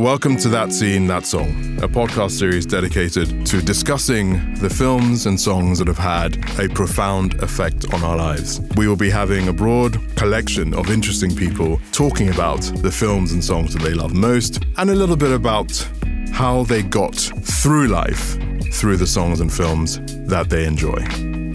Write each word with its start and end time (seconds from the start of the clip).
Welcome 0.00 0.38
to 0.38 0.48
That 0.48 0.72
Scene, 0.72 1.06
That 1.08 1.26
Song, 1.26 1.50
a 1.82 1.86
podcast 1.86 2.30
series 2.30 2.64
dedicated 2.64 3.44
to 3.44 3.60
discussing 3.60 4.54
the 4.54 4.70
films 4.70 5.26
and 5.26 5.38
songs 5.38 5.78
that 5.78 5.88
have 5.88 5.98
had 5.98 6.38
a 6.58 6.70
profound 6.70 7.34
effect 7.42 7.92
on 7.92 8.02
our 8.02 8.16
lives. 8.16 8.62
We 8.78 8.88
will 8.88 8.96
be 8.96 9.10
having 9.10 9.48
a 9.48 9.52
broad 9.52 9.98
collection 10.16 10.72
of 10.72 10.88
interesting 10.88 11.36
people 11.36 11.78
talking 11.92 12.30
about 12.30 12.62
the 12.76 12.90
films 12.90 13.32
and 13.32 13.44
songs 13.44 13.74
that 13.74 13.82
they 13.82 13.92
love 13.92 14.14
most 14.14 14.64
and 14.78 14.88
a 14.88 14.94
little 14.94 15.16
bit 15.16 15.32
about 15.32 15.70
how 16.32 16.62
they 16.64 16.82
got 16.82 17.14
through 17.14 17.88
life 17.88 18.38
through 18.72 18.96
the 18.96 19.06
songs 19.06 19.40
and 19.40 19.52
films 19.52 20.00
that 20.26 20.48
they 20.48 20.64
enjoy. 20.64 20.96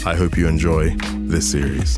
I 0.05 0.13
hope 0.13 0.37
you 0.37 0.47
enjoy 0.47 0.95
this 1.25 1.49
series. 1.49 1.97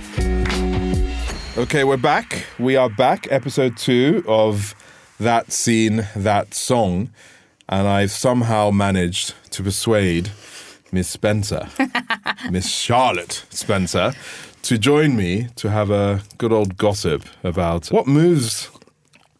Okay, 1.58 1.84
we're 1.84 1.98
back. 1.98 2.46
We 2.58 2.78
are 2.78 2.90
back, 2.90 3.30
episode 3.32 3.76
two 3.76 4.24
of 4.28 4.76
That 5.20 5.52
Scene, 5.52 6.08
That 6.16 6.54
Song. 6.54 7.10
And 7.70 7.88
I've 7.88 8.12
somehow 8.12 8.72
managed 8.72 9.34
to 9.52 9.64
persuade 9.64 10.32
Miss 10.92 11.10
Spencer, 11.10 11.68
Miss 12.52 12.70
Charlotte 12.70 13.46
Spencer, 13.50 14.14
to 14.64 14.78
join 14.78 15.16
me 15.16 15.48
to 15.56 15.70
have 15.70 15.92
a 15.92 16.22
good 16.38 16.54
old 16.54 16.78
gossip 16.78 17.26
about 17.44 17.88
what 17.88 18.08
moves 18.08 18.70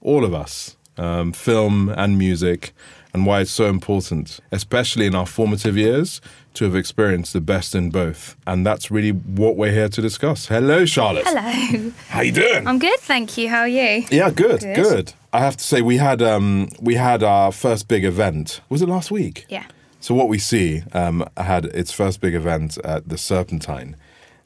all 0.02 0.26
of 0.26 0.34
us 0.34 0.76
um, 0.98 1.32
film 1.32 1.90
and 1.90 2.18
music 2.18 2.74
and 3.14 3.26
why 3.26 3.42
it's 3.42 3.52
so 3.52 3.66
important, 3.66 4.40
especially 4.52 5.06
in 5.06 5.16
our 5.16 5.26
formative 5.26 5.78
years, 5.78 6.22
to 6.58 6.66
have 6.66 6.76
experienced 6.76 7.34
the 7.34 7.42
best 7.42 7.76
in 7.76 7.90
both. 7.90 8.36
And 8.46 8.66
that's 8.66 8.90
really 8.92 9.12
what 9.12 9.56
we're 9.56 9.72
here 9.72 9.90
to 9.90 10.02
discuss. 10.02 10.48
Hello, 10.48 10.86
Charlotte. 10.86 11.26
Hello. 11.28 11.92
How 12.10 12.22
you 12.22 12.32
doing? 12.32 12.68
I'm 12.68 12.80
good, 12.80 13.00
thank 13.00 13.38
you. 13.38 13.50
How 13.50 13.60
are 13.60 13.68
you? 13.68 14.06
yeah, 14.10 14.30
good, 14.30 14.62
good, 14.62 14.76
Good. 14.76 15.14
I 15.34 15.40
have 15.40 15.58
to 15.58 15.64
say 15.64 15.82
we 15.82 15.98
had 15.98 16.22
um, 16.22 16.70
we 16.80 16.96
had 16.96 17.22
our 17.22 17.52
first 17.52 17.88
big 17.88 18.04
event. 18.04 18.62
Was 18.70 18.82
it 18.82 18.90
last 18.90 19.12
week? 19.12 19.46
Yeah. 19.50 19.66
So 20.00 20.16
what 20.16 20.30
we 20.30 20.40
see 20.40 20.84
um, 20.94 21.28
had 21.38 21.66
its 21.66 21.92
first 21.92 22.22
big 22.22 22.34
event 22.34 22.78
at 22.84 23.10
the 23.10 23.18
Serpentine, 23.18 23.96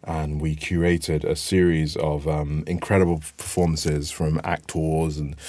and 0.03 0.41
we 0.41 0.55
curated 0.55 1.23
a 1.23 1.35
series 1.35 1.95
of 1.97 2.28
um, 2.28 2.63
incredible 2.67 3.22
performances 3.38 4.11
from 4.11 4.41
actors 4.44 5.17
and 5.17 5.39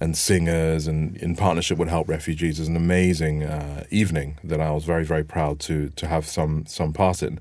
and 0.00 0.16
singers, 0.16 0.86
and 0.86 1.16
in 1.18 1.36
partnership 1.36 1.78
with 1.78 1.88
Help 1.88 2.08
Refugees. 2.08 2.58
Was 2.58 2.68
an 2.68 2.76
amazing 2.76 3.42
uh, 3.44 3.84
evening 3.90 4.38
that 4.44 4.60
I 4.60 4.70
was 4.70 4.84
very 4.84 5.04
very 5.04 5.24
proud 5.24 5.58
to 5.60 5.88
to 5.90 6.06
have 6.06 6.26
some 6.26 6.64
some 6.66 6.92
part 6.92 7.22
in. 7.22 7.38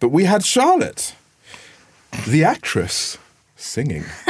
But 0.00 0.08
we 0.10 0.24
had 0.24 0.44
Charlotte, 0.44 1.14
the 2.26 2.44
actress, 2.44 3.18
singing, 3.56 4.04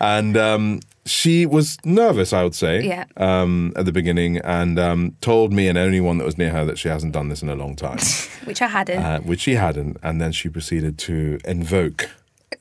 and. 0.00 0.36
Um, 0.36 0.80
she 1.08 1.46
was 1.46 1.76
nervous, 1.84 2.32
I 2.32 2.42
would 2.42 2.56
say, 2.56 2.82
Yeah. 2.82 3.04
um, 3.16 3.72
at 3.76 3.84
the 3.84 3.92
beginning, 3.92 4.38
and 4.38 4.76
um, 4.76 5.14
told 5.20 5.52
me 5.52 5.68
and 5.68 5.78
anyone 5.78 6.18
that 6.18 6.24
was 6.24 6.36
near 6.36 6.50
her 6.50 6.64
that 6.64 6.78
she 6.78 6.88
hasn't 6.88 7.12
done 7.12 7.28
this 7.28 7.42
in 7.42 7.48
a 7.48 7.54
long 7.54 7.76
time, 7.76 7.98
Which 8.44 8.60
I 8.60 8.66
hadn't. 8.66 8.98
uh, 9.00 9.20
which 9.20 9.42
she 9.42 9.54
hadn't. 9.54 9.98
And 10.02 10.20
then 10.20 10.32
she 10.32 10.48
proceeded 10.48 10.98
to 10.98 11.38
invoke 11.44 12.10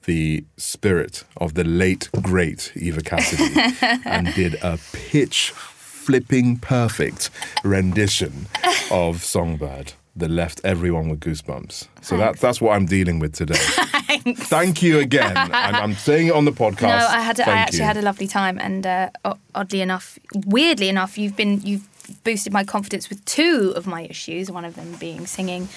the 0.05 0.43
spirit 0.57 1.23
of 1.37 1.53
the 1.53 1.63
late 1.63 2.09
great 2.21 2.71
Eva 2.75 3.01
Cassidy 3.01 3.75
and 4.05 4.33
did 4.33 4.55
a 4.63 4.79
pitch 4.93 5.51
flipping 5.51 6.57
perfect 6.57 7.29
rendition 7.63 8.47
of 8.91 9.23
Songbird 9.23 9.93
that 10.15 10.29
left 10.29 10.61
everyone 10.63 11.09
with 11.09 11.19
goosebumps. 11.19 11.87
So 12.01 12.15
that, 12.17 12.39
that's 12.39 12.61
what 12.61 12.75
I'm 12.75 12.85
dealing 12.85 13.19
with 13.19 13.33
today. 13.33 13.55
Thank 14.35 14.81
you 14.81 14.99
again. 14.99 15.35
I'm, 15.35 15.75
I'm 15.75 15.93
saying 15.93 16.27
it 16.27 16.33
on 16.33 16.45
the 16.45 16.51
podcast. 16.51 16.83
no, 16.83 17.07
I 17.07 17.21
had. 17.21 17.39
A, 17.39 17.49
I 17.49 17.57
actually 17.57 17.79
you. 17.79 17.85
had 17.85 17.97
a 17.97 18.01
lovely 18.01 18.27
time, 18.27 18.57
and 18.59 18.85
uh, 18.85 19.09
oddly 19.53 19.81
enough, 19.81 20.17
weirdly 20.45 20.87
enough, 20.87 21.17
you've 21.17 21.35
been 21.35 21.59
you've 21.61 21.87
boosted 22.23 22.53
my 22.53 22.63
confidence 22.63 23.09
with 23.09 23.23
two 23.25 23.73
of 23.75 23.87
my 23.87 24.03
issues. 24.03 24.51
One 24.51 24.65
of 24.65 24.75
them 24.75 24.95
being 24.99 25.25
singing, 25.27 25.69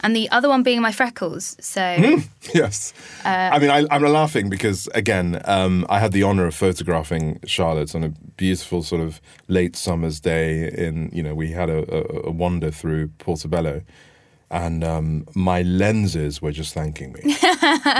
and 0.00 0.14
the 0.14 0.30
other 0.30 0.48
one 0.48 0.62
being 0.62 0.80
my 0.80 0.92
freckles. 0.92 1.56
So 1.60 2.20
Yes. 2.54 2.92
Uh, 3.24 3.50
I 3.52 3.58
mean, 3.58 3.70
I, 3.70 3.86
I'm 3.90 4.02
laughing 4.02 4.48
because, 4.48 4.88
again, 4.94 5.40
um, 5.44 5.86
I 5.88 5.98
had 5.98 6.12
the 6.12 6.22
honor 6.22 6.46
of 6.46 6.54
photographing 6.54 7.40
Charlotte 7.46 7.94
on 7.94 8.04
a 8.04 8.10
beautiful 8.36 8.82
sort 8.82 9.00
of 9.00 9.20
late 9.48 9.76
summer's 9.76 10.20
day. 10.20 10.70
In, 10.72 11.10
you 11.12 11.22
know, 11.22 11.34
we 11.34 11.50
had 11.50 11.70
a, 11.70 11.78
a, 11.92 12.28
a 12.28 12.30
wander 12.30 12.70
through 12.70 13.08
Portobello. 13.18 13.82
And 14.48 14.84
um, 14.84 15.26
my 15.34 15.62
lenses 15.62 16.40
were 16.40 16.52
just 16.52 16.72
thanking 16.72 17.12
me. 17.14 17.20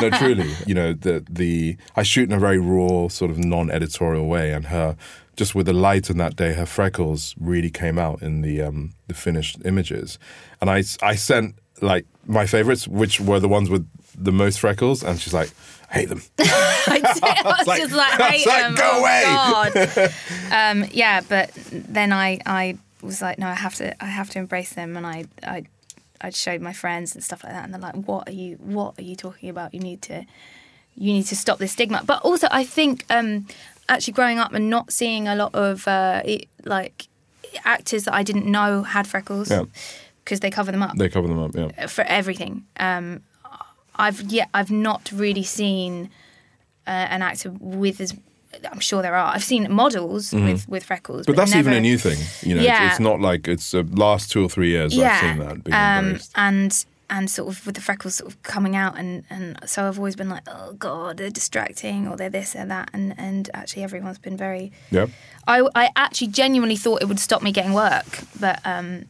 no, 0.01 0.11
truly, 0.11 0.49
you 0.65 0.75
know, 0.77 0.93
the 0.93 1.25
the 1.29 1.77
I 1.97 2.05
shoot 2.05 2.29
in 2.31 2.37
a 2.37 2.39
very 2.39 2.59
raw, 2.59 3.09
sort 3.09 3.33
of 3.33 3.39
non-editorial 3.39 4.25
way, 4.29 4.53
and 4.53 4.67
her 4.67 4.97
just 5.37 5.55
with 5.55 5.67
the 5.67 5.73
light 5.73 6.11
on 6.11 6.17
that 6.19 6.37
day, 6.37 6.55
her 6.55 6.67
freckles 6.67 7.35
really 7.39 7.71
came 7.71 7.99
out 7.99 8.23
in 8.23 8.43
the 8.43 8.63
um, 8.63 8.95
the 9.07 9.15
finished 9.15 9.59
images. 9.65 10.19
And 10.61 10.71
I 10.71 10.83
I 11.03 11.15
sent 11.15 11.57
like 11.83 12.07
my 12.27 12.47
favorites, 12.47 12.89
which 12.89 13.21
were 13.21 13.41
the 13.41 13.49
ones 13.49 13.69
with 13.71 13.87
the 14.19 14.33
most 14.33 14.61
freckles, 14.61 15.05
and 15.05 15.21
she's 15.21 15.35
like, 15.35 15.51
I 15.91 15.95
hate 15.95 16.09
them. 16.09 16.23
I, 16.39 17.01
did- 17.15 17.23
I 17.25 17.55
was 17.59 17.67
like- 17.67 17.81
just 17.83 17.95
like, 17.95 18.21
I 18.21 18.29
I 18.29 18.33
was 18.33 18.47
like, 18.47 18.65
am. 18.65 18.75
"Go 18.75 18.91
oh, 18.95 19.01
away." 19.01 20.09
Um, 20.53 20.85
yeah, 20.93 21.21
but 21.21 21.51
then 21.71 22.13
I 22.13 22.41
I 22.47 22.79
was 23.03 23.21
like, 23.21 23.39
no, 23.39 23.47
I 23.47 23.55
have 23.55 23.75
to 23.77 24.03
I 24.03 24.07
have 24.07 24.31
to 24.31 24.39
embrace 24.39 24.73
them, 24.73 24.97
and 24.97 25.07
I 25.07 25.27
I 25.43 25.65
I 26.21 26.31
showed 26.31 26.61
my 26.63 26.73
friends 26.73 27.15
and 27.15 27.23
stuff 27.23 27.45
like 27.45 27.53
that, 27.53 27.65
and 27.65 27.75
they're 27.75 27.81
like, 27.81 27.97
what 28.07 28.29
are 28.29 28.33
you 28.33 28.57
what 28.57 28.99
are 28.99 29.03
you 29.03 29.17
talking 29.17 29.51
about? 29.51 29.75
You 29.75 29.81
need 29.81 30.03
to 30.03 30.25
you 30.95 31.13
need 31.13 31.25
to 31.25 31.37
stop 31.37 31.59
this 31.59 31.73
stigma. 31.73 32.03
But 32.07 32.23
also, 32.23 32.49
I 32.51 32.65
think 32.65 33.05
um, 33.11 33.47
actually 33.89 34.13
growing 34.15 34.39
up 34.39 34.53
and 34.55 34.69
not 34.71 34.93
seeing 34.93 35.29
a 35.29 35.35
lot 35.35 35.55
of 35.55 35.87
uh, 35.89 36.23
it, 36.25 36.49
like 36.65 37.09
actors 37.65 38.05
that 38.05 38.15
I 38.15 38.23
didn't 38.23 38.47
know 38.47 38.83
had 38.83 39.07
freckles 39.07 39.51
Yeah. 39.51 39.65
because 40.25 40.41
they 40.41 40.51
cover 40.51 40.73
them 40.73 40.83
up 40.83 40.97
They 40.97 41.09
cover 41.09 41.29
them 41.29 41.39
up, 41.39 41.55
yeah. 41.55 41.87
for 41.87 42.05
everything. 42.05 42.65
Um, 42.79 43.21
I've 43.99 44.21
yet 44.23 44.49
I've 44.53 44.71
not 44.71 45.11
really 45.13 45.43
seen 45.43 46.11
uh, 46.87 46.91
an 46.91 47.23
actor 47.23 47.51
with 47.61 48.01
as 48.01 48.15
I'm 48.71 48.81
sure 48.81 49.03
there 49.03 49.15
are. 49.15 49.35
I've 49.35 49.45
seen 49.45 49.71
models 49.73 50.33
with 50.33 50.69
with 50.69 50.85
freckles, 50.85 51.23
Mm-hmm. 51.23 51.33
But 51.33 51.37
that's 51.37 51.55
even 51.55 51.73
a 51.73 51.81
new 51.81 51.99
thing, 51.99 52.19
you 52.43 52.55
know. 52.57 52.63
Yeah. 52.63 52.87
It's, 52.87 52.95
it's 52.95 53.01
not 53.01 53.21
like 53.21 53.49
it's 53.49 53.75
uh, 53.75 53.83
last 53.93 54.31
two 54.31 54.43
or 54.45 54.49
three 54.49 54.71
years 54.71 54.99
I've 54.99 55.21
seen 55.21 55.39
that 55.39 55.65
being 55.65 55.75
um, 55.75 56.19
and 56.35 56.85
and 57.09 57.31
sort 57.31 57.49
of 57.49 57.65
with 57.67 57.75
the 57.75 57.81
freckles 57.81 58.17
sort 58.17 58.31
of 58.31 58.43
coming 58.43 58.75
out, 58.77 58.99
and 58.99 59.25
and 59.31 59.59
so 59.67 59.87
I've 59.87 59.99
always 59.99 60.17
been 60.17 60.28
like, 60.28 60.43
oh 60.47 60.72
god, 60.75 61.17
they're 61.19 61.31
distracting, 61.31 62.09
or 62.09 62.17
they're 62.17 62.31
this 62.31 62.55
or 62.56 62.67
that, 62.67 62.91
and 62.93 63.15
and 63.19 63.49
actually 63.55 63.83
everyone's 63.84 64.19
been 64.19 64.37
very. 64.37 64.72
Yeah. 64.91 65.06
I 65.47 65.66
I 65.75 65.91
actually 65.97 66.28
genuinely 66.28 66.77
thought 66.77 67.03
it 67.03 67.06
would 67.06 67.21
stop 67.21 67.43
me 67.43 67.53
getting 67.53 67.72
work, 67.72 68.06
but 68.41 68.61
um, 68.65 69.05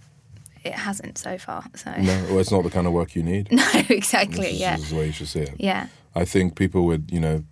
it 0.65 0.73
hasn't 0.75 1.19
so 1.19 1.39
far. 1.39 1.65
So 1.75 1.91
No, 1.93 2.25
well, 2.29 2.39
it's 2.39 2.51
not 2.51 2.65
the 2.65 2.71
kind 2.71 2.87
of 2.87 2.93
work 2.93 3.15
you 3.15 3.23
need. 3.23 3.51
no, 3.53 3.65
exactly, 3.89 4.43
This 4.43 4.53
is, 4.55 4.61
yeah, 4.61 4.77
this 4.77 4.85
is 4.85 4.91
the 4.91 4.97
way 4.97 5.07
you 5.07 5.13
should 5.13 5.29
see 5.29 5.41
it. 5.41 5.55
yeah. 5.59 5.89
I 6.15 6.25
think 6.25 6.57
people 6.57 6.87
with, 6.87 7.11
you 7.11 7.21
know, 7.21 7.45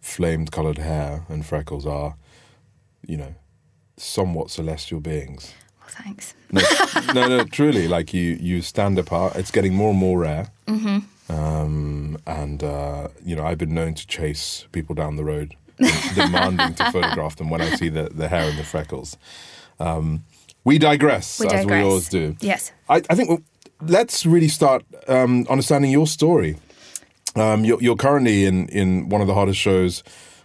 flamed 0.00 0.52
coloured 0.52 0.78
hair 0.78 1.24
and 1.28 1.44
freckles 1.44 1.86
are, 1.86 2.14
you 3.06 3.16
know, 3.16 3.34
somewhat 3.96 4.50
celestial 4.50 5.00
beings. 5.00 5.52
Thanks. 5.94 6.34
No, 6.50 6.62
no, 7.14 7.28
no, 7.28 7.44
truly, 7.44 7.88
like 7.88 8.14
you, 8.14 8.38
you 8.40 8.62
stand 8.62 8.98
apart. 8.98 9.36
It's 9.36 9.50
getting 9.50 9.74
more 9.74 9.90
and 9.90 9.98
more 9.98 10.18
rare. 10.18 10.48
Mm-hmm. 10.66 11.32
Um, 11.32 12.18
and, 12.26 12.62
uh, 12.62 13.08
you 13.24 13.36
know, 13.36 13.44
I've 13.44 13.58
been 13.58 13.74
known 13.74 13.94
to 13.94 14.06
chase 14.06 14.66
people 14.72 14.94
down 14.94 15.16
the 15.16 15.24
road, 15.24 15.54
demanding 16.14 16.74
to 16.74 16.90
photograph 16.92 17.36
them 17.36 17.50
when 17.50 17.60
I 17.60 17.74
see 17.76 17.88
the, 17.88 18.10
the 18.12 18.28
hair 18.28 18.48
and 18.48 18.58
the 18.58 18.64
freckles. 18.64 19.16
Um, 19.80 20.24
we 20.64 20.78
digress, 20.78 21.40
We 21.40 21.48
as 21.48 21.66
we 21.66 21.80
always 21.80 22.08
do. 22.08 22.36
Yes. 22.40 22.72
I, 22.88 23.02
I 23.10 23.14
think 23.14 23.28
well, 23.28 23.42
let's 23.80 24.24
really 24.24 24.48
start 24.48 24.84
um, 25.08 25.46
understanding 25.48 25.90
your 25.90 26.06
story. 26.06 26.56
Um, 27.34 27.64
you're, 27.64 27.82
you're 27.82 27.96
currently 27.96 28.44
in, 28.44 28.68
in 28.68 29.08
one 29.08 29.20
of 29.20 29.26
the 29.26 29.34
hardest 29.34 29.58
shows 29.58 30.02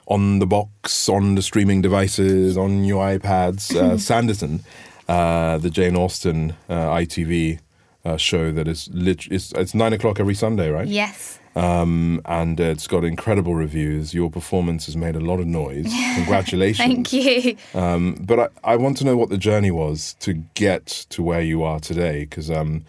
on 0.07 0.39
the 0.39 0.47
box, 0.47 1.09
on 1.09 1.35
the 1.35 1.41
streaming 1.41 1.81
devices, 1.81 2.57
on 2.57 2.85
your 2.85 3.03
iPads, 3.03 3.75
uh, 3.75 3.95
Sanditon, 3.97 4.61
uh, 5.07 5.57
the 5.57 5.69
Jane 5.69 5.95
Austen 5.95 6.55
uh, 6.69 6.73
ITV 6.73 7.59
uh, 8.05 8.17
show 8.17 8.51
that 8.51 8.67
is 8.67 8.89
lit- 8.91 9.27
it's, 9.31 9.51
it's 9.53 9.73
nine 9.73 9.93
o'clock 9.93 10.19
every 10.19 10.33
Sunday, 10.35 10.69
right? 10.69 10.87
Yes. 10.87 11.39
Um, 11.55 12.21
and 12.25 12.59
it's 12.59 12.85
got 12.87 13.03
incredible 13.03 13.55
reviews. 13.55 14.13
Your 14.13 14.29
performance 14.29 14.85
has 14.85 14.95
made 14.95 15.15
a 15.15 15.19
lot 15.19 15.39
of 15.39 15.47
noise. 15.47 15.91
Congratulations. 16.15 16.77
Thank 16.77 17.13
you. 17.13 17.57
Um, 17.73 18.15
but 18.21 18.39
I, 18.63 18.73
I 18.73 18.75
want 18.75 18.97
to 18.97 19.05
know 19.05 19.17
what 19.17 19.29
the 19.29 19.37
journey 19.37 19.71
was 19.71 20.15
to 20.19 20.33
get 20.53 20.85
to 21.09 21.23
where 21.23 21.41
you 21.41 21.63
are 21.63 21.79
today, 21.79 22.25
because 22.25 22.51
um, 22.51 22.85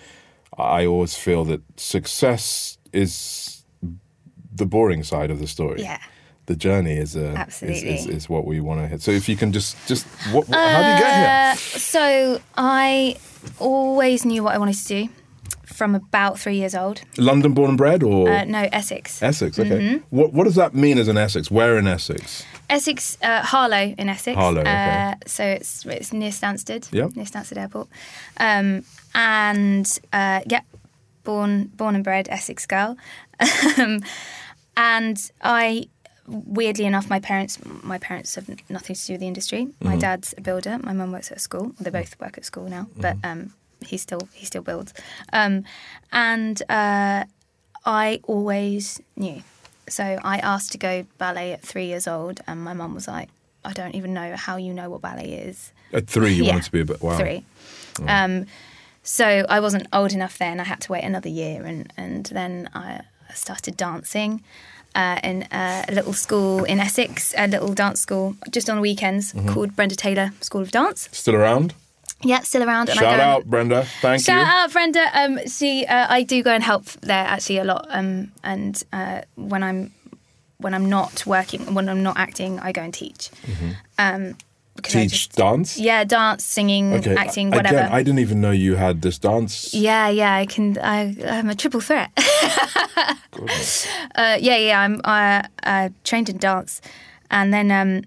I 0.59 0.85
always 0.85 1.17
feel 1.17 1.45
that 1.47 1.63
success 1.81 2.77
is 2.93 3.65
the 4.53 4.67
boring 4.67 5.03
side 5.03 5.31
of 5.31 5.39
the 5.39 5.47
story. 5.47 5.83
Yeah. 5.83 6.01
The 6.49 6.57
journey 6.57 6.97
is, 6.97 7.15
uh, 7.15 7.21
is, 7.21 7.37
Absolutely. 7.37 7.95
is, 7.95 8.07
is 8.07 8.29
what 8.29 8.47
we 8.47 8.59
want 8.61 8.81
to 8.81 8.87
hit. 8.89 9.03
So 9.03 9.11
if 9.11 9.29
you 9.29 9.37
can 9.37 9.53
just, 9.53 9.77
just 9.87 10.07
what, 10.33 10.49
what, 10.49 10.59
how 10.59 10.83
do 10.83 10.89
you 10.93 10.99
get 10.99 11.15
here? 11.15 11.53
Uh, 11.53 11.55
so 11.57 12.41
I 12.57 13.17
always 13.59 14.25
knew 14.25 14.43
what 14.43 14.55
I 14.55 14.59
wanted 14.59 14.77
to 14.77 14.89
do 14.89 15.09
from 15.67 15.95
about 15.95 16.39
three 16.39 16.57
years 16.57 16.75
old. 16.75 17.03
London 17.19 17.53
born 17.53 17.69
and 17.69 17.77
bred 17.79 18.03
or 18.03 18.31
Uh, 18.31 18.45
no, 18.45 18.67
Essex. 18.73 19.23
Essex? 19.23 19.59
Okay. 19.59 19.71
Mm-hmm. 19.71 20.17
What 20.17 20.33
what 20.33 20.45
does 20.45 20.55
that 20.55 20.75
mean 20.75 20.97
as 20.99 21.09
an 21.09 21.19
Essex? 21.19 21.51
Where 21.51 21.77
in 21.77 21.87
Essex? 21.87 22.45
Essex, 22.71 23.19
uh, 23.23 23.43
Harlow 23.43 23.95
in 23.99 24.09
Essex. 24.09 24.35
Harlow, 24.35 24.63
okay. 24.63 25.13
Uh, 25.13 25.15
so 25.27 25.45
it's 25.45 25.85
it's 25.85 26.13
near 26.15 26.31
Stansted. 26.33 26.89
Yep. 26.93 27.15
Near 27.17 27.27
Stansted 27.27 27.59
Airport. 27.59 27.89
Um, 28.39 28.85
and 29.15 29.87
uh, 30.15 30.41
yeah, 30.47 30.63
born 31.25 31.71
born 31.77 31.95
and 31.95 32.05
bred 32.05 32.27
Essex 32.31 32.67
girl. 32.67 32.97
um, 33.79 34.01
and 34.79 35.31
I, 35.43 35.89
weirdly 36.29 36.85
enough, 36.85 37.09
my 37.11 37.21
parents 37.21 37.59
my 37.83 37.99
parents 37.99 38.35
have 38.37 38.49
nothing 38.71 38.95
to 38.97 39.07
do 39.07 39.13
with 39.15 39.21
the 39.21 39.27
industry. 39.27 39.69
My 39.81 39.93
Mm-hmm. 39.93 39.99
dad's 40.01 40.35
a 40.37 40.41
builder. 40.41 40.79
My 40.83 40.93
mum 40.93 41.11
works 41.13 41.31
at 41.31 41.39
a 41.39 41.41
school. 41.41 41.73
They 41.81 41.91
both 41.91 42.19
work 42.21 42.39
at 42.39 42.45
school 42.45 42.69
now, 42.69 42.87
but 42.97 43.17
Mm-hmm. 43.17 43.31
um, 43.43 43.53
he 43.87 43.97
still 43.97 44.29
he 44.35 44.45
still 44.47 44.63
builds. 44.63 44.93
Um, 45.33 45.65
and 46.13 46.61
uh, 46.69 47.25
I 47.85 48.21
always 48.25 49.01
knew. 49.17 49.43
So 49.89 50.05
I 50.23 50.39
asked 50.39 50.73
to 50.73 50.79
go 50.79 51.07
ballet 51.17 51.53
at 51.53 51.63
three 51.63 51.87
years 51.87 52.07
old, 52.07 52.41
and 52.47 52.63
my 52.63 52.75
mum 52.75 52.95
was 52.95 53.09
like, 53.09 53.29
"I 53.65 53.73
don't 53.73 53.95
even 53.95 54.13
know 54.13 54.37
how 54.37 54.57
you 54.57 54.75
know 54.75 54.91
what 54.91 55.01
ballet 55.01 55.31
is." 55.33 55.73
At 55.93 56.07
three, 56.07 56.33
you 56.35 56.45
Yeah, 56.45 56.53
wanted 56.53 56.65
to 56.67 56.73
be 56.73 56.81
a 56.81 56.85
bit 56.85 57.01
wow. 57.03 57.17
Three. 57.17 57.45
Um, 58.07 58.45
so 59.03 59.47
I 59.49 59.61
wasn't 59.61 59.87
old 59.93 60.13
enough 60.13 60.37
then. 60.37 60.61
I 60.61 60.65
had 60.65 60.81
to 60.83 60.93
wait 60.93 61.05
another 61.05 61.31
year, 61.31 61.65
and 61.65 61.91
and 61.97 62.27
then 62.27 62.69
I 62.75 63.01
started 63.35 63.77
dancing. 63.77 64.43
Uh, 64.99 65.21
in 65.23 65.47
a 65.53 65.85
little 65.93 66.13
school 66.13 66.65
in 66.65 66.81
Essex, 66.81 67.33
a 67.39 67.47
little 67.47 67.73
dance 67.73 68.01
school 68.01 68.35
just 68.51 68.69
on 68.69 68.81
weekends 68.81 69.33
Mm-hmm. 69.33 69.49
called 69.55 69.77
Brenda 69.77 69.95
Taylor 69.95 70.33
School 70.41 70.61
of 70.63 70.71
Dance. 70.73 71.09
Still 71.13 71.37
around? 71.37 71.73
Yeah, 72.25 72.41
still 72.43 72.63
around. 72.65 72.89
And 72.89 72.99
I 72.99 73.03
Shout 73.03 73.13
and- 73.13 73.23
out, 73.23 73.45
Brenda. 73.45 73.85
Thank 74.03 74.25
Shout 74.25 74.41
you. 74.41 74.45
Shout 74.45 74.55
out, 74.65 74.73
Brenda. 74.73 75.05
Um, 75.15 75.39
she, 75.47 75.87
uh, 75.87 76.07
I 76.19 76.25
do 76.25 76.43
go 76.43 76.51
and 76.51 76.65
help 76.65 76.85
there 77.03 77.25
actually 77.35 77.59
a 77.59 77.65
lot. 77.65 77.87
Um, 77.91 78.33
and 78.43 78.83
uh, 78.93 79.21
when 79.37 79.63
I'm 79.63 79.93
when 80.61 80.75
I'm 80.75 80.89
not 80.89 81.25
working, 81.27 81.75
when 81.75 81.89
I'm 81.89 82.03
not 82.03 82.17
acting, 82.19 82.59
I 82.59 82.73
go 82.73 82.83
and 82.83 82.93
teach. 82.93 83.31
Um, 83.31 83.55
Mm-hmm. 84.09 84.31
Teach 84.83 85.11
just- 85.13 85.37
dance? 85.37 85.79
yeah, 85.79 86.05
dance, 86.05 86.45
singing, 86.45 86.95
Okay. 86.95 87.15
acting, 87.17 87.51
whatever. 87.51 87.77
Again, 87.79 87.93
I 87.93 88.03
didn't 88.03 88.21
even 88.21 88.41
know 88.41 88.51
you 88.51 88.77
had 88.77 89.03
this 89.03 89.19
dance. 89.19 89.75
yeah, 89.75 90.09
yeah, 90.09 90.35
I 90.35 90.47
can. 90.47 90.77
I, 90.79 91.17
I'm 91.29 91.49
a 91.51 91.55
triple 91.55 91.81
threat. 91.81 92.11
Uh, 94.17 94.37
yeah, 94.41 94.57
yeah, 94.57 94.81
I'm 94.81 95.01
uh, 95.05 95.43
uh, 95.63 95.89
trained 96.03 96.29
in 96.29 96.39
dance, 96.39 96.81
and 97.31 97.53
then 97.55 97.71
um, 97.71 98.03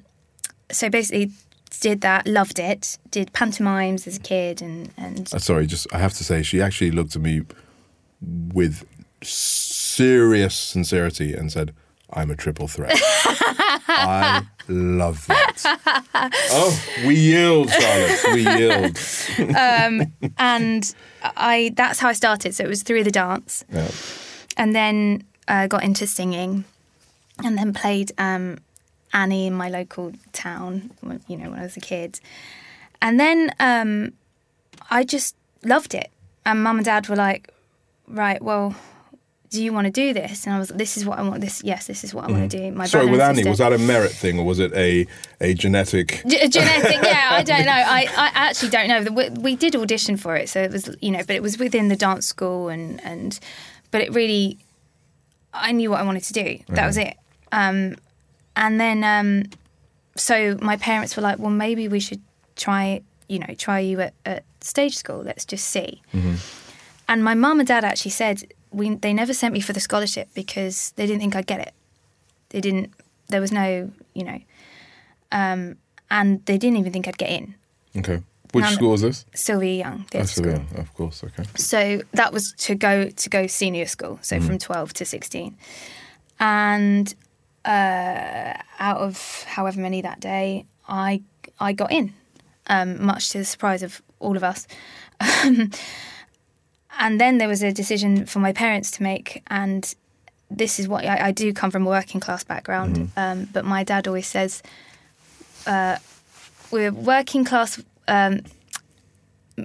so 0.72 0.90
basically 0.90 1.32
did 1.80 2.02
that, 2.02 2.28
loved 2.28 2.60
it, 2.60 2.98
did 3.12 3.32
pantomimes 3.32 4.08
as 4.08 4.18
a 4.18 4.20
kid, 4.20 4.62
and 4.62 4.90
and 4.98 5.30
Uh, 5.34 5.40
sorry, 5.40 5.66
just 5.68 5.88
I 5.94 6.00
have 6.00 6.14
to 6.16 6.24
say, 6.24 6.44
she 6.44 6.62
actually 6.62 6.92
looked 6.92 7.16
at 7.16 7.22
me 7.22 7.44
with 8.54 8.86
serious 9.22 10.56
sincerity 10.56 11.34
and 11.34 11.52
said, 11.52 11.74
"I'm 12.14 12.32
a 12.32 12.36
triple 12.36 12.68
threat." 12.68 12.92
I 13.88 14.46
love 14.68 15.26
that. 15.28 15.62
oh, 16.52 16.84
we 17.06 17.16
yield, 17.16 17.70
Charlotte. 17.70 18.20
We 18.34 18.48
yield. 18.58 18.98
and 20.38 20.96
I 21.24 21.72
that's 21.76 22.00
how 22.00 22.10
I 22.10 22.14
started. 22.14 22.56
So 22.56 22.64
it 22.64 22.68
was 22.68 22.84
through 22.84 23.04
the 23.04 23.12
dance. 23.12 23.64
Yeah. 23.72 23.92
and 24.58 24.76
then 24.76 25.24
uh, 25.48 25.68
got 25.68 25.84
into 25.84 26.08
singing, 26.08 26.66
and 27.44 27.58
then 27.58 27.74
played 27.74 28.12
um, 28.18 28.60
Annie 29.14 29.48
in 29.48 29.54
my 29.54 29.70
local 29.70 30.14
town. 30.34 30.92
When, 31.02 31.22
you 31.28 31.38
know, 31.38 31.50
when 31.50 31.60
I 31.60 31.64
was 31.64 31.78
a 31.78 31.82
kid, 31.82 32.20
and 33.02 33.20
then 33.20 33.52
um, 33.60 34.14
I 34.90 35.04
just 35.04 35.36
loved 35.64 35.94
it. 35.94 36.10
And 36.46 36.64
mum 36.64 36.78
and 36.78 36.86
dad 36.86 37.08
were 37.10 37.16
like, 37.16 37.54
"Right, 38.08 38.42
well." 38.42 38.76
Do 39.52 39.62
you 39.62 39.74
want 39.74 39.84
to 39.86 39.92
do 39.92 40.14
this? 40.14 40.46
And 40.46 40.56
I 40.56 40.60
was, 40.60 40.70
this 40.70 40.96
is 40.96 41.06
what 41.06 41.20
I 41.20 41.24
want. 41.24 41.42
This, 41.42 41.62
yes, 41.62 41.86
this 41.86 42.06
is 42.06 42.14
what 42.14 42.24
I 42.28 42.32
want 42.32 42.50
to 42.50 42.58
do. 42.58 42.72
My 42.72 42.86
Mm-hmm. 42.86 42.90
Sorry, 42.90 43.06
with 43.06 43.20
Annie, 43.20 43.48
was 43.48 43.58
that 43.58 43.74
a 43.74 43.78
merit 43.78 44.12
thing 44.12 44.40
or 44.40 44.46
was 44.46 44.60
it 44.60 44.74
a 44.74 45.06
a 45.42 45.54
genetic? 45.54 46.24
G- 46.26 46.48
genetic, 46.48 47.00
yeah, 47.04 47.30
I 47.34 47.44
don't 47.44 47.66
know. 47.66 47.72
I, 47.72 48.08
I 48.16 48.32
actually 48.34 48.70
don't 48.70 48.88
know. 48.88 49.12
We, 49.12 49.30
we 49.42 49.56
did 49.58 49.76
audition 49.76 50.16
for 50.16 50.38
it, 50.38 50.48
so 50.48 50.62
it 50.62 50.72
was 50.72 50.96
you 51.02 51.12
know, 51.12 51.20
but 51.20 51.36
it 51.36 51.44
was 51.44 51.60
within 51.60 51.90
the 51.90 51.98
dance 51.98 52.26
school, 52.26 52.70
and 52.70 53.04
and 53.04 53.38
but 53.92 54.00
it 54.02 54.14
really, 54.14 54.58
I 55.54 55.74
knew 55.74 55.92
what 55.92 56.00
I 56.00 56.04
wanted 56.04 56.24
to 56.24 56.34
do. 56.34 56.60
That 56.70 56.88
was 56.88 56.96
it. 56.98 57.18
Um, 57.52 57.98
and 58.56 58.80
then, 58.80 59.04
um, 59.04 59.44
so 60.16 60.58
my 60.62 60.78
parents 60.78 61.18
were 61.18 61.24
like, 61.24 61.40
well, 61.40 61.50
maybe 61.52 61.90
we 61.90 62.00
should 62.00 62.22
try, 62.56 63.02
you 63.28 63.40
know, 63.40 63.54
try 63.58 63.80
you 63.80 64.00
at, 64.00 64.14
at 64.26 64.46
stage 64.62 64.96
school. 64.96 65.24
Let's 65.24 65.44
just 65.44 65.66
see. 65.68 66.02
And 67.10 67.22
my 67.22 67.34
mum 67.34 67.60
and 67.60 67.68
dad 67.68 67.84
actually 67.84 68.12
said 68.12 68.44
we 68.72 68.96
they 68.96 69.14
never 69.14 69.34
sent 69.34 69.54
me 69.54 69.60
for 69.62 69.74
the 69.74 69.80
scholarship 69.80 70.30
because 70.34 70.94
they 70.96 71.06
didn't 71.06 71.22
think 71.22 71.36
I'd 71.36 71.48
get 71.48 71.60
it. 71.60 71.74
They 72.50 72.62
didn't. 72.62 72.94
There 73.28 73.42
was 73.42 73.52
no, 73.52 73.92
you 74.14 74.24
know, 74.24 74.40
um, 75.32 75.78
and 76.10 76.46
they 76.46 76.58
didn't 76.58 76.78
even 76.78 76.92
think 76.92 77.08
I'd 77.08 77.18
get 77.18 77.30
in. 77.30 77.56
Okay. 77.98 78.22
Which 78.54 78.64
None- 78.64 78.74
school 78.74 78.92
was 78.92 79.02
this? 79.02 79.26
Sylvia 79.34 79.74
Young 79.86 80.06
Oh, 80.14 80.24
School. 80.24 80.44
Seville, 80.44 80.66
of 80.78 80.94
course. 80.94 81.24
Okay. 81.24 81.44
So 81.56 82.02
that 82.12 82.34
was 82.34 82.54
to 82.58 82.76
go 82.76 83.10
to 83.10 83.30
go 83.30 83.48
senior 83.48 83.86
school, 83.86 84.20
so 84.22 84.42
from 84.42 84.58
twelve 84.58 84.92
to 84.96 85.06
sixteen, 85.06 85.58
and 86.40 87.14
uh, 87.64 88.54
out 88.80 88.98
of 88.98 89.44
however 89.48 89.80
many 89.80 90.02
that 90.02 90.20
day, 90.20 90.66
I 90.88 91.22
I 91.60 91.72
got 91.74 91.92
in, 91.94 92.14
um, 92.68 93.02
much 93.06 93.30
to 93.30 93.38
the 93.38 93.46
surprise 93.46 93.84
of 93.84 94.02
all 94.20 94.36
of 94.36 94.44
us. 94.44 94.68
and 97.00 97.20
then 97.20 97.38
there 97.38 97.48
was 97.48 97.64
a 97.64 97.72
decision 97.72 98.26
for 98.26 98.40
my 98.40 98.54
parents 98.54 98.92
to 98.92 99.04
make, 99.04 99.42
and 99.48 99.94
this 100.50 100.80
is 100.80 100.88
what 100.88 101.06
I, 101.06 101.28
I 101.28 101.32
do 101.32 101.54
come 101.54 101.72
from 101.72 101.86
a 101.86 101.90
working 101.90 102.20
class 102.22 102.44
background, 102.44 103.12
um, 103.18 103.48
but 103.54 103.66
my 103.66 103.84
dad 103.84 104.08
always 104.08 104.28
says, 104.28 104.62
uh, 105.66 105.98
"We're 106.72 106.92
working 106.92 107.46
class." 107.46 107.82
Um, 108.08 108.42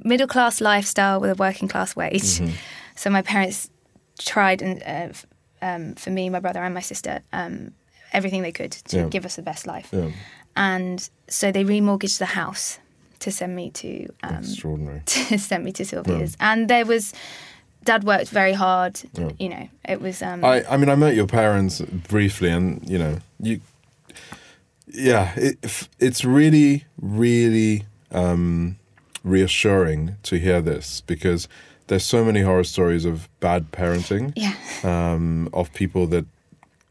middle 0.04 0.26
class 0.26 0.60
lifestyle 0.60 1.20
with 1.20 1.30
a 1.30 1.34
working 1.34 1.68
class 1.68 1.96
wage. 1.96 2.40
So 2.96 3.10
my 3.10 3.22
parents 3.22 3.70
tried 4.18 4.60
and 4.62 4.82
uh, 4.82 5.10
f- 5.14 5.26
um, 5.62 5.94
for 5.94 6.10
me, 6.10 6.28
my 6.28 6.40
brother, 6.40 6.62
and 6.62 6.74
my 6.74 6.80
sister, 6.82 7.20
um, 7.32 7.72
everything 8.12 8.42
they 8.42 8.52
could 8.52 8.72
to 8.72 8.96
Yeah. 8.96 9.08
give 9.08 9.24
us 9.24 9.36
the 9.36 9.42
best 9.42 9.66
life. 9.66 9.88
Yeah. 9.92 10.10
And 10.54 11.08
so 11.28 11.50
they 11.52 11.64
remortgaged 11.64 12.18
the 12.18 12.26
house 12.26 12.78
to 13.20 13.30
send 13.30 13.54
me 13.56 13.70
to 13.70 14.06
um, 14.22 14.36
Extraordinary. 14.36 15.02
to 15.06 15.38
send 15.38 15.64
me 15.64 15.72
to 15.72 15.84
Sylvia's. 15.84 16.36
And 16.40 16.68
there 16.68 16.84
was, 16.86 17.12
Dad 17.84 18.04
worked 18.04 18.28
very 18.30 18.52
hard. 18.52 19.00
Yeah. 19.14 19.30
You 19.38 19.48
know, 19.48 19.68
it 19.88 20.00
was. 20.00 20.22
Um, 20.22 20.44
I, 20.44 20.64
I 20.68 20.76
mean, 20.76 20.88
I 20.88 20.94
met 20.94 21.14
your 21.14 21.26
parents 21.26 21.80
briefly, 21.80 22.50
and 22.50 22.88
you 22.88 22.98
know, 22.98 23.18
you, 23.40 23.60
yeah, 24.88 25.32
it, 25.36 25.88
it's 25.98 26.24
really, 26.24 26.84
really 27.00 27.84
um, 28.10 28.76
reassuring 29.24 30.16
to 30.24 30.38
hear 30.38 30.60
this 30.60 31.00
because 31.02 31.48
there's 31.88 32.04
so 32.04 32.24
many 32.24 32.40
horror 32.42 32.64
stories 32.64 33.04
of 33.04 33.28
bad 33.40 33.70
parenting, 33.72 34.32
yeah. 34.36 34.54
um, 34.82 35.48
of 35.52 35.72
people 35.72 36.06
that 36.08 36.24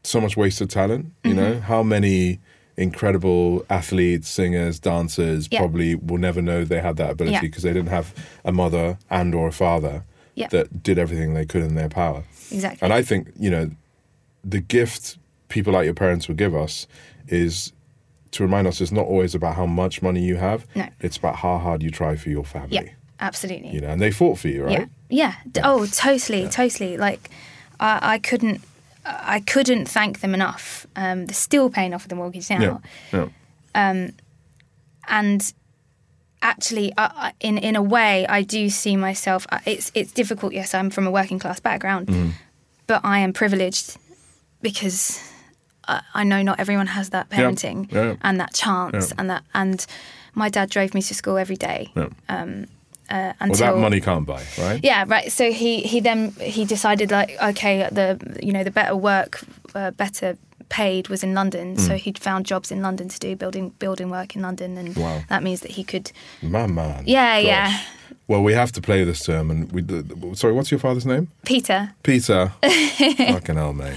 so 0.02 0.20
much 0.20 0.36
wasted 0.36 0.70
talent. 0.70 1.06
You 1.24 1.30
Mm-hmm. 1.34 1.38
know, 1.40 1.60
how 1.60 1.82
many 1.82 2.38
incredible 2.76 3.64
athletes, 3.70 4.28
singers, 4.28 4.78
dancers 4.78 5.48
Yeah. 5.50 5.60
probably 5.60 5.94
will 5.94 6.18
never 6.18 6.42
know 6.42 6.64
they 6.64 6.80
had 6.80 6.96
that 6.96 7.10
ability 7.10 7.34
Yeah. 7.34 7.40
because 7.40 7.62
they 7.62 7.72
didn't 7.72 7.88
have 7.90 8.14
a 8.44 8.52
mother 8.52 8.98
and 9.10 9.34
or 9.34 9.48
a 9.48 9.52
father 9.52 10.04
Yeah. 10.34 10.48
that 10.48 10.82
did 10.82 10.98
everything 10.98 11.34
they 11.34 11.46
could 11.46 11.62
in 11.62 11.74
their 11.74 11.88
power. 11.88 12.24
Exactly. 12.50 12.78
And 12.84 12.92
I 12.92 13.02
think, 13.02 13.28
you 13.38 13.50
know, 13.50 13.70
the 14.44 14.60
gift 14.60 15.18
people 15.48 15.72
like 15.72 15.84
your 15.86 15.94
parents 15.94 16.28
will 16.28 16.34
give 16.34 16.54
us 16.54 16.86
is 17.28 17.72
to 18.32 18.42
remind 18.42 18.66
us 18.66 18.80
it's 18.80 18.92
not 18.92 19.06
always 19.06 19.34
about 19.34 19.54
how 19.56 19.64
much 19.66 20.02
money 20.02 20.20
you 20.20 20.36
have. 20.36 20.66
No. 20.74 20.86
It's 21.00 21.16
about 21.16 21.36
how 21.36 21.58
hard 21.58 21.82
you 21.82 21.90
try 21.90 22.16
for 22.16 22.28
your 22.30 22.44
family. 22.44 22.68
yeah. 22.76 22.82
Absolutely. 23.18 23.70
You 23.70 23.80
know, 23.80 23.88
and 23.88 24.02
they 24.02 24.10
fought 24.10 24.38
for 24.38 24.48
you, 24.48 24.64
right? 24.64 24.88
Yeah, 25.08 25.36
yeah. 25.54 25.62
Oh, 25.64 25.86
totally, 25.86 26.46
totally. 26.48 26.98
Like, 26.98 27.30
I, 27.80 27.98
I 28.02 28.18
couldn't, 28.18 28.60
I 29.08 29.40
couldn't 29.40 29.86
thank 29.88 30.20
them 30.20 30.34
enough. 30.34 30.86
Um, 30.96 31.26
they're 31.26 31.34
still 31.34 31.70
paying 31.70 31.94
off 31.94 32.08
the 32.08 32.14
mortgage 32.16 32.50
now, 32.50 32.80
Yeah. 33.12 33.28
yeah. 33.74 34.08
and 35.08 35.52
actually, 36.42 36.92
I, 36.98 37.04
I- 37.28 37.32
in 37.40 37.58
in 37.58 37.76
a 37.76 37.82
way, 37.82 38.26
I 38.28 38.42
do 38.42 38.68
see 38.70 38.96
myself. 38.96 39.46
uh, 39.52 39.58
It's 39.64 39.90
it's 39.94 40.12
difficult. 40.12 40.52
Yes, 40.52 40.74
I'm 40.74 40.90
from 40.90 41.06
a 41.06 41.10
working 41.10 41.38
class 41.38 41.60
background, 41.60 42.06
Mm-hmm. 42.08 42.30
but 42.86 43.00
I 43.04 43.18
am 43.20 43.32
privileged 43.32 43.96
because 44.62 45.20
I, 45.88 46.00
I 46.14 46.24
know 46.24 46.42
not 46.42 46.58
everyone 46.58 46.88
has 46.88 47.10
that 47.10 47.28
parenting 47.30 47.92
yeah. 47.92 48.16
and 48.22 48.40
that 48.40 48.52
chance 48.54 49.08
Yeah. 49.10 49.14
and 49.18 49.30
that 49.30 49.42
and. 49.54 49.86
My 50.38 50.50
dad 50.50 50.68
drove 50.68 50.92
me 50.92 51.00
to 51.00 51.14
school 51.14 51.38
every 51.38 51.56
day 51.56 51.88
Yeah. 51.96 52.08
Uh, 53.10 53.32
Well, 53.40 53.54
that 53.54 53.76
money 53.78 54.00
can't 54.00 54.26
buy, 54.26 54.42
right? 54.58 54.80
Yeah, 54.82 55.04
right. 55.06 55.30
So 55.32 55.52
he 55.52 55.80
he 55.82 56.00
then 56.00 56.32
he 56.40 56.64
decided 56.64 57.10
like 57.10 57.36
okay, 57.42 57.88
the 57.92 58.18
you 58.42 58.52
know 58.52 58.64
the 58.64 58.70
better 58.70 58.96
work, 58.96 59.40
uh, 59.74 59.90
better 59.92 60.36
paid 60.68 61.08
was 61.08 61.22
in 61.22 61.32
London, 61.34 61.76
Mm. 61.76 61.80
so 61.80 61.94
he'd 61.96 62.18
found 62.18 62.44
jobs 62.46 62.70
in 62.72 62.82
London 62.82 63.08
to 63.08 63.18
do 63.20 63.36
building 63.36 63.70
building 63.78 64.10
work 64.10 64.34
in 64.36 64.42
London, 64.42 64.76
and 64.78 64.96
Wow. 64.96 65.22
that 65.28 65.42
means 65.42 65.60
that 65.60 65.70
he 65.72 65.84
could. 65.84 66.10
My 66.42 66.66
man. 66.66 67.04
Yeah, 67.06 67.36
Gosh. 67.40 67.46
yeah. 67.46 67.78
Well, 68.28 68.42
we 68.42 68.54
have 68.54 68.72
to 68.72 68.80
play 68.80 69.04
this 69.04 69.20
to 69.26 69.32
him. 69.38 69.50
And 69.52 69.70
we. 69.70 70.34
Sorry, 70.34 70.52
what's 70.52 70.72
your 70.72 70.80
father's 70.80 71.06
name? 71.06 71.28
Peter, 71.44 71.92
Peter. 72.02 72.52
Fucking 72.62 73.54
hell, 73.54 73.72
mate. 73.72 73.96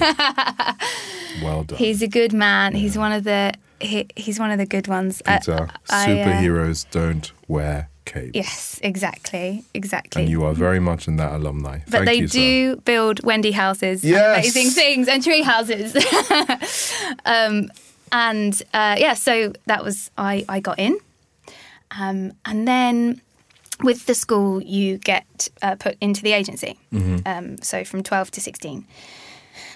Well 1.43 1.63
done. 1.63 1.77
he's 1.77 2.01
a 2.01 2.07
good 2.07 2.33
man. 2.33 2.73
He's 2.75 2.97
one 2.97 3.11
of 3.11 3.23
the 3.23 3.53
he, 3.81 4.07
he's 4.15 4.39
one 4.39 4.51
of 4.51 4.57
the 4.57 4.65
good 4.65 4.87
ones. 4.87 5.21
I- 5.25 5.37
Peter. 5.39 5.69
I, 5.89 6.03
uh, 6.03 6.07
Superheroes 6.07 6.85
don't 6.91 7.31
wear 7.47 7.89
yes, 8.33 8.79
exactly, 8.83 9.63
exactly. 9.73 10.21
And 10.23 10.31
you 10.31 10.43
are 10.43 10.53
very 10.53 10.79
much 10.79 11.07
in 11.07 11.17
that 11.17 11.31
alumni. 11.31 11.79
but 11.85 11.91
Thank 11.91 12.05
they 12.05 12.15
you, 12.15 12.27
sir. 12.27 12.39
do 12.39 12.75
build 12.85 13.23
Wendy 13.23 13.51
houses, 13.51 14.03
and 14.03 14.11
Yes. 14.11 14.37
amazing 14.55 14.71
things, 14.71 15.07
and 15.07 15.23
tree 15.23 15.41
houses. 15.43 15.95
um, 17.25 17.69
and 18.11 18.61
uh, 18.73 18.95
yeah, 18.97 19.13
so 19.13 19.53
that 19.67 19.83
was 19.83 20.09
I. 20.17 20.45
I 20.49 20.59
got 20.59 20.79
in, 20.79 20.97
um, 21.99 22.33
and 22.45 22.67
then 22.67 23.21
with 23.83 24.05
the 24.07 24.15
school 24.15 24.61
you 24.61 24.97
get 24.97 25.47
uh, 25.61 25.75
put 25.75 25.95
into 26.01 26.21
the 26.23 26.33
agency. 26.33 26.77
Mm-hmm. 26.91 27.17
Um, 27.27 27.57
so 27.61 27.83
from 27.83 28.01
twelve 28.03 28.31
to 28.31 28.41
sixteen, 28.41 28.85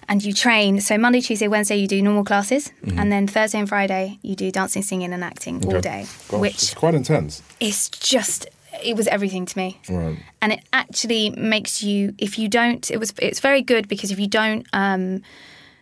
and 0.09 0.23
you 0.23 0.33
train. 0.33 0.81
So 0.81 0.97
Monday, 0.97 1.21
Tuesday, 1.21 1.47
Wednesday 1.47 1.75
you 1.77 1.87
do 1.87 2.01
normal 2.01 2.23
classes, 2.23 2.71
and 2.97 3.11
then 3.11 3.27
Thursday 3.27 3.59
and 3.59 3.67
Friday 3.69 4.19
you 4.21 4.35
do 4.35 4.51
dancing, 4.51 4.81
singing, 4.83 5.13
and 5.13 5.23
acting 5.23 5.65
all 5.65 5.81
day, 5.81 6.05
Gosh, 6.29 6.39
which 6.39 6.63
is 6.63 6.73
quite 6.73 6.95
intense. 6.95 7.41
It's 7.59 7.89
just 7.89 8.47
it 8.83 8.95
was 8.97 9.07
everything 9.07 9.45
to 9.45 9.55
me 9.55 9.79
Right. 9.87 10.17
and 10.41 10.51
it 10.51 10.59
actually 10.73 11.29
makes 11.29 11.83
you 11.83 12.15
if 12.17 12.39
you 12.39 12.49
don't 12.49 12.89
it 12.89 12.97
was 12.99 13.13
it's 13.21 13.39
very 13.39 13.61
good 13.61 13.87
because 13.87 14.09
if 14.09 14.19
you 14.19 14.25
don't 14.25 14.65
um 14.73 15.21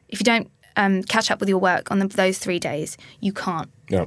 if 0.10 0.20
you 0.20 0.26
don't 0.26 0.52
um, 0.76 1.02
catch 1.04 1.32
up 1.32 1.40
with 1.40 1.48
your 1.48 1.58
work 1.58 1.90
on 1.90 2.00
the, 2.00 2.08
those 2.08 2.38
three 2.38 2.60
days 2.60 2.98
you 3.22 3.32
can't 3.32 3.70
Yeah. 3.90 4.06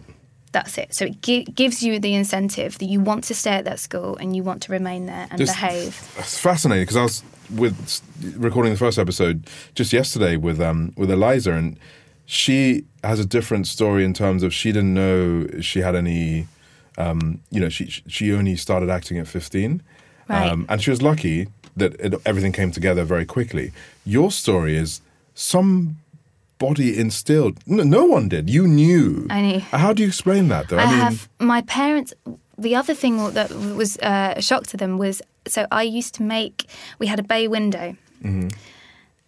that's 0.53 0.77
it 0.77 0.93
so 0.95 1.07
it 1.07 1.23
gi- 1.23 1.45
gives 1.45 1.83
you 1.83 1.99
the 1.99 2.15
incentive 2.15 2.77
that 2.79 2.85
you 2.85 3.01
want 3.01 3.25
to 3.25 3.35
stay 3.35 3.53
at 3.53 3.65
that 3.65 3.81
school 3.81 4.19
and 4.19 4.37
you 4.37 4.43
want 4.43 4.63
to 4.65 4.73
remain 4.73 5.07
there 5.07 5.29
and 5.31 5.39
This- 5.41 5.51
behave 5.51 6.13
That's 6.17 6.39
fascinating 6.39 6.83
because 6.83 6.97
I 6.97 7.03
was 7.05 7.23
with 7.51 8.01
recording 8.37 8.73
the 8.73 8.79
first 8.79 8.99
episode 8.99 9.47
just 9.75 9.93
yesterday 9.93 10.37
with 10.37 10.61
um 10.61 10.93
with 10.97 11.11
Eliza 11.11 11.53
and 11.53 11.79
she 12.27 12.85
has 13.03 13.21
a 13.21 13.25
different 13.27 13.67
story 13.67 14.05
in 14.05 14.15
terms 14.15 14.43
of 14.43 14.53
she 14.55 14.73
didn't 14.73 14.95
know 14.95 15.47
she 15.61 15.81
had 15.81 15.95
any 15.95 16.47
um 16.97 17.41
you 17.51 17.61
know 17.61 17.69
she 17.69 17.87
she 18.07 18.33
only 18.33 18.57
started 18.57 18.89
acting 18.91 19.19
at 19.19 19.27
15 19.29 19.83
Right. 20.27 20.49
um, 20.49 20.65
and 20.71 20.83
she 20.83 20.89
was 20.89 21.03
lucky 21.03 21.49
that 21.77 21.95
it, 22.01 22.15
everything 22.25 22.53
came 22.53 22.71
together 22.71 23.05
very 23.05 23.27
quickly 23.27 23.73
your 24.07 24.31
story 24.31 24.75
is 24.75 25.03
somebody 25.35 26.99
instilled 26.99 27.59
no, 27.67 27.83
no 27.83 28.05
one 28.07 28.29
did 28.29 28.49
you 28.49 28.67
knew 28.67 29.27
I 29.29 29.41
knew. 29.43 29.59
how 29.61 29.93
do 29.93 30.03
you 30.03 30.09
explain 30.09 30.49
that 30.49 30.69
though 30.69 30.79
I, 30.79 30.85
I, 30.85 30.87
mean 30.91 30.99
have 31.01 31.29
my 31.39 31.61
parents. 31.63 32.15
The 32.57 32.77
other 32.77 32.95
thing 32.95 33.17
that 33.35 33.51
was 33.51 33.99
uh, 33.99 34.35
a 34.37 34.41
shock 34.43 34.67
to 34.69 34.77
them 34.77 34.97
was 34.97 35.21
so 35.47 35.67
I 35.71 35.83
used 35.83 36.15
to 36.15 36.23
make. 36.23 36.67
We 36.99 37.07
had 37.07 37.19
a 37.19 37.23
bay 37.23 37.49
window, 37.49 37.97
Mm-hmm. 38.25 38.49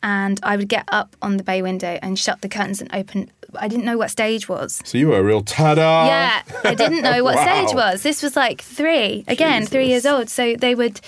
and 0.02 0.40
I 0.42 0.56
would 0.56 0.68
get 0.68 0.84
up 0.88 1.16
on 1.20 1.36
the 1.36 1.42
bay 1.44 1.62
window 1.62 1.98
and 2.02 2.18
shut 2.18 2.40
the 2.40 2.48
curtains 2.48 2.80
and 2.80 2.94
open. 2.94 3.30
I 3.58 3.68
didn't 3.68 3.84
know 3.84 3.96
what 3.98 4.10
stage 4.10 4.48
was. 4.48 4.80
so 4.84 4.98
you 4.98 5.08
were 5.08 5.18
a 5.18 5.22
real 5.22 5.42
tada 5.42 6.06
yeah, 6.06 6.42
I 6.64 6.74
didn't 6.74 7.02
know 7.02 7.22
what 7.24 7.38
stage 7.48 7.74
was. 7.74 8.02
This 8.02 8.22
was 8.22 8.36
like 8.36 8.60
three 8.62 9.24
again, 9.28 9.66
three 9.66 9.86
years 9.88 10.04
old. 10.06 10.28
So 10.28 10.56
they 10.56 10.74
would, 10.74 11.00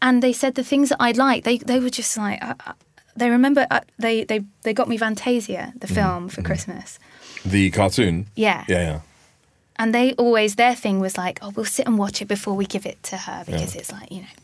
and 0.00 0.22
they 0.22 0.32
said 0.32 0.54
the 0.54 0.64
things 0.64 0.88
that 0.90 0.98
I'd 1.00 1.16
like. 1.16 1.44
They 1.44 1.58
they 1.58 1.80
were 1.80 1.90
just 1.90 2.16
like. 2.16 2.42
Uh, 2.42 2.54
uh, 2.66 2.72
they 3.14 3.28
remember 3.28 3.66
uh, 3.70 3.80
they, 3.98 4.24
they 4.24 4.40
they 4.62 4.72
got 4.72 4.88
me 4.88 4.96
Fantasia, 4.96 5.74
the 5.76 5.86
film, 5.86 6.30
for 6.30 6.40
Christmas. 6.40 6.98
the 7.44 7.70
cartoon 7.70 8.26
Yeah. 8.36 8.64
yeah 8.68 8.80
yeah 8.80 9.00
And 9.78 9.94
they 9.94 10.14
always, 10.14 10.54
their 10.56 10.74
thing 10.74 10.98
was 11.00 11.18
like, 11.18 11.38
oh, 11.42 11.50
we'll 11.54 11.66
sit 11.66 11.86
and 11.86 11.98
watch 11.98 12.22
it 12.22 12.28
before 12.28 12.54
we 12.56 12.64
give 12.64 12.86
it 12.86 13.02
to 13.10 13.16
her 13.18 13.44
because 13.44 13.76
it's 13.76 13.92
like, 13.92 14.10
you 14.10 14.20
know. 14.22 14.34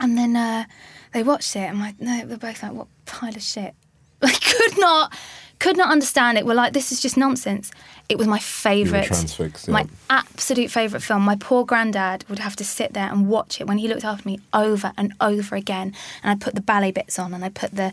And 0.00 0.16
then 0.18 0.36
uh, 0.36 0.64
they 1.12 1.22
watched 1.22 1.56
it 1.56 1.60
and 1.60 1.78
my, 1.78 1.94
no, 1.98 2.26
they're 2.26 2.36
both 2.36 2.62
like, 2.62 2.72
what 2.72 2.88
pile 3.06 3.34
of 3.34 3.42
shit. 3.42 3.74
I 4.22 4.32
could 4.32 4.78
not, 4.78 5.14
could 5.58 5.76
not 5.76 5.90
understand 5.90 6.38
it. 6.38 6.46
We're 6.46 6.54
like, 6.54 6.72
this 6.72 6.92
is 6.92 7.00
just 7.00 7.16
nonsense. 7.16 7.70
It 8.08 8.18
was 8.18 8.26
my 8.26 8.38
favourite, 8.38 9.06
transfixed, 9.06 9.68
my 9.68 9.86
absolute 10.10 10.70
favourite 10.70 11.02
film. 11.02 11.22
My 11.22 11.36
poor 11.36 11.64
granddad 11.64 12.24
would 12.28 12.38
have 12.38 12.54
to 12.56 12.64
sit 12.64 12.92
there 12.92 13.10
and 13.10 13.28
watch 13.28 13.60
it 13.60 13.66
when 13.66 13.78
he 13.78 13.88
looked 13.88 14.04
after 14.04 14.28
me 14.28 14.40
over 14.52 14.92
and 14.98 15.14
over 15.20 15.56
again. 15.56 15.94
And 16.22 16.30
I 16.30 16.42
put 16.42 16.54
the 16.54 16.60
ballet 16.60 16.90
bits 16.90 17.18
on 17.18 17.32
and 17.32 17.44
I 17.44 17.48
put 17.48 17.74
the, 17.74 17.92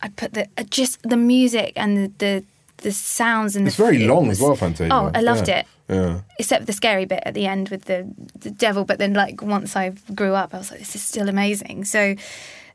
I 0.00 0.08
put 0.08 0.34
the, 0.34 0.48
uh, 0.58 0.64
just 0.64 1.00
the 1.02 1.16
music 1.16 1.74
and 1.76 1.96
the, 1.96 2.12
the, 2.18 2.44
the 2.78 2.92
sounds 2.92 3.56
and 3.56 3.66
It's 3.66 3.76
the 3.76 3.84
very 3.84 4.04
it 4.04 4.08
long 4.08 4.30
as 4.30 4.40
well, 4.40 4.56
Fantasia. 4.56 4.92
Oh, 4.92 5.10
I 5.14 5.20
loved 5.20 5.48
Yeah. 5.48 5.58
it 5.60 5.66
Yeah. 5.88 6.20
except 6.38 6.66
the 6.66 6.72
scary 6.72 7.04
bit 7.04 7.22
at 7.26 7.34
the 7.34 7.46
end 7.46 7.68
with 7.68 7.84
the, 7.84 8.06
the 8.40 8.50
devil. 8.50 8.84
But 8.84 8.98
then, 8.98 9.14
like 9.14 9.40
once 9.42 9.76
I 9.76 9.92
grew 10.14 10.34
up, 10.34 10.54
I 10.54 10.58
was 10.58 10.70
like, 10.70 10.80
this 10.80 10.94
is 10.96 11.02
still 11.02 11.28
amazing. 11.28 11.84
So, 11.84 12.16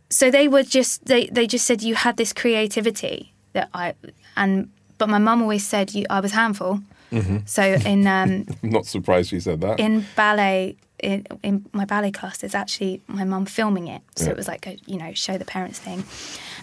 so 0.10 0.32
they 0.32 0.48
were 0.48 0.64
just 0.64 1.06
they 1.06 1.28
they 1.28 1.48
just 1.48 1.66
said 1.66 1.82
you 1.82 1.96
had 1.96 2.16
this 2.18 2.32
creativity 2.34 3.34
that 3.54 3.70
I 3.74 3.94
and 4.36 4.70
but 4.98 5.10
my 5.10 5.18
mum 5.20 5.42
always 5.42 5.66
said 5.68 5.94
you 5.94 6.06
I 6.10 6.20
was 6.22 6.32
handful. 6.32 6.80
Mm-hmm. 7.12 7.38
So 7.46 7.62
in 7.64 8.06
um, 8.08 8.46
I'm 8.64 8.70
not 8.70 8.86
surprised 8.86 9.30
she 9.30 9.40
said 9.40 9.62
that. 9.62 9.80
in 9.80 10.06
ballet. 10.16 10.76
In, 11.00 11.28
in 11.44 11.64
my 11.74 11.86
ballet 11.86 12.10
class, 12.12 12.40
there's 12.40 12.56
actually 12.56 13.02
my 13.06 13.24
mum 13.24 13.46
filming 13.46 13.88
it, 13.88 14.02
so 14.16 14.26
Yeah. 14.26 14.32
it 14.32 14.36
was 14.38 14.48
like 14.48 14.66
a 14.66 14.80
you 14.88 14.98
know 14.98 15.14
show 15.14 15.38
the 15.38 15.46
parents 15.46 15.78
thing, 15.78 16.04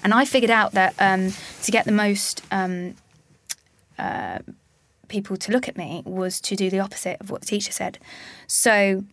and 0.03 0.13
I 0.13 0.25
figured 0.25 0.51
out 0.51 0.73
that 0.73 0.93
um, 0.99 1.33
to 1.63 1.71
get 1.71 1.85
the 1.85 1.93
most 1.93 2.43
um, 2.51 2.97
uh, 3.99 4.39
people 5.09 5.37
to 5.37 5.53
look 5.53 5.69
at 5.69 5.77
me 5.77 6.03
was 6.05 6.41
to 6.41 6.57
do 6.57 6.71
the 6.71 6.81
opposite 6.81 7.21
of 7.21 7.31
what 7.31 7.41
the 7.41 7.47
teacher 7.47 7.73
said. 7.73 7.99
So 8.47 9.05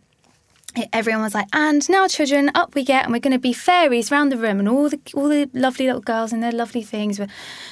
everyone 0.92 1.22
was 1.22 1.34
like, 1.34 1.48
"And 1.52 1.88
now, 1.88 2.06
children, 2.08 2.50
up 2.54 2.74
we 2.74 2.84
get, 2.84 3.04
and 3.04 3.12
we're 3.12 3.20
going 3.20 3.32
to 3.32 3.38
be 3.38 3.52
fairies 3.52 4.10
round 4.10 4.32
the 4.32 4.36
room." 4.36 4.58
And 4.58 4.68
all 4.68 4.88
the 4.88 5.00
all 5.14 5.28
the 5.28 5.48
lovely 5.52 5.86
little 5.86 6.00
girls 6.02 6.32
and 6.32 6.42
their 6.42 6.52
lovely 6.52 6.82
things 6.82 7.18
were 7.18 7.28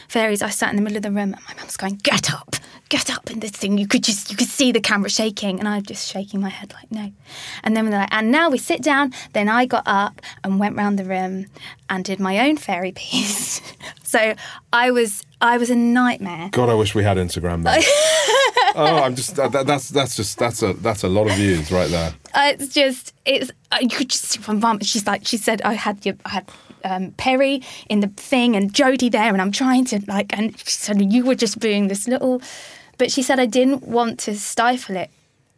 fairies. 0.08 0.42
I 0.42 0.50
sat 0.50 0.70
in 0.70 0.76
the 0.76 0.82
middle 0.82 0.96
of 0.96 1.02
the 1.02 1.10
room, 1.10 1.34
and 1.34 1.42
my 1.48 1.54
mum's 1.58 1.76
going, 1.76 1.96
"Get 2.02 2.32
up, 2.32 2.56
get 2.88 3.10
up!" 3.10 3.30
And 3.30 3.40
this 3.40 3.52
thing, 3.52 3.78
you 3.78 3.86
could 3.86 4.02
just 4.04 4.30
you 4.30 4.36
could 4.36 4.48
see 4.48 4.72
the 4.72 4.80
camera 4.80 5.10
shaking, 5.10 5.58
and 5.58 5.68
I'm 5.68 5.82
just 5.82 6.06
shaking 6.10 6.40
my 6.40 6.50
head 6.50 6.72
like, 6.74 6.90
"No." 6.90 7.12
And 7.64 7.76
then 7.76 7.88
they're 7.90 8.00
like, 8.00 8.12
"And 8.14 8.30
now 8.30 8.50
we 8.50 8.58
sit 8.58 8.82
down," 8.82 9.12
then 9.32 9.48
I 9.48 9.66
got 9.66 9.84
up 9.86 10.20
and 10.44 10.58
went 10.60 10.76
round 10.76 10.98
the 10.98 11.04
room 11.04 11.46
and 11.88 12.04
did 12.04 12.20
my 12.20 12.38
own 12.48 12.56
fairy 12.56 12.92
piece. 13.02 13.60
so 14.02 14.34
I 14.72 14.90
was 14.90 15.22
I 15.40 15.56
was 15.56 15.70
a 15.70 15.76
nightmare. 15.76 16.48
God, 16.52 16.68
I 16.68 16.74
wish 16.74 16.94
we 16.94 17.02
had 17.02 17.16
Instagram. 17.16 17.64
Then. 17.64 17.82
oh, 18.74 19.02
I'm 19.04 19.14
just 19.16 19.36
that- 19.36 19.66
that's 19.66 19.88
that's 19.88 20.16
just 20.16 20.38
that's 20.38 20.62
a 20.62 20.74
that's 20.74 21.02
a 21.02 21.08
lot 21.08 21.28
of 21.28 21.36
views 21.36 21.72
right 21.72 21.88
there. 21.88 22.12
Uh, 22.34 22.52
it's 22.54 22.68
just 22.68 23.14
it's 23.24 23.50
uh, 23.72 23.78
you 23.80 23.88
could 23.88 24.08
just 24.10 24.24
see 24.24 24.40
my 24.46 24.54
mum. 24.54 24.80
She's 24.80 25.06
like 25.06 25.26
she 25.26 25.36
said 25.36 25.60
I 25.62 25.74
had 25.74 26.04
your 26.06 26.14
I 26.24 26.28
had 26.30 26.50
um, 26.84 27.10
Perry 27.12 27.62
in 27.88 28.00
the 28.00 28.08
thing 28.08 28.56
and 28.56 28.72
Jody 28.72 29.08
there, 29.08 29.32
and 29.32 29.40
I'm 29.42 29.52
trying 29.52 29.84
to 29.86 30.00
like 30.06 30.36
and 30.36 30.56
she 30.58 30.70
said 30.70 31.12
you 31.12 31.24
were 31.24 31.34
just 31.34 31.58
being 31.58 31.88
this 31.88 32.06
little, 32.08 32.40
but 32.98 33.10
she 33.10 33.22
said 33.22 33.38
I 33.40 33.46
didn't 33.46 33.82
want 33.82 34.18
to 34.20 34.34
stifle 34.38 34.96
it. 34.96 35.10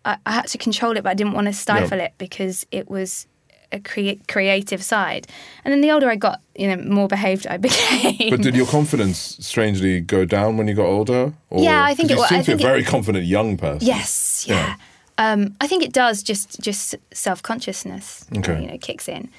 I, 0.04 0.16
I 0.26 0.32
had 0.32 0.46
to 0.48 0.58
control 0.58 0.96
it, 0.96 1.02
but 1.04 1.10
I 1.10 1.14
didn't 1.14 1.34
want 1.34 1.46
to 1.46 1.52
stifle 1.52 1.98
Yeah. 1.98 2.04
it 2.06 2.14
because 2.18 2.66
it 2.70 2.90
was 2.90 3.26
a 3.70 3.78
crea- 3.80 4.20
creative 4.28 4.82
side. 4.82 5.26
And 5.64 5.72
then 5.72 5.80
the 5.80 5.90
older 5.92 6.10
I 6.10 6.16
got, 6.16 6.40
you 6.56 6.68
know, 6.68 6.82
more 6.82 7.08
behaved 7.08 7.46
I 7.46 7.56
became. 7.68 8.28
But 8.30 8.42
did 8.42 8.54
your 8.56 8.66
confidence 8.66 9.18
strangely 9.40 10.00
go 10.00 10.24
down 10.26 10.56
when 10.58 10.68
you 10.68 10.74
got 10.74 10.86
older? 10.86 11.32
Or, 11.50 11.62
Yeah, 11.62 11.82
I 11.84 11.94
think 11.94 12.10
it 12.10 12.14
you 12.14 12.18
wa- 12.18 12.26
seem 12.26 12.38
I 12.40 12.42
to 12.42 12.46
be 12.56 12.62
a 12.64 12.66
it- 12.66 12.68
very 12.68 12.82
confident 12.84 13.24
young 13.24 13.56
person. 13.56 13.86
Yes, 13.86 14.44
Yeah. 14.48 14.56
yeah. 14.56 14.74
Um, 15.18 15.56
I 15.60 15.66
think 15.66 15.82
it 15.84 15.92
does. 15.92 16.22
Just 16.22 16.60
just 16.60 16.94
self 17.12 17.42
consciousness, 17.42 18.24
Okay. 18.36 18.60
you 18.62 18.66
know, 18.68 18.78
kicks 18.78 19.08
in. 19.08 19.30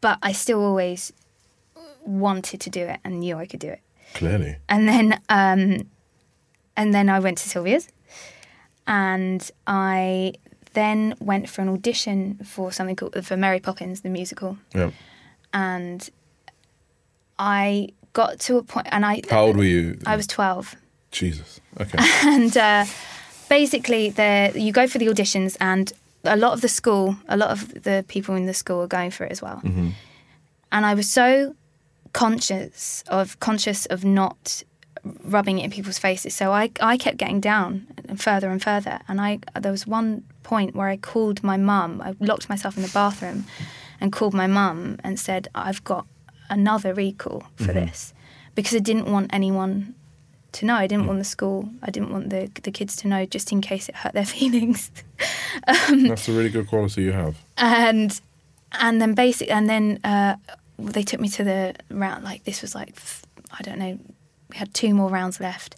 But 0.00 0.18
I 0.22 0.32
still 0.32 0.60
always 0.62 1.12
wanted 2.04 2.60
to 2.60 2.70
do 2.70 2.80
it 2.80 3.00
and 3.04 3.20
knew 3.20 3.36
I 3.36 3.46
could 3.46 3.60
do 3.60 3.68
it. 3.68 3.80
Clearly. 4.14 4.56
And 4.68 4.88
then 4.88 5.20
um, 5.28 5.88
and 6.76 6.94
then 6.94 7.08
I 7.08 7.18
went 7.20 7.38
to 7.38 7.48
Sylvia's, 7.48 7.88
and 8.86 9.50
I 9.66 10.34
then 10.74 11.14
went 11.20 11.48
for 11.48 11.62
an 11.62 11.68
audition 11.68 12.38
for 12.44 12.70
something 12.72 12.96
called 12.96 13.24
for 13.24 13.36
Mary 13.36 13.60
Poppins 13.60 14.00
the 14.02 14.08
musical, 14.10 14.58
Yeah. 14.74 14.90
and 15.52 16.08
I 17.38 17.88
got 18.12 18.40
to 18.40 18.56
a 18.58 18.62
point, 18.62 18.88
and 18.90 19.04
I 19.04 19.22
How 19.30 19.46
old 19.46 19.56
were 19.56 19.64
you? 19.64 19.98
I 20.06 20.16
was 20.16 20.26
twelve. 20.26 20.74
Jesus. 21.10 21.60
Okay. 21.80 21.98
and 22.22 22.56
uh, 22.56 22.84
basically 23.48 24.10
there 24.10 24.56
you 24.56 24.72
go 24.72 24.86
for 24.86 24.98
the 24.98 25.06
auditions 25.06 25.56
and 25.60 25.92
a 26.24 26.36
lot 26.36 26.52
of 26.52 26.60
the 26.60 26.68
school 26.68 27.16
a 27.28 27.36
lot 27.36 27.50
of 27.50 27.82
the 27.84 28.04
people 28.08 28.34
in 28.34 28.46
the 28.46 28.54
school 28.54 28.82
are 28.82 28.86
going 28.86 29.10
for 29.10 29.24
it 29.24 29.32
as 29.32 29.42
well. 29.42 29.60
Mm-hmm. 29.64 29.90
And 30.72 30.86
i 30.86 30.94
was 30.94 31.10
so 31.10 31.54
conscious 32.12 33.04
of 33.08 33.38
conscious 33.40 33.86
of 33.86 34.04
not 34.04 34.62
rubbing 35.22 35.58
it 35.60 35.64
in 35.64 35.70
people's 35.70 35.98
faces. 35.98 36.34
So 36.34 36.52
i, 36.52 36.70
I 36.80 36.96
kept 36.96 37.16
getting 37.16 37.40
down 37.40 37.86
and 38.08 38.20
further 38.20 38.50
and 38.50 38.62
further. 38.62 39.00
And 39.08 39.20
i 39.20 39.38
there 39.60 39.72
was 39.72 39.86
one 39.86 40.24
point 40.42 40.74
where 40.74 40.88
i 40.88 40.96
called 40.96 41.42
my 41.42 41.56
mum. 41.56 42.02
I 42.04 42.14
locked 42.20 42.48
myself 42.48 42.76
in 42.76 42.82
the 42.82 42.90
bathroom 42.90 43.44
and 44.00 44.12
called 44.12 44.34
my 44.34 44.46
mum 44.46 44.98
and 45.02 45.18
said 45.18 45.48
i've 45.54 45.82
got 45.84 46.06
another 46.48 46.94
recall 46.94 47.44
for 47.56 47.64
mm-hmm. 47.64 47.86
this 47.86 48.14
because 48.54 48.74
i 48.74 48.78
didn't 48.78 49.10
want 49.10 49.32
anyone 49.32 49.94
to 50.56 50.66
know. 50.66 50.74
I 50.74 50.86
didn't 50.86 51.06
want 51.06 51.18
the 51.18 51.24
school. 51.24 51.68
I 51.82 51.90
didn't 51.90 52.10
want 52.10 52.30
the 52.30 52.50
the 52.62 52.70
kids 52.70 52.96
to 52.96 53.08
know, 53.08 53.24
just 53.24 53.52
in 53.52 53.60
case 53.60 53.88
it 53.88 53.96
hurt 53.96 54.12
their 54.12 54.24
feelings. 54.38 54.90
That's 55.66 56.28
a 56.28 56.32
really 56.32 56.50
good 56.50 56.68
quality 56.68 57.02
you 57.02 57.12
have. 57.12 57.36
and 57.56 58.20
and 58.72 59.00
then 59.00 59.14
basic 59.14 59.50
and 59.50 59.68
then 59.68 60.00
uh, 60.04 60.36
they 60.78 61.02
took 61.02 61.20
me 61.20 61.28
to 61.30 61.44
the 61.44 61.74
round 61.90 62.24
like 62.24 62.44
this 62.44 62.62
was 62.62 62.74
like 62.74 62.94
I 63.58 63.62
don't 63.62 63.78
know 63.78 63.98
we 64.50 64.56
had 64.56 64.74
two 64.74 64.94
more 64.94 65.08
rounds 65.08 65.40
left 65.40 65.76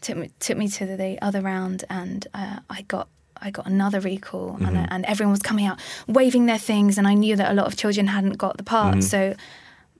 took 0.00 0.16
me 0.16 0.30
took 0.40 0.56
me 0.56 0.68
to 0.68 0.86
the, 0.86 0.96
the 0.96 1.22
other 1.22 1.40
round 1.40 1.84
and 1.88 2.26
uh, 2.34 2.58
I 2.68 2.82
got 2.82 3.08
I 3.40 3.50
got 3.50 3.66
another 3.66 4.00
recall 4.00 4.56
and, 4.60 4.76
and 4.90 5.04
everyone 5.04 5.32
was 5.32 5.42
coming 5.42 5.66
out 5.66 5.78
waving 6.06 6.46
their 6.46 6.58
things 6.58 6.96
and 6.98 7.06
I 7.06 7.14
knew 7.14 7.36
that 7.36 7.50
a 7.50 7.54
lot 7.54 7.66
of 7.66 7.76
children 7.76 8.06
hadn't 8.06 8.38
got 8.38 8.56
the 8.56 8.62
part 8.62 9.02
so 9.02 9.34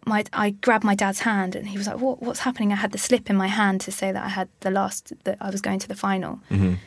my 0.07 0.25
I 0.33 0.51
grabbed 0.51 0.85
my 0.85 0.95
dad's 0.95 1.21
hand 1.21 1.55
and 1.57 1.69
he 1.69 1.79
was 1.79 1.87
like 1.87 2.01
what 2.01 2.23
what's 2.23 2.41
happening? 2.41 2.73
I 2.73 2.77
had 2.77 2.93
the 2.93 2.99
slip 2.99 3.31
in 3.31 3.37
my 3.37 3.49
hand 3.49 3.81
to 3.83 3.93
say 3.93 4.13
that 4.13 4.25
I 4.25 4.29
had 4.29 4.49
the 4.61 4.71
last 4.71 5.13
that 5.25 5.39
I 5.41 5.51
was 5.51 5.61
going 5.61 5.79
to 5.81 5.89
the 5.89 5.95
final. 5.95 6.41
And 6.51 6.79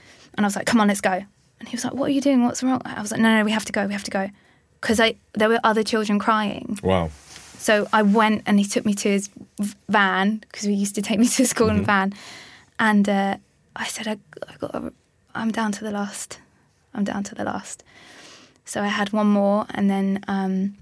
I 0.45 0.47
was 0.47 0.55
like 0.55 0.65
come 0.65 0.79
on 0.81 0.87
let's 0.87 1.01
go. 1.01 1.23
And 1.59 1.69
he 1.69 1.75
was 1.75 1.83
like 1.83 1.93
what 1.93 2.05
are 2.09 2.13
you 2.13 2.21
doing? 2.21 2.43
What's 2.43 2.63
wrong? 2.63 2.81
I 2.85 3.01
was 3.01 3.11
like 3.11 3.21
no 3.21 3.35
no 3.37 3.43
we 3.43 3.51
have 3.51 3.65
to 3.65 3.71
go 3.71 3.85
we 3.87 3.93
have 3.93 4.03
to 4.03 4.11
go. 4.11 4.29
Because 4.81 4.99
I 4.99 5.15
there 5.33 5.49
were 5.49 5.59
other 5.63 5.83
children 5.83 6.19
crying. 6.19 6.79
Wow. 6.83 7.09
so 7.57 7.87
I 7.91 8.03
went 8.03 8.43
and 8.45 8.59
he 8.59 8.65
took 8.65 8.85
me 8.85 8.93
to 8.93 9.09
his 9.09 9.29
van 9.89 10.37
because 10.37 10.63
he 10.63 10.73
used 10.73 10.95
to 10.95 11.01
take 11.01 11.19
me 11.19 11.27
to 11.27 11.45
school 11.45 11.69
in 11.69 11.79
a 11.79 11.83
van, 11.83 12.13
and 12.79 13.09
uh, 13.09 13.37
I 13.75 13.85
said, 13.87 14.07
I, 14.07 14.17
I 14.47 14.55
got, 14.57 14.75
a, 14.75 14.93
I'm 15.33 15.51
down 15.51 15.71
to 15.73 15.83
the 15.83 15.91
last. 15.91 16.39
I'm 16.93 17.03
down 17.03 17.23
to 17.23 17.35
the 17.35 17.43
last. 17.43 17.83
So 18.65 18.81
I 18.81 18.87
had 18.87 19.13
one 19.13 19.27
more, 19.27 19.65
and 19.71 19.89
then 19.89 20.23
um, 20.27 20.75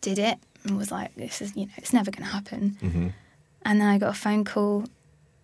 did 0.00 0.18
it, 0.18 0.38
and 0.64 0.76
was 0.76 0.90
like, 0.92 1.14
this 1.14 1.40
is 1.40 1.56
you 1.56 1.66
know, 1.66 1.72
it's 1.76 1.92
never 1.92 2.10
going 2.10 2.24
to 2.24 2.32
happen. 2.32 2.76
Mm-hmm. 2.82 3.08
And 3.62 3.80
then 3.80 3.88
I 3.88 3.98
got 3.98 4.10
a 4.10 4.18
phone 4.18 4.44
call 4.44 4.84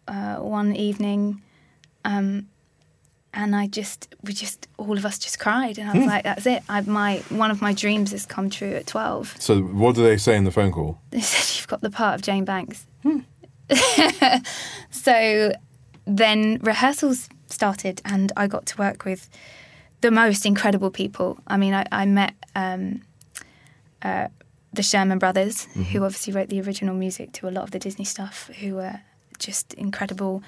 uh, 0.09 0.37
one 0.37 0.75
evening, 0.75 1.43
um, 2.05 2.49
and 3.35 3.55
I 3.55 3.67
just, 3.67 4.15
we 4.23 4.33
just, 4.33 4.67
all 4.79 4.97
of 4.97 5.05
us 5.05 5.19
just 5.19 5.39
cried, 5.39 5.79
and 5.79 5.91
I 5.91 5.99
was 5.99 6.07
like, 6.07 6.25
that's 6.25 6.47
it. 6.47 6.63
I, 6.69 6.81
my 6.81 7.19
one 7.29 7.51
of 7.51 7.61
my 7.61 7.75
dreams 7.75 8.13
has 8.13 8.25
come 8.25 8.49
true 8.49 8.73
at 8.73 8.87
twelve. 8.87 9.35
So, 9.39 9.61
what 9.61 9.95
do 9.95 10.03
they 10.03 10.17
say 10.17 10.37
in 10.37 10.45
the 10.45 10.51
phone 10.51 10.73
call? 10.73 10.99
They 11.11 11.21
said 11.21 11.59
you've 11.59 11.69
got 11.69 11.83
the 11.83 11.91
part 11.91 12.15
of 12.15 12.23
Jane 12.23 12.45
Banks. 12.45 12.87
so 14.91 15.53
then 16.07 16.59
rehearsals 16.63 17.29
started, 17.49 18.01
and 18.05 18.33
I 18.37 18.47
got 18.47 18.65
to 18.67 18.79
work 18.79 19.05
with 19.05 19.29
the 20.01 20.11
most 20.11 20.47
incredible 20.47 20.91
people. 20.91 21.39
I 21.47 21.57
mean, 21.57 21.75
I, 21.75 21.85
I 21.91 22.07
met 22.07 22.35
um, 22.55 23.03
uh, 24.03 24.29
the 24.77 24.83
Sherman 24.83 25.19
Brothers, 25.19 25.65
who 25.91 26.05
obviously 26.05 26.33
wrote 26.33 26.49
the 26.49 26.61
original 26.61 26.95
music 26.95 27.33
to 27.33 27.49
a 27.49 27.51
lot 27.51 27.65
of 27.65 27.71
the 27.73 27.79
Disney 27.79 28.05
stuff, 28.05 28.49
who 28.61 28.75
were 28.77 29.01
just 29.39 29.75
incredible, 29.75 30.43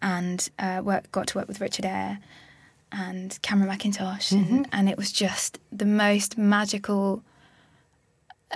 and 0.00 0.48
uh, 0.58 0.80
work, 0.84 1.10
got 1.12 1.26
to 1.28 1.38
work 1.38 1.48
with 1.48 1.60
Richard 1.60 1.84
Eyre 1.84 2.18
and 2.92 3.38
Cameron 3.42 3.70
Mackintosh, 3.70 4.32
and, 4.32 4.68
and 4.72 4.88
it 4.88 4.96
was 4.96 5.10
just 5.12 5.58
the 5.72 5.84
most 5.86 6.36
magical 6.38 7.22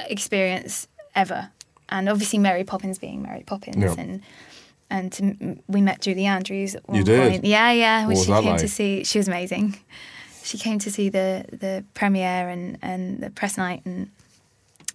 experience 0.08 0.88
ever. 1.14 1.50
And 1.88 2.08
obviously, 2.08 2.38
Mary 2.38 2.64
Poppins 2.64 2.98
being 2.98 3.22
Mary 3.22 3.42
Poppins, 3.46 3.76
Yeah. 3.76 3.94
and 3.98 4.22
and 4.88 5.12
to, 5.14 5.58
we 5.66 5.80
met 5.80 6.00
Julie 6.00 6.26
Andrews 6.26 6.74
at 6.76 6.86
one 6.88 6.96
You 6.98 7.02
did? 7.04 7.30
point. 7.32 7.44
Yeah, 7.44 7.72
yeah. 7.72 8.06
When 8.06 8.16
she 8.16 8.26
came 8.26 8.56
to 8.56 8.68
see, 8.68 9.02
she 9.04 9.18
was 9.18 9.26
amazing. 9.28 9.76
She 10.42 10.58
came 10.58 10.78
to 10.80 10.90
see 10.90 11.08
the 11.08 11.44
the 11.52 11.84
premiere 11.94 12.48
and 12.48 12.78
and 12.82 13.20
the 13.20 13.30
press 13.30 13.56
night, 13.56 13.82
and 13.84 14.10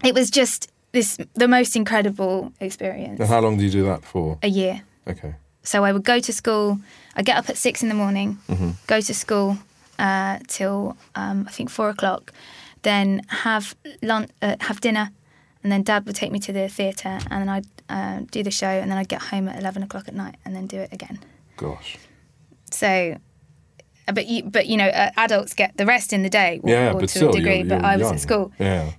it 0.03 0.13
was 0.15 0.29
just 0.29 0.71
this 0.91 1.17
the 1.35 1.47
most 1.47 1.75
incredible 1.75 2.51
experience. 2.59 3.19
And 3.19 3.29
how 3.29 3.39
long 3.41 3.57
do 3.57 3.63
you 3.63 3.69
do 3.71 3.83
that 3.85 4.03
for? 4.03 4.37
A 4.43 4.47
year. 4.47 4.81
Okay. 5.07 5.35
So 5.63 5.83
I 5.85 5.91
would 5.91 6.03
go 6.03 6.19
to 6.19 6.33
school. 6.33 6.79
I 7.15 7.21
get 7.23 7.37
up 7.37 7.49
at 7.49 7.57
six 7.57 7.83
in 7.83 7.89
the 7.89 7.95
morning, 7.95 8.37
Mm-hmm. 8.49 8.71
go 8.87 8.99
to 9.01 9.13
school 9.13 9.57
uh, 9.99 10.39
till 10.47 10.95
um, 11.15 11.45
I 11.47 11.51
think 11.51 11.69
four 11.69 11.89
o'clock, 11.89 12.31
then 12.81 13.21
have 13.27 13.75
lunch, 14.01 14.31
uh, 14.41 14.55
have 14.61 14.79
dinner, 14.81 15.11
and 15.63 15.71
then 15.71 15.83
Dad 15.83 16.05
would 16.05 16.15
take 16.15 16.31
me 16.31 16.39
to 16.39 16.51
the 16.53 16.67
theatre, 16.67 17.19
and 17.29 17.41
then 17.41 17.49
I'd 17.49 17.67
uh, 17.89 18.25
do 18.31 18.41
the 18.43 18.51
show, 18.51 18.67
and 18.81 18.89
then 18.89 18.97
I'd 18.97 19.09
get 19.09 19.21
home 19.21 19.47
at 19.47 19.59
eleven 19.59 19.83
o'clock 19.83 20.07
at 20.07 20.15
night, 20.15 20.35
and 20.45 20.55
then 20.55 20.65
do 20.67 20.77
it 20.77 20.91
again. 20.91 21.19
Gosh. 21.57 21.97
So, 22.71 23.17
but 24.13 24.25
you, 24.27 24.43
but 24.43 24.65
you 24.67 24.77
know, 24.77 24.87
uh, 24.87 25.11
adults 25.17 25.53
get 25.53 25.77
the 25.77 25.85
rest 25.85 26.13
in 26.13 26.23
the 26.23 26.29
day, 26.29 26.59
or, 26.63 26.69
Yeah, 26.69 26.89
or 26.91 27.01
but 27.01 27.01
to 27.01 27.07
still, 27.09 27.29
a 27.29 27.33
degree. 27.33 27.57
you're, 27.57 27.65
but 27.67 27.75
you're 27.81 27.85
I 27.85 27.97
was 27.97 28.05
young. 28.05 28.13
at 28.15 28.19
school, 28.21 28.51
Yeah. 28.59 28.91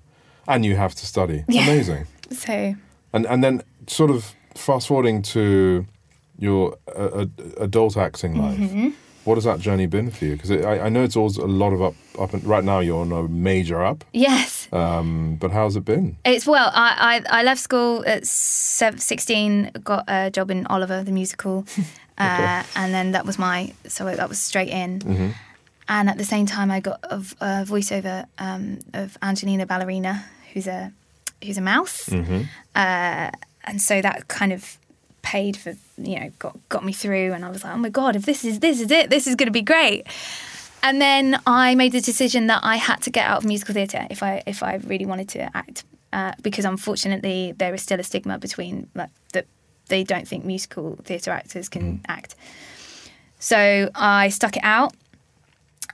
And 0.48 0.64
you 0.64 0.76
have 0.76 0.94
to 0.94 1.06
study. 1.06 1.44
Yeah. 1.48 1.62
Amazing. 1.64 2.06
so 2.30 2.74
And 3.12 3.26
and 3.26 3.42
then 3.44 3.62
sort 3.86 4.10
of 4.10 4.34
fast 4.54 4.86
forwarding 4.88 5.22
to 5.22 5.86
your 6.38 6.76
uh, 6.88 7.22
uh, 7.22 7.26
adult 7.58 7.96
acting 7.96 8.34
life. 8.42 8.58
Mm-hmm. 8.58 8.90
What 9.24 9.36
has 9.36 9.44
that 9.44 9.60
journey 9.60 9.86
been 9.86 10.10
for 10.10 10.24
you? 10.24 10.32
Because 10.36 10.50
I, 10.50 10.86
I 10.86 10.88
know 10.88 11.04
it's 11.04 11.14
always 11.16 11.36
a 11.36 11.46
lot 11.46 11.72
of 11.72 11.80
up, 11.80 11.94
up 12.18 12.34
and 12.34 12.42
right 12.44 12.64
now 12.64 12.80
you're 12.80 13.00
on 13.00 13.12
a 13.12 13.28
major 13.28 13.80
up. 13.84 14.04
yes, 14.12 14.66
Um, 14.72 15.36
but 15.36 15.52
how's 15.52 15.76
it 15.76 15.84
been? 15.84 16.16
It's 16.24 16.44
well, 16.44 16.72
I, 16.74 17.22
I, 17.30 17.40
I 17.40 17.42
left 17.44 17.60
school 17.60 18.02
at 18.04 18.26
sev- 18.26 19.00
16, 19.00 19.70
got 19.84 20.04
a 20.08 20.30
job 20.32 20.50
in 20.50 20.66
Oliver, 20.66 21.04
the 21.04 21.12
musical. 21.12 21.64
uh, 22.18 22.64
and 22.74 22.92
then 22.92 23.12
that 23.12 23.24
was 23.24 23.38
my, 23.38 23.72
so 23.86 24.04
that 24.06 24.28
was 24.28 24.40
straight 24.40 24.70
in. 24.70 24.98
Mm-hmm. 24.98 25.28
And 25.94 26.08
at 26.08 26.16
the 26.16 26.24
same 26.24 26.46
time, 26.46 26.70
I 26.70 26.80
got 26.80 27.00
a 27.10 27.18
voiceover 27.66 28.24
um, 28.38 28.78
of 28.94 29.18
Angelina 29.20 29.66
Ballerina, 29.66 30.24
who's 30.54 30.66
a, 30.66 30.90
who's 31.44 31.58
a 31.58 31.60
mouse. 31.60 32.08
Mm-hmm. 32.08 32.42
Uh, 32.74 33.30
and 33.64 33.78
so 33.88 34.00
that 34.00 34.28
kind 34.28 34.54
of 34.54 34.78
paid 35.20 35.54
for, 35.54 35.74
you 35.98 36.18
know, 36.18 36.30
got, 36.38 36.56
got 36.70 36.82
me 36.82 36.94
through. 36.94 37.34
And 37.34 37.44
I 37.44 37.50
was 37.50 37.62
like, 37.62 37.74
oh 37.74 37.82
my 37.86 37.90
God, 37.90 38.16
if 38.16 38.24
this 38.24 38.42
is, 38.42 38.60
this 38.60 38.80
is 38.80 38.90
it, 38.90 39.10
this 39.10 39.26
is 39.26 39.34
going 39.34 39.48
to 39.48 39.52
be 39.52 39.60
great. 39.60 40.06
And 40.82 40.98
then 40.98 41.38
I 41.46 41.74
made 41.74 41.92
the 41.92 42.00
decision 42.00 42.46
that 42.46 42.60
I 42.62 42.76
had 42.76 43.02
to 43.02 43.10
get 43.10 43.26
out 43.26 43.38
of 43.38 43.44
musical 43.44 43.74
theatre 43.74 44.06
if 44.08 44.22
I 44.22 44.42
if 44.46 44.62
I 44.62 44.76
really 44.76 45.06
wanted 45.06 45.28
to 45.28 45.56
act, 45.56 45.84
uh, 46.12 46.32
because 46.42 46.64
unfortunately 46.64 47.52
there 47.56 47.72
is 47.74 47.82
still 47.82 48.00
a 48.00 48.02
stigma 48.02 48.38
between 48.38 48.88
like 48.94 49.10
that 49.32 49.46
they 49.86 50.02
don't 50.02 50.26
think 50.26 50.44
musical 50.44 50.96
theatre 51.04 51.30
actors 51.30 51.68
can 51.68 52.00
act. 52.08 52.34
So 53.38 53.90
I 53.94 54.28
stuck 54.30 54.56
it 54.56 54.64
out, 54.64 54.94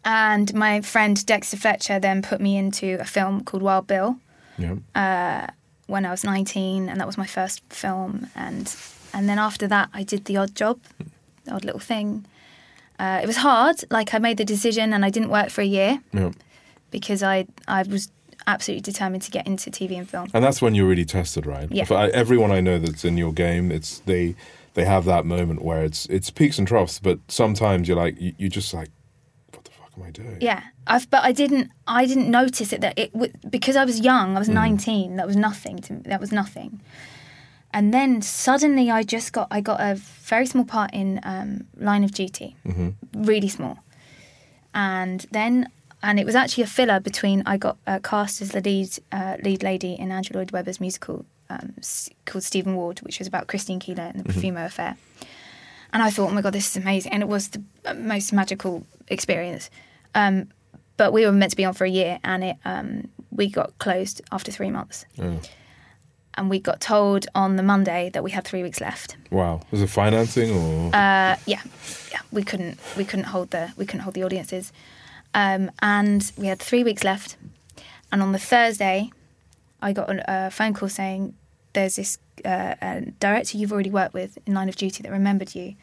and 0.08 0.54
my 0.54 0.80
friend 0.80 1.24
Dexter 1.26 1.58
Fletcher 1.58 2.00
then 2.00 2.22
put 2.22 2.40
me 2.40 2.56
into 2.56 2.98
a 2.98 3.04
film 3.04 3.44
called 3.44 3.62
Wild 3.62 3.86
Bill 3.86 4.16
Yeah. 4.56 4.76
Uh, 4.94 5.52
when 5.86 6.04
I 6.04 6.10
was 6.10 6.24
19, 6.24 6.88
and 6.88 7.00
that 7.00 7.06
was 7.06 7.16
my 7.16 7.26
first 7.26 7.62
film. 7.70 8.28
And 8.34 8.74
and 9.12 9.28
then 9.28 9.38
after 9.38 9.68
that, 9.68 9.90
I 9.92 10.02
did 10.02 10.24
the 10.24 10.36
odd 10.36 10.54
job, 10.54 10.80
the 11.44 11.52
odd 11.52 11.64
little 11.64 11.80
thing. 11.80 12.26
Uh, 12.98 13.20
it 13.22 13.26
was 13.26 13.36
hard. 13.36 13.84
Like 13.90 14.14
I 14.14 14.18
made 14.18 14.38
the 14.38 14.44
decision, 14.44 14.92
and 14.92 15.04
I 15.04 15.10
didn't 15.10 15.30
work 15.30 15.50
for 15.50 15.60
a 15.60 15.66
year 15.66 16.00
yeah. 16.12 16.32
because 16.90 17.22
I 17.22 17.46
I 17.66 17.82
was 17.82 18.10
absolutely 18.46 18.82
determined 18.82 19.22
to 19.24 19.30
get 19.30 19.46
into 19.46 19.70
TV 19.70 19.98
and 19.98 20.08
film. 20.08 20.30
And 20.32 20.42
that's 20.42 20.62
when 20.62 20.74
you're 20.74 20.88
really 20.88 21.04
tested, 21.04 21.46
right? 21.46 21.68
Yeah. 21.70 21.84
I, 21.90 22.08
everyone 22.08 22.50
I 22.50 22.60
know 22.60 22.78
that's 22.78 23.04
in 23.04 23.18
your 23.18 23.32
game, 23.32 23.70
it's 23.70 24.00
they 24.00 24.34
they 24.74 24.84
have 24.84 25.04
that 25.04 25.26
moment 25.26 25.62
where 25.62 25.84
it's 25.84 26.06
it's 26.06 26.30
peaks 26.30 26.58
and 26.58 26.66
troughs, 26.66 26.98
but 26.98 27.18
sometimes 27.28 27.88
you're 27.88 27.96
like 27.96 28.18
you, 28.20 28.32
you 28.38 28.48
just 28.48 28.72
like, 28.72 28.90
what 29.98 30.14
the 30.14 30.20
fuck 30.22 30.26
am 30.26 30.28
I 30.30 30.30
doing? 30.30 30.38
Yeah, 30.40 30.62
I've, 30.86 31.08
but 31.10 31.22
I 31.24 31.32
didn't 31.32 31.70
I 31.86 32.06
didn't 32.06 32.30
notice 32.30 32.72
it 32.72 32.80
that 32.80 32.98
it 32.98 33.10
because 33.50 33.76
I 33.76 33.84
was 33.84 34.00
young. 34.00 34.36
I 34.36 34.38
was 34.38 34.48
19. 34.48 35.16
That 35.16 35.26
was 35.26 35.36
nothing 35.36 35.78
to 35.80 35.92
me. 35.94 36.00
That 36.06 36.20
was 36.20 36.32
nothing. 36.32 36.80
And 37.72 37.92
then 37.92 38.22
suddenly 38.22 38.90
I 38.90 39.02
just 39.02 39.32
got 39.32 39.48
I 39.50 39.60
got 39.60 39.80
a 39.80 39.94
very 39.96 40.46
small 40.46 40.64
part 40.64 40.92
in 40.94 41.20
um, 41.22 41.66
Line 41.76 42.02
of 42.04 42.12
Duty, 42.12 42.56
really 43.14 43.48
small. 43.48 43.78
And 44.74 45.26
then 45.32 45.68
and 46.02 46.20
it 46.20 46.26
was 46.26 46.34
actually 46.34 46.62
a 46.64 46.68
filler 46.68 47.00
between 47.00 47.42
I 47.44 47.56
got 47.56 47.76
uh, 47.86 47.98
cast 48.02 48.40
as 48.40 48.52
the 48.52 48.60
lead 48.60 48.90
uh, 49.12 49.36
lead 49.42 49.62
lady 49.62 49.94
in 49.94 50.12
Andrew 50.12 50.36
Lloyd 50.36 50.52
Webber's 50.52 50.80
musical 50.80 51.24
um, 51.50 51.74
s- 51.78 52.08
called 52.24 52.44
Stephen 52.44 52.74
Ward, 52.76 53.00
which 53.00 53.18
was 53.18 53.26
about 53.28 53.48
Christine 53.48 53.80
Keeler 53.80 54.04
and 54.14 54.24
the 54.24 54.32
Profumo 54.32 54.64
affair. 54.64 54.96
And 55.92 56.02
I 56.02 56.10
thought, 56.10 56.30
oh 56.30 56.34
my 56.34 56.42
god, 56.42 56.52
this 56.52 56.68
is 56.70 56.76
amazing, 56.76 57.12
and 57.12 57.22
it 57.22 57.28
was 57.28 57.48
the 57.48 57.62
uh, 57.86 57.94
most 57.94 58.32
magical 58.32 58.86
experience. 59.08 59.70
Um, 60.14 60.48
but 60.96 61.12
we 61.12 61.24
were 61.24 61.32
meant 61.32 61.50
to 61.52 61.56
be 61.56 61.64
on 61.64 61.74
for 61.74 61.84
a 61.84 61.90
year, 61.90 62.18
and 62.24 62.42
it 62.44 62.56
um, 62.64 63.08
we 63.30 63.48
got 63.48 63.76
closed 63.78 64.20
after 64.32 64.50
three 64.50 64.70
months. 64.70 65.04
Oh, 65.18 65.40
And 66.34 66.50
we 66.50 66.58
got 66.60 66.80
told 66.80 67.26
on 67.34 67.56
the 67.56 67.62
Monday 67.62 68.10
that 68.12 68.22
we 68.24 68.30
had 68.32 68.44
three 68.44 68.62
weeks 68.62 68.80
left. 68.80 69.16
wow. 69.30 69.60
Was 69.70 69.82
it 69.82 69.90
financing 69.90 70.50
or? 70.56 70.86
Uh, 70.88 71.36
yeah, 71.46 71.62
yeah, 72.10 72.20
we 72.32 72.42
couldn't 72.42 72.78
we 72.96 73.04
couldn't 73.04 73.26
hold 73.26 73.50
the 73.50 73.72
we 73.76 73.84
couldn't 73.86 74.00
hold 74.02 74.14
the 74.14 74.24
audiences, 74.24 74.72
um, 75.34 75.70
and 75.80 76.32
we 76.36 76.46
had 76.48 76.58
three 76.58 76.82
weeks 76.84 77.04
left. 77.04 77.36
And 78.10 78.22
on 78.22 78.32
the 78.32 78.38
Thursday, 78.38 79.10
I 79.82 79.92
got 79.92 80.08
a, 80.10 80.50
phone 80.50 80.72
call 80.74 80.88
saying 80.88 81.34
there's 81.74 81.96
this 81.96 82.18
uh, 82.44 82.74
a 82.82 83.00
director 83.20 83.58
you've 83.58 83.72
already 83.72 83.90
worked 83.90 84.14
with 84.14 84.38
in 84.46 84.54
Line 84.54 84.68
of 84.68 84.76
Duty 84.76 85.02
that 85.02 85.12
remembered 85.12 85.54
you, 85.54 85.74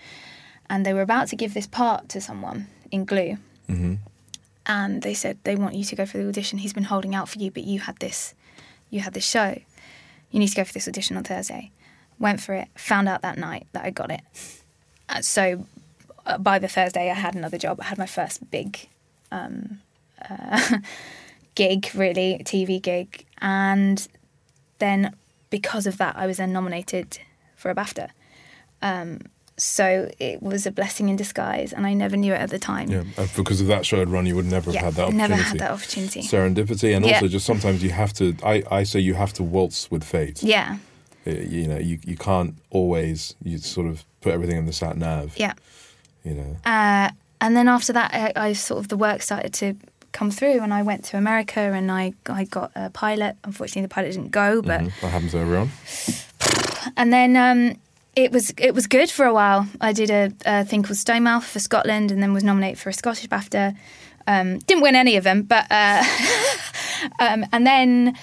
and 0.70 0.86
they 0.86 0.94
were 0.94 1.04
about 1.04 1.28
to 1.30 1.36
give 1.36 1.54
this 1.54 1.68
part 1.68 2.10
to 2.10 2.20
someone 2.20 2.68
in 2.92 3.06
Glue, 3.06 3.38
Mhm. 3.70 4.00
And 4.66 5.02
they 5.02 5.14
said 5.14 5.38
they 5.44 5.56
want 5.56 5.76
you 5.76 5.84
to 5.84 5.96
go 5.96 6.06
for 6.06 6.18
the 6.18 6.28
audition. 6.28 6.60
He's 6.60 6.74
been 6.74 6.84
holding 6.84 7.16
out 7.16 7.30
for 7.30 7.40
you, 7.40 7.52
but 7.52 7.64
you 7.64 7.80
had 7.82 7.98
this, 7.98 8.34
you 8.90 9.02
had 9.02 9.14
this 9.14 9.26
show. 9.28 9.60
You 10.32 10.40
need 10.40 10.48
to 10.48 10.56
go 10.56 10.64
for 10.64 10.74
this 10.74 10.88
audition 10.88 11.18
on 11.18 11.24
Thursday. 11.24 11.72
Went 12.20 12.42
for 12.42 12.54
it. 12.54 12.68
Found 12.76 13.08
out 13.08 13.22
that 13.22 13.38
night 13.38 13.68
that 13.74 13.86
I 13.86 13.90
got 13.90 14.12
it 14.12 14.22
uh, 15.10 15.22
so 15.22 15.66
uh, 16.26 16.38
by 16.38 16.60
the 16.60 16.68
Thursday, 16.68 17.10
I 17.10 17.14
had 17.14 17.36
another 17.36 17.58
job. 17.58 17.80
I 17.82 17.86
had 17.86 17.98
my 17.98 18.06
first 18.06 18.50
big 18.52 18.88
um, 19.32 19.82
uh, 20.30 20.80
gig, 21.56 21.90
really, 21.94 22.42
TV 22.44 22.82
gig. 22.82 23.26
And 23.40 24.08
then 24.80 25.16
because 25.50 25.86
of 25.86 25.98
that, 25.98 26.16
I 26.18 26.26
was 26.26 26.38
then 26.38 26.52
nominated 26.52 27.20
for 27.56 27.70
a 27.70 27.76
BAFTA. 27.76 28.10
Um, 28.82 29.22
so 29.58 30.10
it 30.20 30.42
was 30.44 30.66
a 30.66 30.72
blessing 30.72 31.10
in 31.10 31.16
disguise, 31.16 31.72
and 31.74 31.86
I 31.88 31.94
never 31.94 32.18
knew 32.18 32.34
it 32.34 32.42
at 32.42 32.50
the 32.50 32.60
time. 32.60 32.90
Yeah, 32.90 33.04
and 33.18 33.30
because 33.36 33.62
of 33.62 33.68
that 33.68 33.86
show 33.86 34.02
I'd 34.02 34.10
run, 34.10 34.26
you 34.26 34.36
would 34.36 34.46
never 34.50 34.72
Yeah, 34.72 34.82
have 34.84 34.96
had 34.96 34.96
that 34.96 35.04
opportunity. 35.08 35.30
never 35.34 35.44
had 35.44 35.60
that 35.60 35.72
opportunity. 35.72 36.22
Serendipity, 36.22 36.96
and 36.96 37.06
Yeah. 37.06 37.14
also 37.16 37.28
just 37.28 37.46
sometimes 37.46 37.82
you 37.84 37.92
have 37.92 38.14
to. 38.14 38.36
I, 38.44 38.64
I 38.70 38.84
say 38.84 39.00
you 39.00 39.14
have 39.14 39.34
to 39.34 39.44
waltz 39.44 39.90
with 39.92 40.04
fate. 40.04 40.44
yeah, 40.44 40.78
Uh, 41.28 41.32
You 41.32 41.68
know, 41.68 41.78
you 41.80 42.00
you 42.06 42.18
can't 42.18 42.54
always 42.70 43.36
you 43.44 43.58
sort 43.60 43.88
of 43.88 44.04
put 44.22 44.34
everything 44.34 44.58
in 44.58 44.66
the 44.66 44.74
sat 44.74 44.98
nav. 44.98 45.34
yeah. 45.38 45.54
You 46.24 46.34
know. 46.34 46.58
Uh, 46.66 47.10
and 47.42 47.56
then 47.56 47.68
after 47.68 47.94
that, 47.94 48.12
I, 48.14 48.48
I 48.50 48.54
sort 48.54 48.80
of 48.80 48.88
the 48.88 48.98
work 48.98 49.22
started 49.22 49.54
to 49.62 49.74
come 50.12 50.32
through, 50.32 50.60
and 50.62 50.74
I 50.74 50.82
went 50.82 51.04
to 51.06 51.18
America, 51.18 51.60
and 51.62 51.92
I 51.92 52.14
I 52.40 52.44
got 52.46 52.72
a 52.76 52.90
pilot. 52.90 53.36
Unfortunately, 53.44 53.84
the 53.84 53.94
pilot 53.96 54.12
didn't 54.14 54.32
go, 54.32 54.62
but 54.62 54.82
Mhm. 54.82 54.92
That 55.02 55.12
happens 55.12 55.32
to 55.32 55.38
everyone. 55.40 55.70
and 56.98 57.12
then 57.14 57.36
um, 57.38 57.78
it 58.16 58.32
was 58.32 58.54
it 58.58 58.74
was 58.74 58.88
good 58.88 59.10
for 59.10 59.26
a 59.26 59.34
while. 59.34 59.68
I 59.82 59.94
did 59.94 60.10
a, 60.10 60.32
a 60.46 60.64
thing 60.66 60.84
called 60.84 60.98
Stonemouth 60.98 61.44
for 61.44 61.60
Scotland, 61.60 62.12
and 62.12 62.22
then 62.22 62.34
was 62.34 62.44
nominated 62.44 62.80
for 62.80 62.90
a 62.90 62.94
Scottish 62.94 63.28
BAFTA. 63.28 63.76
Um, 64.28 64.60
didn't 64.60 64.82
win 64.84 64.96
any 64.96 65.18
of 65.18 65.24
them, 65.24 65.44
but 65.44 65.66
uh, 65.70 66.04
um, 67.20 67.46
and 67.52 67.66
then 67.68 68.16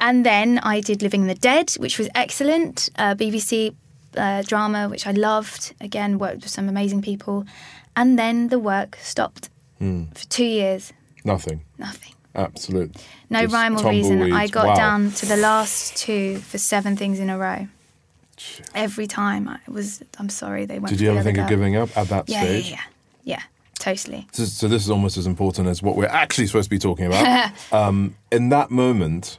and 0.00 0.24
then 0.24 0.58
I 0.60 0.80
did 0.80 1.02
Living 1.02 1.26
the 1.26 1.34
Dead, 1.34 1.70
which 1.78 1.98
was 1.98 2.08
excellent. 2.14 2.88
Uh, 2.96 3.14
BBC 3.14 3.74
uh, 4.16 4.42
drama, 4.42 4.88
which 4.88 5.06
I 5.06 5.12
loved. 5.12 5.74
Again, 5.80 6.18
worked 6.18 6.42
with 6.42 6.50
some 6.50 6.68
amazing 6.68 7.02
people, 7.02 7.44
and 7.96 8.18
then 8.18 8.48
the 8.48 8.58
work 8.58 8.96
stopped 9.02 9.50
for 9.78 10.26
two 10.28 10.44
years. 10.44 10.92
Nothing. 11.24 11.62
Nothing. 11.78 12.12
Absolute. 12.34 12.94
No 13.30 13.42
Just 13.42 13.54
rhyme 13.54 13.76
or 13.76 13.90
reason. 13.90 14.32
I 14.32 14.46
got 14.46 14.66
Wow. 14.68 14.74
down 14.74 15.10
to 15.12 15.26
the 15.26 15.36
last 15.36 15.96
two 15.96 16.36
for 16.38 16.58
seven 16.58 16.96
things 16.96 17.18
in 17.18 17.28
a 17.30 17.36
row. 17.38 17.66
Every 18.74 19.06
time 19.06 19.48
I 19.48 19.58
was, 19.68 20.02
I'm 20.18 20.28
sorry, 20.28 20.66
they 20.66 20.78
went. 20.78 20.90
Did 20.90 21.00
you 21.00 21.10
ever 21.10 21.22
think 21.22 21.38
of 21.38 21.48
giving 21.48 21.76
up 21.76 21.96
at 21.96 22.08
that 22.08 22.28
Yeah, 22.28 22.40
stage? 22.42 22.70
yeah, 22.70 22.80
yeah, 23.22 23.36
yeah, 23.36 23.42
totally. 23.78 24.26
So, 24.32 24.44
so 24.44 24.68
this 24.68 24.82
is 24.84 24.90
almost 24.90 25.16
as 25.16 25.26
important 25.26 25.68
as 25.68 25.82
what 25.82 25.96
we're 25.96 26.06
actually 26.06 26.46
supposed 26.46 26.66
to 26.66 26.70
be 26.70 26.78
talking 26.78 27.06
about. 27.06 27.52
um, 27.72 28.16
in 28.30 28.48
that 28.50 28.70
moment 28.70 29.38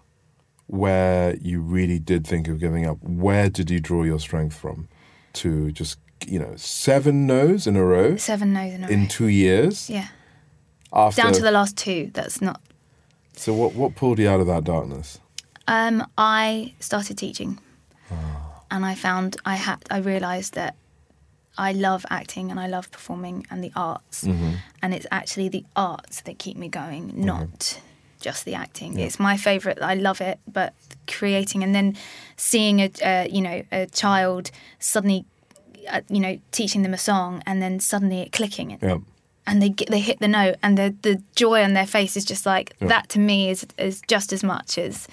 where 0.67 1.35
you 1.37 1.61
really 1.61 1.99
did 1.99 2.25
think 2.27 2.47
of 2.47 2.59
giving 2.59 2.85
up, 2.85 2.97
where 3.03 3.49
did 3.49 3.69
you 3.69 3.79
draw 3.79 4.03
your 4.03 4.19
strength 4.19 4.55
from 4.55 4.87
to 5.33 5.71
just 5.71 5.99
you 6.25 6.39
know 6.39 6.53
seven 6.55 7.27
no's 7.27 7.67
in 7.67 7.75
a 7.75 7.83
row 7.83 8.15
Seven 8.17 8.51
no's 8.53 8.73
in 8.73 8.83
a 8.83 8.87
row. 8.87 8.93
in 8.93 9.07
two 9.07 9.27
years? 9.27 9.89
yeah, 9.89 10.07
After 10.91 11.21
down 11.21 11.33
to 11.33 11.41
the 11.43 11.51
last 11.51 11.77
two. 11.77 12.09
That's 12.13 12.41
not. 12.41 12.59
so 13.35 13.53
what 13.53 13.73
what 13.75 13.95
pulled 13.95 14.17
you 14.19 14.27
out 14.27 14.39
of 14.39 14.47
that 14.47 14.63
darkness? 14.63 15.19
Um, 15.67 16.05
I 16.17 16.73
started 16.79 17.17
teaching. 17.17 17.59
And 18.71 18.85
I 18.85 18.95
found 18.95 19.37
I 19.45 19.55
had. 19.55 19.77
I 19.91 19.97
realised 19.99 20.53
that 20.55 20.75
I 21.57 21.71
love 21.73 22.05
acting 22.09 22.51
and 22.51 22.59
I 22.59 22.67
love 22.67 22.89
performing 22.91 23.45
and 23.49 23.63
the 23.63 23.71
arts, 23.75 24.23
Mm-hmm. 24.23 24.51
and 24.81 24.93
it's 24.93 25.07
actually 25.11 25.49
the 25.49 25.65
arts 25.75 26.21
that 26.21 26.37
keep 26.37 26.57
me 26.57 26.67
going, 26.69 27.13
not 27.15 27.81
just 28.21 28.45
the 28.45 28.53
acting. 28.55 28.97
Yeah. 28.97 29.05
It's 29.05 29.19
my 29.19 29.37
favourite. 29.37 29.81
I 29.81 29.95
love 29.95 30.21
it, 30.21 30.39
but 30.51 30.73
creating 31.07 31.63
and 31.63 31.73
then 31.73 31.95
seeing 32.35 32.79
a 32.79 32.89
uh, 33.03 33.27
you 33.29 33.41
know 33.41 33.63
a 33.71 33.85
child 33.87 34.51
suddenly, 34.79 35.25
uh, 35.89 36.01
you 36.09 36.19
know, 36.19 36.37
teaching 36.51 36.83
them 36.83 36.93
a 36.93 36.97
song 36.97 37.41
and 37.45 37.61
then 37.61 37.79
suddenly 37.79 38.21
it 38.21 38.31
clicking 38.31 38.71
it 38.71 38.79
Yeah. 38.83 38.97
and 39.47 39.61
they 39.61 39.69
get, 39.69 39.89
they 39.89 39.99
hit 40.01 40.19
the 40.19 40.27
note 40.27 40.55
and 40.61 40.77
the 40.77 40.95
the 41.01 41.21
joy 41.35 41.63
on 41.63 41.73
their 41.73 41.87
face 41.87 42.17
is 42.17 42.25
just 42.25 42.45
like 42.45 42.75
Yeah. 42.81 42.87
that 42.89 43.09
to 43.09 43.19
me 43.19 43.49
is 43.49 43.65
is 43.77 44.01
just 44.07 44.33
as 44.33 44.43
much 44.43 44.77
as. 44.77 45.07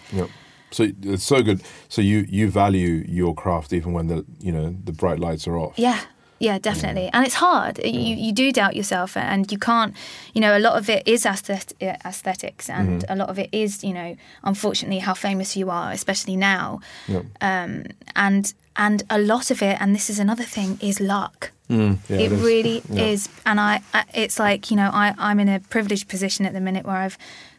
So 0.75 0.83
it's 1.03 1.25
so 1.25 1.43
good. 1.43 1.61
So 1.89 2.03
you 2.03 2.27
you 2.29 2.51
value 2.51 3.05
your 3.09 3.35
craft 3.35 3.73
even 3.73 3.93
when 3.97 4.07
the 4.09 4.25
you 4.47 4.53
know 4.53 4.75
the 4.85 4.93
bright 4.93 5.19
lights 5.21 5.47
are 5.49 5.57
off. 5.59 5.79
yeah 5.79 6.01
yeah 6.41 6.59
definitely 6.59 7.09
and 7.13 7.25
it's 7.27 7.37
hard 7.37 7.79
you 7.85 8.15
you 8.27 8.33
do 8.33 8.51
doubt 8.53 8.75
yourself 8.75 9.17
and 9.17 9.53
you 9.53 9.59
can't 9.59 9.95
you 10.35 10.41
know 10.41 10.53
a 10.59 10.63
lot 10.67 10.75
of 10.77 10.89
it 10.91 11.01
is 11.07 11.25
aesthet- 11.25 11.73
aesthetics 12.05 12.69
and 12.69 13.05
a 13.09 13.15
lot 13.15 13.29
of 13.29 13.39
it 13.39 13.49
is 13.53 13.85
you 13.85 13.95
know 13.95 14.17
unfortunately 14.43 14.99
how 14.99 15.15
famous 15.15 15.57
you 15.57 15.71
are 15.71 15.93
especially 15.93 16.37
now 16.37 16.81
Yeah. 17.09 17.23
um 17.41 17.85
and 18.17 18.53
and 18.77 19.03
a 19.11 19.19
lot 19.19 19.51
of 19.51 19.63
it 19.63 19.77
and 19.81 19.95
this 19.95 20.11
is 20.11 20.19
another 20.19 20.45
thing 20.45 20.79
is 20.81 20.99
luck 21.01 21.53
Mm, 21.71 21.97
yeah, 22.11 22.19
it, 22.25 22.33
is. 22.33 22.41
really 22.43 22.83
Yeah. 22.91 23.13
is 23.13 23.29
and 23.47 23.59
I, 23.61 23.81
I 23.95 24.05
it's 24.13 24.39
like 24.39 24.71
you 24.71 24.77
know 24.77 24.91
I, 24.93 25.15
i'm 25.19 25.39
in 25.41 25.49
a 25.49 25.61
privileged 25.61 26.07
position 26.09 26.47
at 26.47 26.53
the 26.53 26.61
minute 26.61 26.85
where 26.85 26.97
i've 27.07 27.17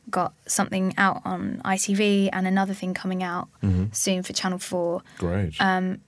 got 0.10 0.34
something 0.48 0.94
out 0.98 1.22
on 1.26 1.62
itv 1.66 2.30
and 2.32 2.48
another 2.48 2.74
thing 2.74 2.94
coming 2.94 3.24
out 3.24 3.48
Mm-hmm. 3.64 3.86
soon 3.92 4.24
for 4.24 4.34
channel 4.34 4.60
4 4.60 5.02
Great. 5.18 5.60
um, 5.60 6.00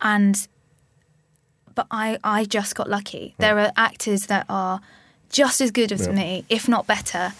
and 0.00 0.46
but 1.74 1.86
i 1.90 2.18
i 2.24 2.44
just 2.44 2.74
got 2.74 2.88
lucky 2.88 3.34
there 3.38 3.58
are 3.58 3.72
actors 3.76 4.26
that 4.26 4.46
are 4.48 4.80
just 5.30 5.60
as 5.60 5.70
good 5.70 5.90
as 5.92 6.06
Yeah. 6.06 6.12
me 6.12 6.44
if 6.48 6.68
not 6.68 6.86
better 6.86 7.32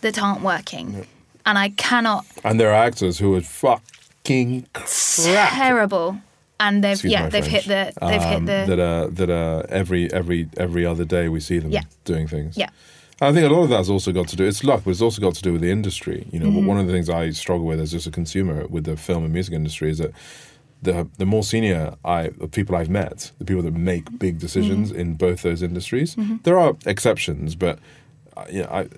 that 0.00 0.20
aren't 0.22 0.42
working 0.42 1.06
and 1.46 1.58
i 1.58 1.70
cannot 1.70 2.24
and 2.44 2.58
there 2.60 2.70
are 2.70 2.84
actors 2.86 3.18
who 3.18 3.34
are 3.34 3.40
fucking 3.40 4.66
crap. 4.72 5.50
terrible 5.52 6.18
and 6.60 6.82
they've 6.84 6.92
Excuse 6.92 7.12
yeah 7.12 7.28
they've 7.28 7.44
French. 7.44 7.64
hit 7.66 7.92
the 8.00 8.06
they've 8.06 8.20
um, 8.22 8.28
hit 8.28 8.46
the 8.46 8.76
that 8.76 8.80
are 8.80 9.08
that 9.08 9.30
are 9.30 9.66
every 9.68 10.12
every 10.12 10.48
every 10.56 10.86
other 10.86 11.04
day 11.04 11.28
we 11.28 11.40
see 11.40 11.58
them 11.58 11.70
Yeah. 11.72 11.82
doing 12.04 12.28
things. 12.28 12.56
yeah 12.56 12.68
I 13.26 13.32
think 13.32 13.44
a 13.46 13.52
lot 13.54 13.62
of 13.64 13.68
that's 13.70 13.88
also 13.88 14.12
got 14.12 14.28
to 14.28 14.36
do. 14.36 14.44
It's 14.44 14.62
luck, 14.64 14.82
but 14.84 14.90
it's 14.90 15.00
also 15.02 15.20
got 15.20 15.34
to 15.34 15.42
do 15.42 15.52
with 15.52 15.62
the 15.62 15.70
industry. 15.70 16.26
You 16.32 16.38
know, 16.40 16.46
Mm-hmm. 16.46 16.66
one 16.66 16.78
of 16.78 16.86
the 16.86 16.92
things 16.92 17.08
I 17.10 17.30
struggle 17.30 17.66
with 17.66 17.80
as 17.80 17.90
just 17.92 18.06
a 18.06 18.10
consumer 18.10 18.66
with 18.66 18.84
the 18.84 18.96
film 18.96 19.24
and 19.24 19.32
music 19.32 19.54
industry 19.54 19.90
is 19.90 19.98
that 19.98 20.12
the 20.82 21.08
the 21.18 21.24
more 21.26 21.42
senior 21.42 21.94
I 22.04 22.28
the 22.28 22.48
people 22.48 22.76
I've 22.76 22.90
met, 22.90 23.32
the 23.38 23.44
people 23.44 23.62
that 23.62 23.74
make 23.74 24.18
big 24.18 24.38
decisions 24.38 24.90
Mm-hmm. 24.90 25.00
in 25.00 25.14
both 25.14 25.42
those 25.42 25.62
industries, 25.62 26.16
there 26.42 26.58
are 26.58 26.76
exceptions, 26.86 27.54
but 27.54 27.78
uh, 28.36 28.44
you 28.50 28.62
know, 28.62 28.68
I 28.70 28.88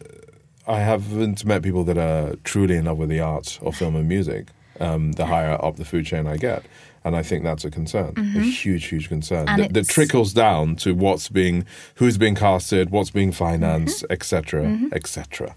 I 0.67 0.81
haven't 0.81 1.45
met 1.45 1.63
people 1.63 1.85
that 1.85 1.97
are 1.99 2.35
truly 2.43 2.77
in 2.77 2.87
love 2.87 2.99
with 2.99 3.09
the 3.11 3.21
art 3.21 3.59
of 3.63 3.77
film 3.77 3.95
and 3.97 4.09
music. 4.09 4.47
Um, 4.79 5.13
the 5.13 5.25
higher 5.25 5.57
up 5.65 5.77
the 5.77 5.87
food 5.87 6.05
chain 6.05 6.27
I 6.27 6.37
get, 6.37 6.63
and 7.07 7.15
I 7.17 7.23
think 7.23 7.45
that's 7.45 7.65
a 7.65 7.71
concern, 7.71 8.13
a 8.37 8.41
huge, 8.41 8.85
huge 8.93 9.09
concern 9.09 9.47
Mm-hmm. 9.47 9.61
That, 9.63 9.73
that 9.75 9.89
trickles 9.89 10.33
down 10.33 10.77
to 10.85 10.89
what's 10.95 11.29
being, 11.29 11.65
who's 11.99 12.19
being 12.19 12.35
casted, 12.35 12.91
what's 12.91 13.11
being 13.11 13.33
financed, 13.33 14.03
Mm-hmm. 14.03 14.13
etc., 14.13 14.79
etc. 14.93 15.55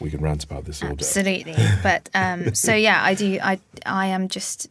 We 0.00 0.10
can 0.10 0.20
rant 0.20 0.44
about 0.44 0.64
this 0.66 0.82
all 0.82 0.94
day. 0.94 1.04
Absolutely. 1.06 1.56
but 1.82 2.02
um, 2.14 2.54
so 2.66 2.74
yeah, 2.74 3.00
I 3.10 3.14
do. 3.14 3.38
I 3.42 3.58
I 3.86 4.06
am 4.16 4.28
just, 4.28 4.68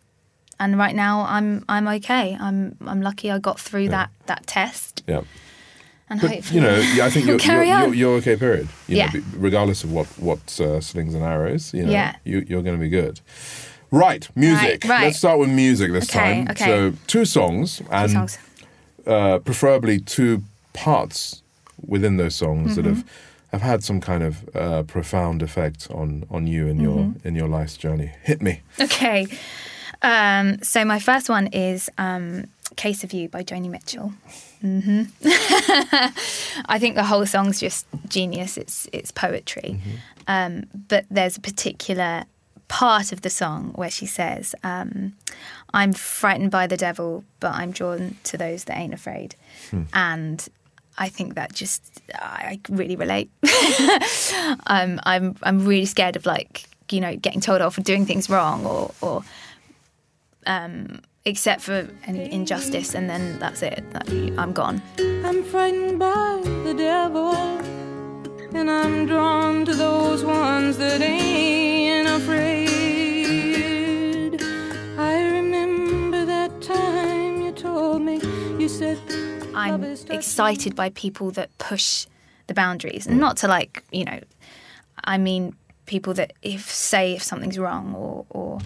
and 0.60 0.78
right 0.78 0.96
now 0.96 1.26
I'm 1.28 1.64
I'm 1.68 1.88
okay. 1.98 2.38
I'm 2.40 2.76
I'm 2.92 3.02
lucky 3.02 3.32
I 3.32 3.40
got 3.40 3.60
through 3.60 3.90
that 3.90 4.10
that 4.28 4.46
test, 4.46 5.04
Yeah, 5.08 5.22
and 6.10 6.22
but 6.22 6.30
hopefully 6.32 6.60
you 6.60 6.62
know, 6.66 6.78
yeah, 6.96 7.06
I 7.08 7.10
think 7.10 7.26
you're 7.30 7.40
you're, 7.40 7.64
you're, 7.64 7.94
you're 7.94 8.16
okay. 8.20 8.36
Period. 8.36 8.68
You 8.88 8.98
Yeah. 8.98 9.12
know, 9.14 9.22
of 9.84 9.92
what 9.92 10.08
what 10.20 10.60
uh, 10.60 10.80
slings 10.82 11.14
and 11.16 11.24
arrows, 11.24 11.74
you 11.74 11.84
know, 11.86 11.92
Yeah. 11.92 12.16
you, 12.24 12.46
you're 12.48 12.62
going 12.68 12.78
to 12.80 12.86
be 12.90 12.90
good. 13.02 13.20
Right, 13.96 14.28
music. 14.36 14.84
Right, 14.84 14.90
right. 14.90 15.04
Let's 15.06 15.18
start 15.18 15.38
with 15.40 15.50
music 15.50 15.92
this 15.92 16.10
Okay, 16.10 16.44
time. 16.44 16.48
okay. 16.52 16.66
So 16.66 16.94
two 17.08 17.26
songs, 17.26 17.82
and 17.92 18.10
Two 18.10 18.14
songs. 18.16 18.38
Uh, 19.06 19.38
preferably 19.40 20.00
two 20.00 20.42
parts 20.74 21.44
within 21.88 22.18
those 22.18 22.36
songs 22.36 22.76
that 22.76 22.86
have 22.86 22.98
Mm-hmm. 22.98 23.52
have 23.52 23.62
had 23.62 23.84
some 23.84 24.02
kind 24.02 24.24
of 24.24 24.34
uh, 24.56 24.84
profound 24.84 25.42
effect 25.44 25.88
on 25.92 26.24
on 26.30 26.48
you 26.48 26.68
in 26.68 26.80
your 26.80 26.98
Mm-hmm. 27.06 27.28
in 27.28 27.36
your 27.36 27.48
life's 27.60 27.78
journey. 27.78 28.12
Hit 28.24 28.42
me. 28.42 28.62
Okay. 28.80 29.28
Um, 30.02 30.58
so 30.64 30.84
my 30.86 31.00
first 31.00 31.30
one 31.30 31.48
is 31.54 31.90
um, 31.98 32.46
"Case 32.76 33.04
of 33.04 33.14
You" 33.14 33.30
by 33.30 33.44
Joni 33.44 33.70
Mitchell. 33.70 34.12
hmm 34.62 35.04
I 36.70 36.78
think 36.80 36.96
the 36.96 37.04
whole 37.04 37.26
song's 37.26 37.60
just 37.60 37.86
genius. 38.10 38.58
It's 38.58 38.88
it's 38.92 39.12
poetry, 39.12 39.80
um, 40.28 40.64
but 40.90 41.06
there's 41.12 41.38
a 41.38 41.42
particular 41.42 42.24
part 42.68 43.12
of 43.12 43.22
the 43.22 43.30
song 43.30 43.72
where 43.76 43.90
she 43.92 44.06
says, 44.06 44.56
um, 44.64 45.14
"I'm 45.74 45.94
frightened 45.94 46.52
by 46.52 46.68
the 46.68 46.78
devil, 46.78 47.24
but 47.40 47.54
I'm 47.54 47.72
drawn 47.72 48.18
to 48.26 48.38
those 48.38 48.66
that 48.66 48.78
ain't 48.78 48.94
afraid," 48.94 49.36
and 49.94 50.48
I 50.98 51.10
think 51.10 51.36
that 51.36 51.54
just 51.54 52.02
I 52.16 52.60
I 52.70 52.74
really 52.74 52.96
relate. 52.96 53.30
um, 54.68 55.00
I'm 55.04 55.36
I'm 55.44 55.66
really 55.66 55.86
scared 55.86 56.16
of 56.16 56.26
like 56.26 56.66
you 56.92 57.02
know 57.02 57.16
getting 57.16 57.42
told 57.42 57.62
off 57.62 57.76
for 57.76 57.82
doing 57.82 58.06
things 58.06 58.30
wrong 58.30 58.66
or 58.66 58.92
or 59.02 59.24
um, 60.46 61.02
except 61.26 61.62
for 61.62 61.88
any 62.06 62.32
injustice, 62.32 62.94
and 62.94 63.10
then 63.10 63.40
that's 63.40 63.62
it. 63.62 63.84
I'm 64.38 64.54
gone. 64.54 64.82
I'm 65.00 65.44
frightened 65.44 66.00
by 66.00 66.42
the 66.64 66.74
devil, 66.74 67.34
and 68.54 68.70
I'm 68.70 69.06
drawn 69.06 69.66
to 69.66 69.74
those 69.74 70.24
ones 70.24 70.78
that 70.78 71.02
ain't 71.02 71.33
I'm 78.64 79.84
excited 79.84 80.74
by 80.74 80.90
people 80.92 81.32
that 81.32 81.50
push 81.58 82.06
the 82.48 82.54
boundaries, 82.54 83.06
and 83.06 83.20
not 83.20 83.36
to 83.38 83.48
like 83.50 83.84
you 83.92 84.06
know, 84.06 84.22
I 85.04 85.18
mean 85.18 85.56
people 85.86 86.14
that 86.14 86.32
if 86.42 86.72
say 86.72 87.14
if 87.14 87.24
something's 87.24 87.60
wrong 87.60 87.94
or 87.94 88.26
or 88.30 88.60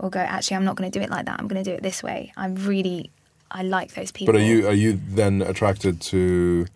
or 0.00 0.10
go 0.10 0.18
actually 0.18 0.56
I'm 0.56 0.64
not 0.64 0.74
going 0.74 0.90
to 0.90 0.98
do 0.98 1.02
it 1.02 1.08
like 1.08 1.26
that. 1.26 1.38
I'm 1.38 1.46
going 1.46 1.62
to 1.62 1.70
do 1.70 1.74
it 1.76 1.84
this 1.84 2.02
way. 2.02 2.32
I'm 2.36 2.56
really 2.56 3.12
I 3.48 3.62
like 3.62 3.94
those 3.94 4.10
people. 4.10 4.32
But 4.32 4.40
are 4.40 4.44
you 4.44 4.66
are 4.66 4.74
you 4.74 5.00
then 5.08 5.40
attracted 5.42 6.00
to? 6.02 6.66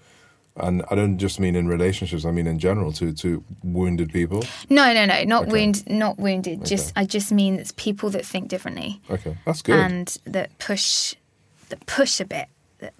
And 0.56 0.84
I 0.90 0.94
don't 0.94 1.18
just 1.18 1.38
mean 1.40 1.56
in 1.56 1.66
relationships. 1.66 2.24
I 2.24 2.30
mean 2.30 2.46
in 2.46 2.60
general 2.60 2.92
to 2.92 3.12
to 3.12 3.42
wounded 3.64 4.12
people. 4.12 4.44
No, 4.70 4.94
no, 4.94 5.04
no, 5.04 5.24
not 5.24 5.42
Okay. 5.44 5.52
wound, 5.52 5.88
not 5.90 6.16
wounded. 6.18 6.64
Just 6.64 6.92
I 6.94 7.06
just 7.06 7.32
mean 7.32 7.58
it's 7.58 7.72
people 7.72 8.10
that 8.10 8.24
think 8.24 8.48
differently. 8.48 9.00
Okay, 9.10 9.36
that's 9.44 9.62
good. 9.62 9.74
and 9.74 10.16
that 10.26 10.56
push 10.60 11.16
that 11.70 11.84
push 11.86 12.20
a 12.20 12.24
bit 12.24 12.48
that 12.48 12.48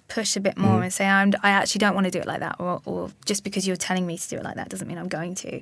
push 0.07 0.35
a 0.35 0.39
bit 0.39 0.57
more 0.57 0.79
Mm. 0.79 0.83
and 0.83 0.93
say 0.93 1.05
I'm, 1.07 1.33
i 1.43 1.49
actually 1.51 1.79
don't 1.79 1.95
want 1.95 2.05
to 2.05 2.11
do 2.11 2.19
it 2.19 2.27
like 2.27 2.39
that 2.41 2.55
or, 2.59 2.81
or 2.85 3.09
just 3.25 3.43
because 3.43 3.65
you're 3.67 3.77
telling 3.77 4.05
me 4.05 4.17
to 4.17 4.27
do 4.29 4.37
it 4.37 4.43
like 4.43 4.55
that 4.55 4.69
doesn't 4.69 4.87
mean 4.87 4.97
i'm 4.97 5.07
going 5.07 5.35
to 5.35 5.61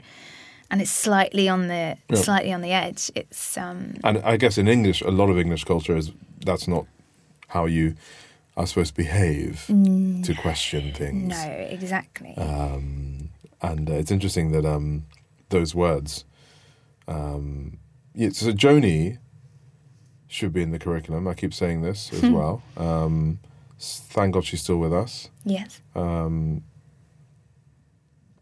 and 0.71 0.81
it's 0.81 0.91
slightly 0.91 1.47
on 1.49 1.67
the 1.67 1.97
Yeah. 2.09 2.21
slightly 2.21 2.51
on 2.53 2.61
the 2.61 2.71
edge 2.73 3.11
it's 3.15 3.57
um 3.57 3.93
And 4.03 4.17
I 4.33 4.37
guess 4.37 4.57
in 4.57 4.67
English, 4.67 5.01
a 5.01 5.11
lot 5.11 5.29
of 5.29 5.37
English 5.37 5.63
culture 5.65 5.95
is 5.97 6.11
that's 6.45 6.67
not 6.67 6.85
how 7.47 7.65
you 7.67 7.95
are 8.57 8.65
supposed 8.67 8.95
to 8.95 9.03
behave 9.03 9.65
to 10.25 10.33
question 10.41 10.93
things. 10.93 11.29
no 11.29 11.43
exactly 11.77 12.33
Um, 12.37 13.29
and 13.61 13.89
uh, 13.89 13.93
it's 13.93 14.11
interesting 14.11 14.51
that 14.51 14.65
um, 14.65 15.05
those 15.49 15.73
words. 15.75 16.25
Um, 17.07 17.77
yeah, 18.13 18.29
so 18.31 18.51
Joni 18.51 19.17
should 20.27 20.51
be 20.53 20.61
in 20.61 20.71
the 20.71 20.79
curriculum. 20.79 21.27
I 21.27 21.33
keep 21.33 21.53
saying 21.53 21.81
this 21.81 22.11
as 22.13 22.23
well. 22.29 22.61
Um, 22.75 23.39
thank 23.79 24.33
God 24.33 24.45
she's 24.45 24.61
still 24.61 24.77
with 24.77 24.93
us. 24.93 25.29
yes. 25.45 25.81
Um, 25.95 26.63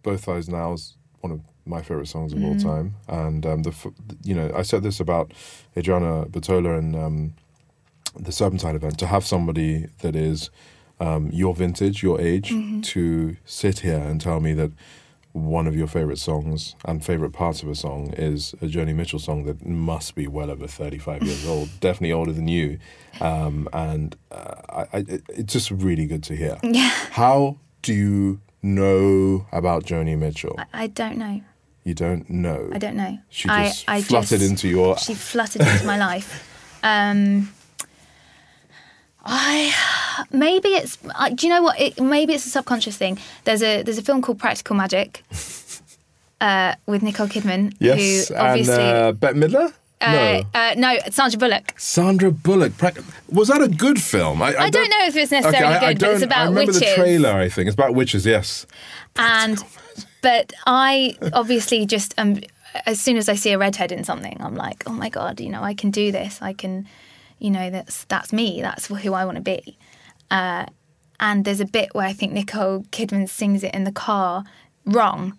Both 0.04 0.24
Sides 0.26 0.48
Now 0.50 0.74
is 0.74 0.96
one 1.22 1.32
of 1.32 1.42
my 1.66 1.82
favorite 1.82 2.08
songs 2.08 2.32
of 2.32 2.44
all 2.44 2.56
time, 2.58 2.96
and 3.08 3.46
um, 3.46 3.64
the 3.64 3.74
you 4.24 4.36
know 4.36 4.52
I 4.56 4.62
said 4.62 4.84
this 4.84 5.00
about 5.00 5.34
Adriana 5.76 6.26
Batola 6.28 6.78
and 6.78 6.96
um, 6.96 7.34
the 8.20 8.32
Serpentine 8.32 8.76
event. 8.76 9.00
To 9.00 9.08
have 9.08 9.26
somebody 9.26 9.88
that 10.02 10.16
is 10.16 10.52
um, 11.00 11.30
your 11.32 11.56
vintage, 11.56 12.04
your 12.04 12.22
age, 12.22 12.50
to 12.94 13.36
sit 13.46 13.80
here 13.80 13.98
and 13.98 14.22
tell 14.22 14.40
me 14.40 14.54
that 14.54 14.72
one 15.36 15.68
of 15.68 15.76
your 15.76 15.88
favorite 15.88 16.18
songs 16.18 16.76
and 16.86 17.04
favorite 17.04 17.32
parts 17.34 17.62
of 17.62 17.68
a 17.68 17.76
song 17.76 18.14
is 18.14 18.54
a 18.62 18.68
Joni 18.68 18.96
Mitchell 18.96 19.20
song 19.20 19.44
that 19.44 19.66
must 19.66 20.16
be 20.16 20.28
well 20.28 20.50
over 20.50 20.66
35 20.66 21.24
years 21.24 21.46
old, 21.54 21.70
definitely 21.82 22.14
older 22.14 22.32
than 22.32 22.48
you. 22.48 22.80
Um, 23.20 23.68
and 23.74 24.16
uh, 24.32 24.62
I, 24.70 24.82
I, 24.98 25.06
it's 25.28 25.52
just 25.52 25.72
really 25.72 26.06
good 26.06 26.24
to 26.24 26.36
hear. 26.38 26.58
yeah 26.64 26.90
How 27.12 27.58
do 27.82 27.94
you 27.94 28.40
know 28.62 29.46
about 29.52 29.84
Joni 29.84 30.18
Mitchell? 30.18 30.56
I, 30.58 30.84
I 30.84 30.88
don't 30.88 31.18
know 31.18 31.42
You 31.84 31.94
don't 31.94 32.30
know. 32.30 32.70
i 32.74 32.78
don't 32.78 32.96
know 32.96 33.20
She 33.30 33.50
I, 33.50 33.66
just 33.66 33.84
I 33.90 34.02
fluttered 34.02 34.40
just- 34.40 34.50
into 34.50 34.68
your. 34.70 34.98
she 34.98 35.14
fluttered 35.16 35.62
into 35.64 35.86
my 35.86 35.98
life 36.10 36.50
um 36.82 37.52
I 39.26 40.26
maybe 40.32 40.70
it's 40.70 40.98
uh, 41.16 41.30
do 41.30 41.48
you 41.48 41.54
know 41.54 41.64
what 41.64 41.80
it, 41.80 42.00
maybe 42.00 42.34
it's 42.34 42.46
a 42.46 42.50
subconscious 42.50 42.98
thing. 42.98 43.18
There's 43.44 43.64
a 43.64 43.82
there's 43.84 43.98
a 43.98 44.04
film 44.04 44.22
called 44.22 44.40
Practical 44.40 44.76
Magic 44.76 45.24
uh, 46.42 46.76
with 46.86 47.02
Nicole 47.02 47.28
Kidman 47.28 47.74
yes, 47.80 48.28
who 48.28 48.36
and 48.36 48.48
obviously 48.48 48.76
uh, 48.84 49.12
Bette 49.14 49.38
Midler. 49.38 49.74
uh, 50.02 50.12
no, 50.12 50.60
uh, 50.60 50.74
no 50.78 50.98
Sandra 51.10 51.40
Bullock. 51.40 51.74
Sandra 51.78 52.30
Bullock. 52.32 52.74
Was 53.32 53.48
that 53.48 53.62
a 53.62 53.68
good 53.68 54.00
film? 54.02 54.42
I, 54.42 54.56
I 54.56 54.70
don't 54.70 54.90
know 54.90 55.06
if 55.06 55.16
it's 55.16 55.32
necessarily 55.32 55.76
okay, 55.76 55.86
I, 55.86 55.90
I 55.90 55.94
good, 55.94 56.00
but 56.02 56.10
it's 56.12 56.20
don't- 56.20 56.24
about 56.24 56.38
I 56.38 56.44
remember 56.50 56.72
witches. 56.74 56.80
the 56.82 56.96
trailer. 56.96 57.32
I 57.32 57.50
think 57.50 57.68
it's 57.68 57.74
about 57.76 57.96
witches. 57.96 58.26
Yes. 58.26 58.66
and 59.16 59.58
but 60.22 60.54
I 60.68 61.18
obviously 61.34 61.86
just 61.86 62.14
um 62.20 62.42
as 62.86 63.00
soon 63.00 63.16
as 63.18 63.30
I 63.30 63.36
see 63.36 63.54
a 63.54 63.58
redhead 63.58 63.92
in 63.94 64.04
something, 64.04 64.38
I'm 64.42 64.56
like, 64.56 64.84
oh 64.86 64.92
my 64.92 65.08
god, 65.10 65.40
you 65.40 65.50
know, 65.50 65.64
I 65.64 65.74
can 65.74 65.92
do 65.92 66.12
this. 66.12 66.40
I 66.42 66.52
can, 66.52 66.86
you 67.40 67.50
know, 67.50 67.70
that's 67.70 68.06
that's 68.06 68.32
me. 68.34 68.62
That's 68.62 68.88
who 68.88 69.14
I 69.14 69.26
want 69.26 69.36
to 69.36 69.42
be. 69.42 69.78
Uh, 70.32 70.66
and 71.20 71.46
there's 71.46 71.62
a 71.62 71.66
bit 71.66 71.94
where 71.94 72.06
I 72.06 72.14
think 72.14 72.34
Nicole 72.34 72.82
Kidman 72.92 73.30
sings 73.30 73.64
it 73.64 73.74
in 73.74 73.84
the 73.84 73.92
car 73.92 74.44
wrong. 74.86 75.38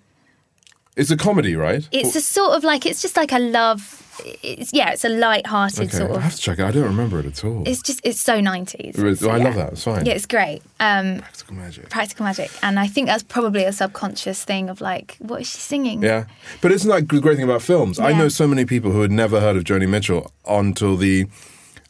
It's 0.97 1.11
a 1.11 1.17
comedy, 1.17 1.55
right? 1.55 1.87
It's 1.93 2.17
a 2.17 2.23
sort 2.23 2.57
of 2.57 2.65
like 2.65 2.87
it's 2.87 3.03
just 3.03 3.17
like 3.17 3.31
a 3.31 3.39
love. 3.39 4.03
It's 4.43 4.73
yeah, 4.73 4.93
it's 4.93 5.05
a 5.05 5.11
light-hearted 5.11 5.89
okay, 5.89 5.99
sort 5.99 6.13
I 6.13 6.21
have 6.21 6.35
to 6.35 6.41
check 6.41 6.59
it. 6.59 6.65
I 6.65 6.71
don't 6.71 6.85
remember 6.85 7.21
it 7.21 7.27
at 7.27 7.45
all. 7.45 7.63
It's 7.69 7.83
just 7.83 8.01
it's 8.03 8.19
so 8.19 8.41
90s. 8.41 8.97
Really? 8.97 9.15
So, 9.15 9.29
I 9.29 9.37
yeah. 9.37 9.45
love 9.45 9.55
that. 9.57 9.73
It's 9.73 9.85
fine. 9.85 10.07
Yeah, 10.07 10.15
it's 10.15 10.25
great. 10.25 10.63
Um, 10.81 11.19
Practical 11.19 11.55
magic. 11.55 11.91
practical 11.91 12.25
magic, 12.25 12.51
and 12.63 12.79
I 12.81 12.87
think 12.87 13.09
that's 13.09 13.23
probably 13.23 13.65
a 13.65 13.73
subconscious 13.73 14.43
thing 14.43 14.71
of 14.71 14.81
like, 14.81 15.19
what 15.19 15.43
is 15.43 15.51
she 15.51 15.59
singing? 15.59 16.03
Yeah, 16.03 16.25
but 16.63 16.73
isn't 16.73 16.89
that 16.89 17.11
the 17.11 17.21
great 17.21 17.37
thing 17.37 17.45
about 17.45 17.61
films? 17.61 18.01
I 18.01 18.13
know 18.13 18.29
so 18.29 18.49
many 18.49 18.65
people 18.65 18.91
who 18.91 19.03
had 19.03 19.13
never 19.13 19.39
heard 19.39 19.57
of 19.57 19.65
Joni 19.65 19.87
Mitchell 19.87 20.33
until 20.49 20.97
the 20.97 21.27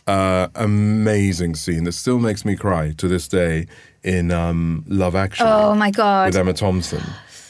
uh, 0.07 0.49
amazing 0.55 1.55
scene 1.57 1.85
that 1.85 1.93
still 1.93 2.19
makes 2.19 2.45
me 2.45 2.57
cry 2.57 2.93
to 2.99 3.09
this 3.09 3.27
day 3.29 3.67
in 4.03 4.31
um, 4.31 4.85
Love 4.87 5.15
Actually. 5.17 5.51
Oh 5.51 5.75
my 5.75 5.91
god! 5.91 6.27
with 6.29 6.37
Emma 6.37 6.53
Thompson, 6.53 7.03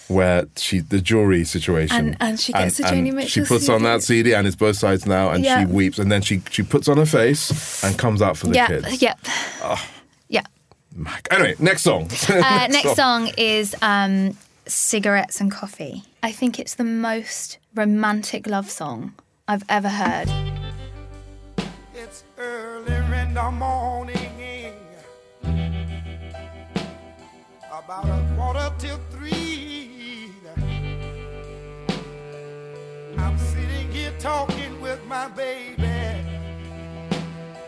where 0.08 0.46
she 0.56 0.80
the 0.80 1.00
jewelry 1.00 1.44
situation, 1.44 1.96
And- 1.96 2.16
and 2.20 2.40
she 2.40 2.52
gets 2.52 2.78
the 2.78 2.84
Joni 2.84 3.12
Mitchell. 3.12 3.28
She 3.28 3.44
puts 3.44 3.68
on 3.68 3.82
that 3.82 4.02
CD, 4.02 4.32
and 4.34 4.46
it's 4.46 4.56
both 4.56 4.76
sides 4.76 5.04
now, 5.06 5.30
and 5.30 5.44
Yeah. 5.44 5.60
she 5.60 5.66
weeps, 5.66 5.98
and 5.98 6.10
then 6.10 6.22
she 6.22 6.42
she 6.50 6.62
puts 6.62 6.88
on 6.88 6.96
her 6.96 7.06
face 7.06 7.82
and 7.84 7.98
comes 7.98 8.22
out 8.22 8.36
for 8.38 8.46
the 8.46 8.54
yeah, 8.54 8.66
kids. 8.68 9.02
yeah, 9.02 9.14
yeah. 10.28 10.42
Mac. 10.94 11.28
Anyway, 11.30 11.54
next 11.58 11.82
song. 11.82 12.08
Uh, 12.28 12.66
next 12.70 12.96
song 12.96 13.30
is 13.36 13.74
um, 13.82 14.34
"Cigarettes 14.66 15.40
and 15.42 15.50
Coffee." 15.52 16.04
I 16.22 16.32
think 16.32 16.58
it's 16.58 16.74
the 16.76 16.84
most 16.84 17.58
romantic 17.74 18.46
love 18.46 18.70
song 18.70 19.12
I've 19.46 19.62
ever 19.68 19.90
heard. 19.90 20.30
It's 22.08 22.22
early 22.38 22.94
in 23.20 23.34
the 23.34 23.50
morning. 23.50 24.74
About 27.72 28.04
a 28.04 28.34
quarter 28.36 28.72
till 28.78 29.00
three. 29.10 30.30
I'm 33.18 33.36
sitting 33.38 33.90
here 33.90 34.12
talking 34.20 34.80
with 34.80 35.04
my 35.06 35.26
baby 35.28 36.22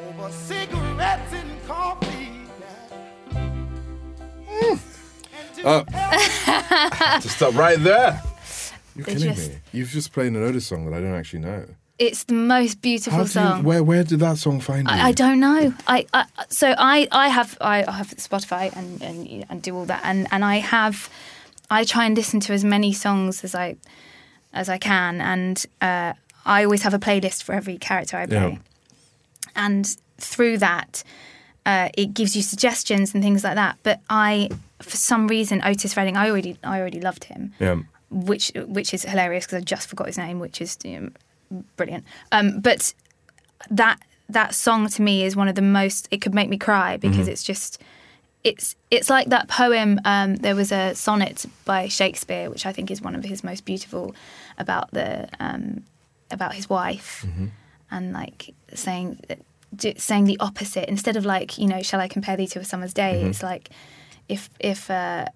over 0.09 0.31
cigarettes 0.31 1.33
and 1.33 1.66
coffee. 1.66 2.31
And 4.61 4.81
to 5.57 5.66
Uh, 5.66 7.20
to 7.20 7.29
stop 7.29 7.55
right 7.57 7.83
there. 7.83 8.22
You're 8.94 9.05
They 9.05 9.14
kidding 9.14 9.35
just- 9.35 9.51
me. 9.51 9.59
You've 9.72 9.88
just 9.90 10.12
played 10.12 10.29
an 10.33 10.37
Otis 10.44 10.64
song 10.68 10.85
that 10.87 10.94
I 10.96 11.01
don't 11.01 11.14
actually 11.14 11.40
know. 11.40 11.64
It's 11.99 12.25
the 12.25 12.35
most 12.35 12.81
beautiful 12.81 13.19
How 13.19 13.25
do 13.25 13.29
you, 13.29 13.33
song. 13.33 13.65
where 13.65 13.83
where 13.83 14.05
did 14.05 14.21
that 14.21 14.39
song 14.39 14.61
find 14.61 14.89
you? 14.89 14.95
I, 14.95 15.09
I 15.09 15.13
don't 15.13 15.41
know. 15.41 15.75
I, 15.87 16.07
I 16.15 16.25
so 16.49 16.75
I 16.79 17.09
I 17.11 17.29
have 17.29 17.59
I 17.61 17.79
have 17.91 18.11
Spotify 18.17 18.75
and 18.77 19.03
and 19.03 19.45
and 19.51 19.63
do 19.63 19.75
all 19.77 19.85
that 19.87 20.03
and 20.05 20.27
and 20.31 20.45
I 20.45 20.57
have 20.59 21.11
I 21.71 21.85
try 21.85 22.05
and 22.07 22.17
listen 22.17 22.39
to 22.41 22.53
as 22.53 22.65
many 22.65 22.93
songs 22.93 23.43
as 23.45 23.55
I 23.55 23.77
as 24.53 24.69
I 24.69 24.79
can 24.79 25.21
and 25.21 25.65
uh, 25.83 26.13
I 26.47 26.65
always 26.65 26.83
have 26.83 26.95
a 26.95 26.99
playlist 26.99 27.43
for 27.43 27.53
every 27.55 27.77
character 27.79 28.17
I 28.17 28.27
play. 28.27 28.51
Yeah. 28.53 28.59
And 29.57 29.97
through 30.19 30.59
that, 30.59 31.03
uh, 31.67 31.89
it 31.99 32.15
gives 32.15 32.35
you 32.37 32.43
suggestions 32.43 33.13
and 33.13 33.23
things 33.23 33.45
like 33.45 33.57
that. 33.57 33.77
But 33.83 34.01
I, 34.09 34.49
for 34.81 34.97
some 34.97 35.29
reason, 35.29 35.61
Otis 35.65 35.97
Redding, 35.97 36.17
I 36.17 36.31
already 36.31 36.57
I 36.63 36.79
already 36.81 37.01
loved 37.01 37.25
him 37.25 37.53
Yeah. 37.59 37.83
which 38.11 38.53
which 38.55 38.95
is 38.95 39.03
hilarious 39.03 39.47
because 39.47 39.59
I 39.63 39.65
just 39.65 39.89
forgot 39.89 40.07
his 40.07 40.17
name, 40.17 40.39
which 40.39 40.61
is 40.61 40.79
you 40.85 41.01
know, 41.01 41.11
brilliant. 41.77 42.05
Um, 42.33 42.61
but 42.61 42.95
that 43.71 44.01
that 44.29 44.55
song 44.55 44.89
to 44.89 45.03
me 45.03 45.25
is 45.25 45.35
one 45.37 45.49
of 45.49 45.55
the 45.55 45.63
most. 45.63 46.09
It 46.11 46.21
could 46.21 46.35
make 46.35 46.49
me 46.49 46.59
cry 46.59 46.97
because 46.97 47.29
it's 47.29 47.43
just. 47.43 47.81
It's 48.45 48.77
it's 48.91 49.11
like 49.11 49.31
that 49.31 49.49
poem. 49.49 50.01
Um, 50.05 50.37
there 50.37 50.55
was 50.55 50.71
a 50.71 50.95
sonnet 50.95 51.45
by 51.65 51.89
Shakespeare, 51.89 52.49
which 52.49 52.67
I 52.67 52.73
think 52.73 52.91
is 52.91 53.03
one 53.03 53.17
of 53.17 53.25
his 53.25 53.43
most 53.43 53.65
beautiful, 53.65 54.15
about 54.59 54.91
the 54.93 55.29
um, 55.41 55.83
about 56.31 56.55
his 56.55 56.71
wife, 56.71 57.27
and 57.91 58.13
like 58.13 58.55
saying 58.75 59.21
saying 59.97 60.25
the 60.25 60.39
opposite 60.39 60.89
instead 60.89 61.17
of 61.17 61.25
like 61.27 61.59
you 61.59 61.67
know, 61.67 61.83
shall 61.83 62.01
I 62.01 62.07
compare 62.09 62.37
thee 62.37 62.47
to 62.49 62.61
a 62.61 62.65
summer's 62.65 62.95
day? 62.95 63.23
It's 63.23 63.43
like 63.43 63.71
if 64.29 64.49
if 64.61 64.89
uh, 64.91 65.27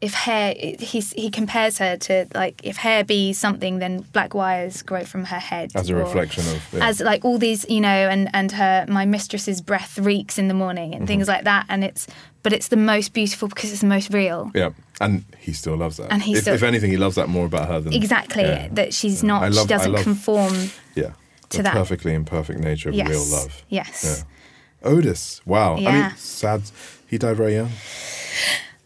if 0.00 0.14
hair 0.14 0.54
he's, 0.78 1.12
he 1.14 1.28
compares 1.28 1.78
her 1.78 1.96
to 1.96 2.26
like 2.34 2.60
if 2.62 2.76
hair 2.76 3.02
be 3.02 3.32
something 3.32 3.80
then 3.80 4.00
black 4.12 4.32
wires 4.32 4.82
grow 4.82 5.02
from 5.04 5.24
her 5.24 5.40
head 5.40 5.72
As 5.74 5.90
a 5.90 5.96
reflection 5.96 6.44
of 6.46 6.62
yeah. 6.72 6.86
as 6.88 7.00
like 7.00 7.24
all 7.24 7.36
these 7.38 7.66
you 7.68 7.80
know 7.80 7.88
and 7.88 8.28
and 8.32 8.52
her 8.52 8.86
my 8.88 9.04
mistress's 9.06 9.60
breath 9.60 9.98
reeks 9.98 10.38
in 10.38 10.46
the 10.46 10.54
morning 10.54 10.92
and 10.94 11.02
Mm-hmm. 11.02 11.06
things 11.06 11.26
like 11.28 11.42
that 11.44 11.66
and 11.68 11.82
it's 11.82 12.06
but 12.44 12.52
it's 12.52 12.68
the 12.68 12.76
most 12.76 13.12
beautiful 13.12 13.48
because 13.48 13.72
it's 13.72 13.80
the 13.80 13.88
most 13.88 14.12
real 14.14 14.52
yeah, 14.54 14.70
and 15.00 15.24
he 15.40 15.52
still 15.52 15.76
loves 15.76 15.96
that. 15.96 16.12
And 16.12 16.22
he 16.22 16.34
if, 16.34 16.42
still- 16.42 16.54
if 16.54 16.62
anything, 16.62 16.90
he 16.92 16.96
loves 16.96 17.16
that 17.16 17.28
more 17.28 17.46
about 17.46 17.66
her 17.68 17.80
than 17.80 17.92
exactly 17.92 18.44
Yeah. 18.44 18.68
that 18.72 18.94
she's 18.94 19.22
Yeah. 19.22 19.28
not 19.28 19.50
love- 19.52 19.62
she 19.64 19.66
doesn't 19.68 19.92
love- 19.92 20.04
conform 20.04 20.70
Yeah, 20.94 21.10
to 21.50 21.56
the 21.58 21.62
that. 21.64 21.72
perfectly 21.72 22.14
imperfect 22.14 22.60
nature 22.60 22.90
of 22.90 22.94
yes 22.94 23.08
real 23.08 23.24
love. 23.26 23.64
yes 23.68 24.04
Yeah. 24.04 24.90
Otis, 24.92 25.40
wow. 25.44 25.74
I 25.76 25.80
mean, 25.92 26.12
sad. 26.16 26.62
He 27.08 27.18
died 27.18 27.36
very 27.36 27.54
young. 27.54 27.70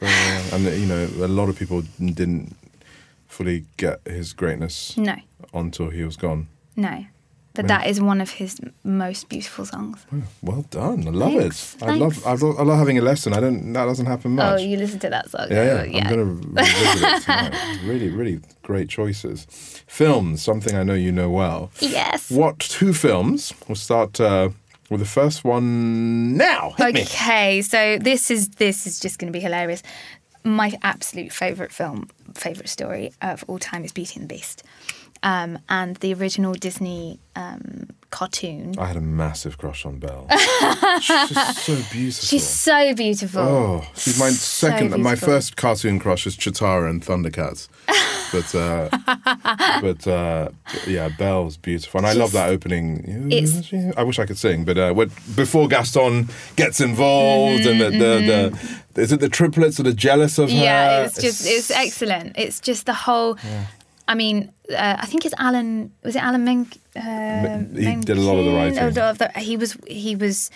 Very. 0.07 0.51
And 0.53 0.81
you 0.81 0.87
know, 0.87 1.09
a 1.25 1.29
lot 1.29 1.49
of 1.49 1.59
people 1.59 1.83
didn't 1.99 2.55
fully 3.29 3.65
get 3.77 4.01
his 4.07 4.33
greatness 4.35 4.97
No, 4.97 5.17
until 5.55 5.91
he 5.91 6.05
was 6.05 6.17
gone. 6.17 6.47
no. 6.77 7.07
But 7.55 7.67
Yeah. 7.69 7.79
that 7.79 7.87
is 7.91 8.01
one 8.01 8.23
of 8.23 8.31
his 8.31 8.59
most 8.83 9.29
beautiful 9.29 9.67
songs. 9.67 9.99
Well 10.43 10.65
done. 10.71 11.07
I 11.07 11.11
love 11.11 11.33
Thanks, 11.35 11.75
it. 11.75 11.83
I 11.83 11.97
love, 11.97 12.27
I 12.27 12.31
love 12.33 12.59
I 12.59 12.63
love 12.63 12.79
having 12.79 12.97
a 12.99 13.03
lesson. 13.03 13.35
I 13.35 13.41
don't 13.41 13.75
that 13.75 13.85
doesn't 13.85 14.07
happen 14.07 14.31
much. 14.37 14.53
Oh, 14.53 14.57
you 14.57 14.79
listen 14.79 14.99
to 15.01 15.11
that 15.11 15.29
song? 15.31 15.49
Yeah, 15.51 15.85
yeah. 15.85 16.09
Oh, 16.11 16.13
I'm 16.13 16.17
to 16.17 16.25
revisit 16.25 17.03
it 17.03 17.23
tonight. 17.25 17.79
Really, 17.85 18.09
really 18.09 18.41
great 18.63 18.89
choices. 18.89 19.47
Films, 19.87 20.43
something 20.43 20.75
I 20.75 20.83
know 20.83 20.95
you 20.95 21.13
know 21.13 21.29
well. 21.29 21.71
Yes. 21.81 22.31
What 22.31 22.59
two 22.59 22.95
films? 22.95 23.53
We'll 23.69 23.77
start 23.77 24.19
uh, 24.19 24.49
with 24.93 25.01
the 25.01 25.07
first 25.07 25.43
one 25.43 26.37
now. 26.37 26.75
Hit 26.77 26.95
me. 26.95 27.03
Okay, 27.03 27.63
so 27.63 27.99
this 27.99 28.31
is 28.31 28.51
this 28.51 28.87
is 28.87 29.01
just 29.01 29.19
going 29.19 29.33
to 29.33 29.37
be 29.37 29.43
hilarious. 29.43 29.83
My 30.45 30.79
absolute 30.83 31.33
favorite 31.33 31.73
film, 31.73 32.09
favorite 32.35 32.69
story 32.69 33.13
of 33.23 33.45
all 33.49 33.59
time 33.59 33.85
is 33.85 33.93
Beauty 33.93 34.21
and 34.21 34.29
the 34.29 34.35
Beast, 34.35 34.63
um, 35.23 35.59
and 35.69 35.97
the 35.97 36.15
original 36.15 36.53
Disney 36.53 37.19
um, 37.35 37.89
cartoon. 38.13 38.75
I 38.79 38.87
had 38.87 38.97
a 38.97 39.01
massive 39.01 39.59
crush 39.59 39.85
on 39.85 39.99
Belle. 39.99 40.29
she's 41.01 41.29
just 41.31 41.59
so 41.65 41.75
beautiful. 41.91 42.27
She's 42.29 42.47
so 42.49 42.95
beautiful. 42.95 43.41
Oh, 43.43 43.85
she's 43.97 44.19
my 44.21 44.31
So 44.31 44.69
second. 44.69 45.03
my 45.03 45.17
first 45.17 45.57
cartoon 45.57 45.99
crush 45.99 46.27
is 46.27 46.37
Cheetara 46.37 46.89
and 46.89 47.03
Thundercats. 47.05 47.69
but 48.31 48.55
uh, 48.55 48.89
but 49.83 50.07
uh, 50.07 50.51
yeah, 50.87 51.09
Belle's 51.19 51.57
beautiful, 51.57 51.99
and 51.99 52.07
I 52.07 52.13
love 52.13 52.33
that 52.33 52.49
opening. 52.51 53.31
It's- 53.33 53.73
I 53.97 54.03
wish 54.05 54.19
I 54.19 54.27
could 54.27 54.39
sing, 54.39 54.65
but 54.65 54.79
uh, 54.79 54.93
when, 54.93 55.11
before 55.35 55.67
Gaston 55.67 56.29
gets 56.57 56.81
involved, 56.81 57.67
and 57.67 57.81
the, 57.81 57.91
the, 57.91 58.59
the 58.95 59.03
is 59.03 59.11
it 59.13 59.21
the 59.21 59.29
triplets 59.29 59.79
that 59.79 59.87
are 59.87 59.93
jealous 59.93 60.39
of 60.39 60.49
her? 60.51 60.55
Mm-hmm, 60.55 60.65
Yeah, 60.65 61.05
it's 61.05 61.21
just 61.21 61.47
it's 61.47 61.71
excellent. 61.71 62.35
It's 62.39 62.61
just 62.61 62.87
the 62.87 62.95
whole. 62.95 63.37
I 64.09 64.15
mean, 64.15 64.53
uh, 64.71 64.97
I 64.99 65.07
think 65.07 65.25
it's 65.25 65.35
Alan. 65.39 65.93
Was 66.03 66.17
it 66.17 66.23
Alan 66.23 66.45
Menken? 66.45 66.81
Uh, 66.97 67.59
he 67.75 67.95
did 67.97 68.19
a 68.19 68.21
lot 68.21 68.37
of 68.39 68.45
the 68.45 68.53
writing. 68.53 68.79
Or 68.79 68.91
the- 68.91 69.31
he 69.37 69.57
was. 69.57 69.77
He 69.87 70.17
was. 70.17 70.51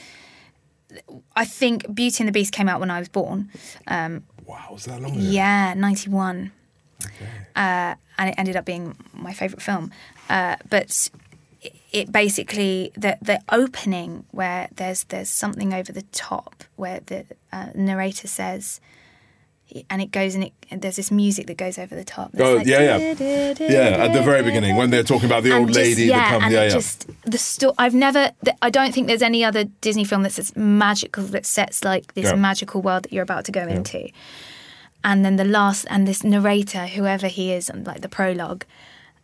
I 1.35 1.44
think 1.44 1.92
Beauty 1.94 2.22
and 2.22 2.28
the 2.28 2.32
Beast 2.32 2.52
came 2.52 2.68
out 2.68 2.80
when 2.80 2.90
I 2.90 2.98
was 2.98 3.09
born. 3.09 3.50
Um, 3.87 4.24
Wow, 4.46 4.68
was 4.72 4.85
that 4.85 5.00
long 5.02 5.12
ago? 5.12 5.20
yeah, 5.20 5.74
ninety 5.74 6.09
one, 6.09 6.52
uh, 7.56 7.94
and 8.16 8.30
it 8.30 8.35
ended 8.38 8.54
up 8.56 8.64
being 8.64 8.96
my 9.12 9.32
favourite 9.32 9.61
film. 9.61 9.90
Uh, 10.28 10.54
but 10.70 11.11
it, 11.62 11.74
it 11.92 12.12
basically 12.12 12.92
the 12.94 13.18
the 13.20 13.40
opening 13.48 14.24
where 14.30 14.68
there's 14.76 15.04
there's 15.04 15.28
something 15.30 15.74
over 15.74 15.90
the 15.92 16.02
top 16.12 16.62
where 16.76 17.00
the 17.06 17.24
uh, 17.52 17.68
narrator 17.74 18.28
says. 18.28 18.80
And 19.90 20.00
it 20.00 20.12
goes 20.12 20.35
and 20.37 20.44
it 20.44 20.52
and 20.70 20.81
there's 20.81 20.96
this 20.96 21.11
music 21.11 21.48
that 21.48 21.57
goes 21.57 21.76
over 21.76 21.94
the 21.96 22.05
top. 22.05 22.31
Oh, 22.38 22.55
like, 22.57 22.66
yeah, 22.66 22.81
yeah. 22.98 23.55
Yeah, 23.59 24.05
at 24.05 24.12
the 24.12 24.22
very 24.22 24.42
beginning 24.42 24.76
when 24.76 24.90
they're 24.90 25.02
talking 25.02 25.26
about 25.26 25.42
the 25.42 25.52
old 25.52 25.68
just- 25.68 25.79
lady 25.79 26.05
yeah, 26.05 26.18
that 26.18 26.31
comes. 26.31 26.44
and 26.44 26.52
Yeah, 26.55 26.62
yeah. 26.64 26.68
just 26.68 27.11
the 27.24 27.37
sto- 27.38 27.74
I've 27.76 27.94
never. 27.94 28.31
th- 28.44 28.57
I 28.62 28.70
don't 28.70 28.94
think 28.94 29.09
there's 29.09 29.22
any 29.22 29.44
other 29.44 29.64
Disney 29.81 30.05
film 30.05 30.22
that's 30.22 30.38
as 30.38 30.55
magical 30.57 31.24
that 31.24 31.44
sets 31.46 31.83
like 31.85 32.14
this 32.14 32.26
Yeah. 32.26 32.37
magical 32.37 32.81
world 32.81 33.02
that 33.05 33.12
you're 33.12 33.24
about 33.24 33.44
to 33.46 33.52
go 33.52 33.66
into. 33.66 34.09
And 35.05 35.24
then 35.24 35.37
the 35.37 35.44
last, 35.44 35.87
and 35.90 36.07
this 36.07 36.22
narrator, 36.24 36.87
whoever 36.87 37.26
he 37.29 37.52
is, 37.52 37.68
and 37.68 37.87
like 37.87 38.00
the 38.00 38.09
prologue, 38.09 38.64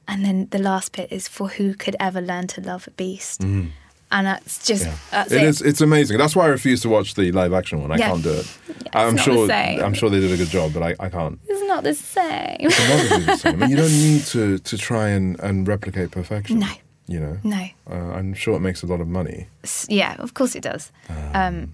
and 0.09 0.25
then 0.25 0.49
the 0.51 0.59
last 0.59 0.93
bit 0.97 1.11
is 1.11 1.29
for 1.29 1.49
who 1.49 1.75
could 1.75 1.97
ever 2.01 2.21
learn 2.21 2.47
to 2.49 2.61
love 2.61 2.87
a 2.89 2.91
beast, 2.93 3.41
mm. 3.41 3.71
And 4.13 4.27
that's 4.27 4.65
just 4.65 4.85
Yeah. 4.85 4.95
that's 5.11 5.33
It 5.33 5.43
it. 5.43 5.49
is. 5.49 5.63
It's 5.63 5.81
amazing. 5.81 6.19
That's 6.19 6.37
why 6.37 6.45
I 6.45 6.49
refuse 6.49 6.81
to 6.83 6.89
watch 6.89 7.15
the 7.15 7.33
live 7.33 7.53
action 7.53 7.81
one. 7.81 7.91
I 7.91 7.97
Yeah. 7.97 8.11
can't 8.11 8.23
do 8.23 8.31
it. 8.33 8.47
I'm 8.95 9.17
sure. 9.17 9.51
I'm 9.51 9.95
sure 9.95 10.09
they 10.11 10.21
did 10.21 10.31
a 10.31 10.37
good 10.37 10.49
job, 10.51 10.73
but 10.75 10.83
I, 10.83 10.95
I 11.01 11.09
can't. 11.09 11.41
It's 11.49 11.67
not 11.67 11.83
the 11.83 11.95
same. 11.95 12.57
It's 12.61 12.79
not 12.79 13.27
the 13.27 13.37
same. 13.39 13.61
You 13.71 13.77
don't 13.77 13.91
need 13.91 14.23
to 14.27 14.59
to 14.71 14.79
try 14.79 15.09
and, 15.09 15.41
and 15.41 15.67
replicate 15.67 16.11
perfection. 16.13 16.61
No. 16.61 16.69
You 17.09 17.19
know. 17.21 17.39
no. 17.43 17.67
Uh, 17.91 17.95
I'm 18.17 18.33
sure 18.35 18.55
it 18.57 18.61
makes 18.61 18.83
a 18.83 18.87
lot 18.87 19.01
of 19.01 19.09
money. 19.09 19.49
Yeah, 19.89 20.15
of 20.21 20.35
course 20.35 20.55
it 20.55 20.63
does. 20.63 20.93
Um, 21.35 21.73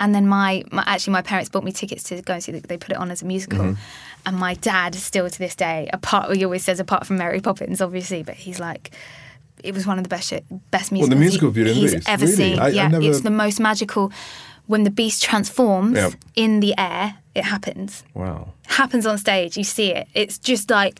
and 0.00 0.12
then 0.14 0.26
my, 0.26 0.64
my 0.72 0.82
actually 0.86 1.12
my 1.12 1.22
parents 1.22 1.48
bought 1.48 1.62
me 1.64 1.70
tickets 1.72 2.02
to 2.04 2.20
go 2.22 2.34
and 2.34 2.42
see. 2.42 2.52
The, 2.52 2.60
they 2.60 2.76
put 2.76 2.90
it 2.90 2.96
on 2.96 3.10
as 3.10 3.22
a 3.22 3.24
musical, 3.26 3.58
Mm-hmm. 3.60 3.80
and 4.26 4.36
my 4.36 4.54
dad 4.54 4.94
still 4.96 5.30
to 5.30 5.38
this 5.38 5.54
day, 5.54 5.88
apart 5.92 6.34
he 6.36 6.44
always 6.44 6.64
says 6.64 6.80
apart 6.80 7.06
from 7.06 7.16
Mary 7.18 7.40
Poppins, 7.40 7.80
obviously, 7.80 8.22
but 8.22 8.34
he's 8.34 8.58
like. 8.58 8.90
It 9.64 9.74
was 9.74 9.86
one 9.86 9.98
of 9.98 10.04
the 10.04 10.08
best 10.08 10.32
best 10.70 10.90
the 10.90 10.94
musicals 10.96 11.18
musical 11.18 11.48
he- 11.48 11.54
Beauty 11.54 11.72
the 11.74 11.80
he's 11.96 12.06
ever 12.08 12.24
really? 12.26 12.36
seen. 12.36 12.58
I- 12.58 12.64
I 12.66 12.68
yeah, 12.68 12.88
never- 12.88 13.04
it's 13.08 13.20
the 13.22 13.30
most 13.30 13.58
magical. 13.60 14.12
When 14.66 14.84
the 14.84 14.90
beast 14.90 15.22
transforms 15.22 15.96
Yeah. 15.96 16.10
in 16.36 16.60
the 16.60 16.72
air, 16.78 17.16
it 17.34 17.44
happens. 17.44 18.02
Wow. 18.14 18.48
Happens 18.66 19.04
on 19.06 19.18
stage. 19.18 19.58
You 19.58 19.64
see 19.64 19.88
it. 19.92 20.08
It's 20.14 20.38
just 20.38 20.70
like, 20.70 20.98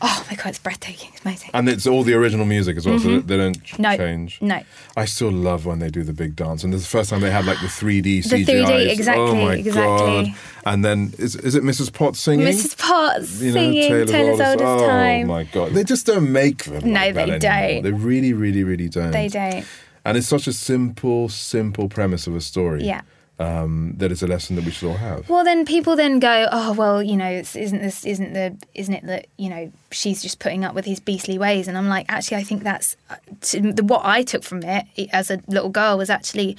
oh 0.00 0.26
my 0.30 0.36
god, 0.36 0.46
it's 0.48 0.58
breathtaking. 0.58 1.10
It's 1.12 1.24
amazing. 1.24 1.50
And 1.54 1.68
it's 1.68 1.86
all 1.86 2.02
the 2.02 2.14
original 2.14 2.46
music 2.46 2.76
as 2.76 2.86
well, 2.86 2.98
so 2.98 3.20
they 3.20 3.36
don't 3.36 3.62
Mm-hmm. 3.62 3.82
No, 3.82 3.96
change. 3.96 4.40
no. 4.40 4.60
I 4.96 5.04
still 5.04 5.30
love 5.32 5.66
when 5.66 5.78
they 5.78 5.88
do 5.90 6.02
the 6.02 6.12
big 6.12 6.36
dance, 6.36 6.62
and 6.64 6.72
this 6.72 6.82
is 6.82 6.86
the 6.86 6.98
first 6.98 7.10
time 7.10 7.20
they 7.20 7.30
had 7.30 7.44
like 7.46 7.60
the 7.60 7.66
3D 7.66 8.28
The 8.28 8.44
3D, 8.44 8.90
exactly, 8.90 9.22
Oh 9.24 9.34
my 9.34 9.54
exactly. 9.54 9.82
god! 10.30 10.34
And 10.66 10.84
then 10.84 11.12
is 11.18 11.34
is 11.36 11.54
it 11.54 11.62
Mrs. 11.62 11.92
Potts 11.92 12.20
singing? 12.20 12.46
Mrs. 12.46 12.78
Potts 12.78 13.40
You 13.40 13.52
know, 13.52 13.60
singing 13.60 13.88
Taylor's, 13.88 14.10
Taylor's, 14.10 14.40
Oldest- 14.40 14.62
oldest 14.64 14.84
oh, 14.84 14.86
time. 14.88 15.26
my 15.26 15.44
god! 15.44 15.72
They 15.72 15.84
just 15.84 16.06
don't 16.06 16.30
make 16.32 16.64
them. 16.64 16.92
No, 16.92 17.00
like 17.00 17.14
they 17.14 17.20
anymore. 17.22 17.38
don't. 17.38 17.82
They 17.82 17.92
really, 17.92 18.32
really, 18.32 18.64
really 18.64 18.88
don't. 18.88 19.10
They 19.12 19.28
don't. 19.28 19.64
And 20.04 20.16
it's 20.16 20.26
such 20.28 20.46
a 20.46 20.52
simple, 20.52 21.28
simple 21.28 21.88
premise 21.88 22.26
of 22.26 22.34
a 22.36 22.40
story. 22.40 22.84
Yeah. 22.84 23.02
Um, 23.40 23.94
that 23.98 24.10
it's 24.10 24.22
a 24.22 24.26
lesson 24.26 24.56
that 24.56 24.64
we 24.64 24.72
should 24.72 24.88
all 24.88 24.96
have. 24.96 25.28
Well, 25.28 25.44
then 25.44 25.64
people 25.64 25.94
then 25.94 26.18
go, 26.18 26.48
oh 26.50 26.72
well, 26.72 27.00
you 27.00 27.16
know, 27.16 27.28
it's, 27.28 27.54
isn't 27.54 27.80
this 27.80 28.04
isn't 28.04 28.32
the 28.32 28.56
isn't 28.74 28.92
it 28.94 29.06
that 29.06 29.26
you 29.36 29.48
know 29.48 29.70
she's 29.92 30.20
just 30.22 30.40
putting 30.40 30.64
up 30.64 30.74
with 30.74 30.84
his 30.86 30.98
beastly 30.98 31.38
ways? 31.38 31.68
And 31.68 31.78
I'm 31.78 31.88
like, 31.88 32.06
actually, 32.08 32.38
I 32.38 32.42
think 32.42 32.64
that's 32.64 32.96
uh, 33.08 33.14
to, 33.42 33.72
the, 33.74 33.84
what 33.84 34.02
I 34.04 34.22
took 34.22 34.42
from 34.42 34.64
it 34.64 34.86
as 35.12 35.30
a 35.30 35.40
little 35.46 35.68
girl 35.70 35.96
was 35.98 36.10
actually 36.10 36.56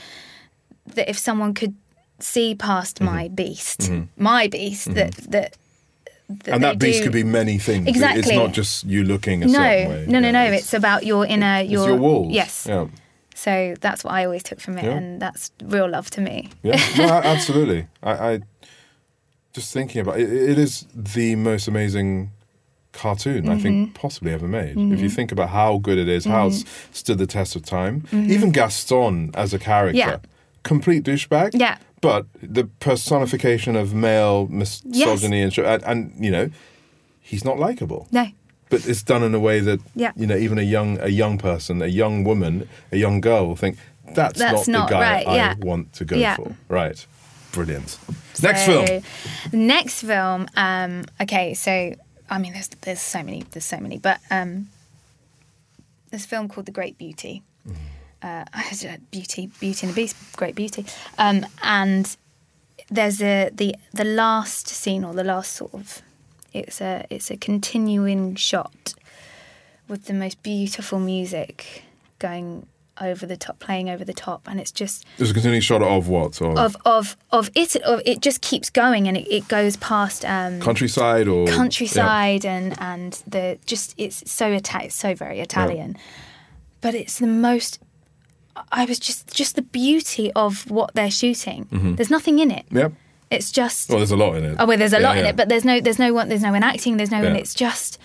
that 0.95 1.09
if 1.09 1.17
someone 1.17 1.53
could 1.53 1.75
see 2.19 2.55
past 2.55 3.01
my 3.01 3.27
beast, 3.27 3.91
my 4.15 4.47
beast, 4.47 4.93
that 4.93 5.13
that. 5.31 5.57
that 6.29 6.47
and 6.47 6.63
that 6.63 6.79
beast 6.79 6.99
do- 6.99 7.03
could 7.05 7.13
be 7.13 7.23
many 7.25 7.57
things. 7.57 7.87
It- 7.89 7.95
It's 8.17 8.29
not 8.31 8.53
just 8.53 8.85
you 8.85 9.03
looking 9.03 9.43
a 9.43 9.47
no, 9.47 9.51
certain 9.53 9.89
way. 9.89 10.05
no, 10.07 10.19
no, 10.19 10.27
Yeah, 10.27 10.31
no. 10.31 10.43
it's- 10.45 10.61
It's 10.61 10.73
about 10.73 11.05
your 11.05 11.25
inner 11.25 11.57
it's 11.61 11.71
your, 11.71 11.87
your 11.89 11.97
walls. 11.97 12.31
Yes. 12.31 12.65
Yeah. 12.69 12.87
So 13.43 13.75
that's 13.79 14.03
what 14.03 14.13
I 14.19 14.25
always 14.25 14.43
took 14.43 14.59
from 14.59 14.77
it, 14.77 14.83
Yeah. 14.85 14.97
and 14.97 15.21
that's 15.21 15.51
real 15.63 15.87
love 15.89 16.09
to 16.11 16.21
me. 16.21 16.49
Yeah, 16.63 16.79
no, 16.97 17.05
absolutely. 17.33 17.87
I, 18.03 18.11
I 18.31 18.39
just 19.53 19.73
thinking 19.73 20.01
about 20.01 20.19
it, 20.19 20.29
it 20.51 20.57
is 20.57 20.85
the 20.93 21.35
most 21.35 21.67
amazing 21.67 22.31
cartoon 22.91 23.47
I 23.47 23.53
Mm-hmm. 23.53 23.61
think 23.63 23.93
possibly 23.93 24.31
ever 24.33 24.47
made. 24.47 24.75
If 24.95 24.99
you 24.99 25.09
think 25.09 25.31
about 25.31 25.49
how 25.49 25.77
good 25.77 25.97
it 25.97 26.09
is, 26.09 26.25
how 26.25 26.47
it's 26.47 26.65
stood 26.91 27.17
the 27.17 27.27
test 27.27 27.55
of 27.55 27.63
time, 27.63 28.03
even 28.11 28.51
Gaston 28.51 29.31
as 29.35 29.53
a 29.53 29.59
character, 29.59 29.99
Mm-hmm. 30.01 30.09
Yeah. 30.09 30.17
complete 30.63 31.03
douchebag. 31.05 31.51
Yeah. 31.53 31.77
But 32.01 32.25
the 32.41 32.65
personification 32.79 33.75
of 33.75 33.93
male 33.93 34.47
misogyny 34.47 35.41
and, 35.41 35.57
and 35.57 35.83
and 35.83 36.25
you 36.25 36.31
know, 36.31 36.49
he's 37.21 37.43
not 37.45 37.57
likable. 37.59 38.07
No. 38.11 38.25
But 38.69 38.87
it's 38.87 39.01
done 39.03 39.23
in 39.23 39.33
a 39.35 39.39
way 39.39 39.59
that 39.61 39.79
Yeah. 39.95 40.11
you 40.15 40.27
know, 40.27 40.37
even 40.37 40.57
a 40.59 40.63
young 40.63 40.99
a 40.99 41.09
young 41.09 41.37
person, 41.37 41.81
a 41.81 41.87
young 41.87 42.23
woman, 42.23 42.67
a 42.91 42.97
young 42.97 43.21
girl 43.21 43.47
will 43.47 43.55
think 43.55 43.77
that's, 44.15 44.39
That's 44.39 44.67
not, 44.67 44.79
not 44.79 44.89
the 44.89 44.95
guy 44.95 45.01
right, 45.01 45.27
I 45.27 45.35
yeah. 45.35 45.53
want 45.59 45.93
to 45.93 46.05
go 46.05 46.15
Yeah. 46.15 46.35
for. 46.35 46.55
Right. 46.67 47.05
Brilliant. 47.51 47.97
Next 48.41 48.65
film. 48.65 49.01
Next 49.51 50.01
film. 50.03 50.47
Um, 50.55 51.05
okay, 51.21 51.53
so 51.55 51.95
I 52.29 52.37
mean, 52.37 52.53
there's 52.53 52.69
there's 52.81 53.01
so 53.01 53.23
many, 53.23 53.43
there's 53.51 53.65
so 53.65 53.77
many, 53.79 53.97
but 53.97 54.19
um, 54.29 54.69
there's 56.11 56.25
a 56.25 56.27
film 56.27 56.47
called 56.47 56.65
The 56.67 56.71
Great 56.71 56.97
Beauty. 56.97 57.41
Uh, 58.21 58.43
Beauty, 59.11 59.49
Beauty 59.59 59.87
and 59.87 59.95
the 59.95 60.01
Beast, 60.01 60.15
Great 60.35 60.53
Beauty, 60.53 60.85
um, 61.17 61.45
and 61.63 62.17
there's 62.91 63.21
a 63.21 63.49
the 63.53 63.75
the 63.93 64.03
last 64.03 64.67
scene 64.67 65.03
or 65.05 65.13
the 65.13 65.23
last 65.23 65.53
sort 65.53 65.73
of 65.73 66.01
it's 66.53 66.81
a 66.81 67.05
it's 67.09 67.29
a 67.31 67.37
continuing 67.37 68.35
shot 68.35 68.93
with 69.87 70.05
the 70.05 70.13
most 70.13 70.41
beautiful 70.43 70.99
music 70.99 71.83
going 72.19 72.67
over 73.01 73.25
the 73.25 73.37
top, 73.37 73.59
playing 73.59 73.89
over 73.89 74.03
the 74.03 74.13
top, 74.13 74.45
and 74.47 74.59
it's 74.59 74.71
just 74.71 75.05
There's 75.17 75.31
a 75.31 75.33
continuing 75.33 75.61
shot 75.61 75.81
of 75.81 76.09
what? 76.09 76.41
Or 76.41 76.57
of 76.59 76.75
of 76.85 77.15
of 77.31 77.49
it 77.55 77.75
of 77.77 78.01
it 78.05 78.19
just 78.21 78.41
keeps 78.41 78.69
going 78.69 79.07
and 79.07 79.15
it, 79.17 79.27
it 79.33 79.47
goes 79.47 79.77
past 79.77 80.25
um 80.25 80.59
countryside 80.59 81.27
or 81.27 81.47
countryside 81.47 82.45
and 82.45 82.75
and 82.81 83.23
the 83.25 83.57
just 83.65 83.95
it's 83.97 84.29
so 84.29 84.51
Ita- 84.53 84.85
it's 84.85 84.95
so 84.95 85.15
very 85.15 85.39
Italian. 85.39 85.97
But 86.81 86.93
it's 86.93 87.19
the 87.19 87.27
most 87.27 87.79
I 88.71 88.85
was 88.85 88.99
just 88.99 89.33
just 89.33 89.55
the 89.55 89.61
beauty 89.61 90.31
of 90.33 90.69
what 90.69 90.93
they're 90.93 91.11
shooting. 91.11 91.67
There's 91.95 92.09
nothing 92.11 92.39
in 92.39 92.51
it. 92.51 92.65
Yeah. 92.69 92.89
It's 93.31 93.51
just 93.51 93.89
Well, 93.89 93.99
there's 93.99 94.11
a 94.11 94.17
lot 94.17 94.35
in 94.35 94.43
it. 94.45 94.55
oh 94.59 94.65
well 94.65 94.77
there's 94.77 94.93
a 94.93 94.99
Yeah, 94.99 95.07
lot 95.07 95.17
in 95.17 95.25
it 95.25 95.35
but 95.35 95.49
there's 95.49 95.65
no 95.65 95.79
there's 95.79 95.99
no 95.99 96.13
one 96.13 96.29
there's 96.29 96.41
no 96.41 96.51
one 96.51 96.63
acting 96.63 96.97
there's 96.97 97.11
no 97.11 97.21
one 97.21 97.33
Yeah. 97.35 97.41
it's 97.41 97.53
just 97.53 97.99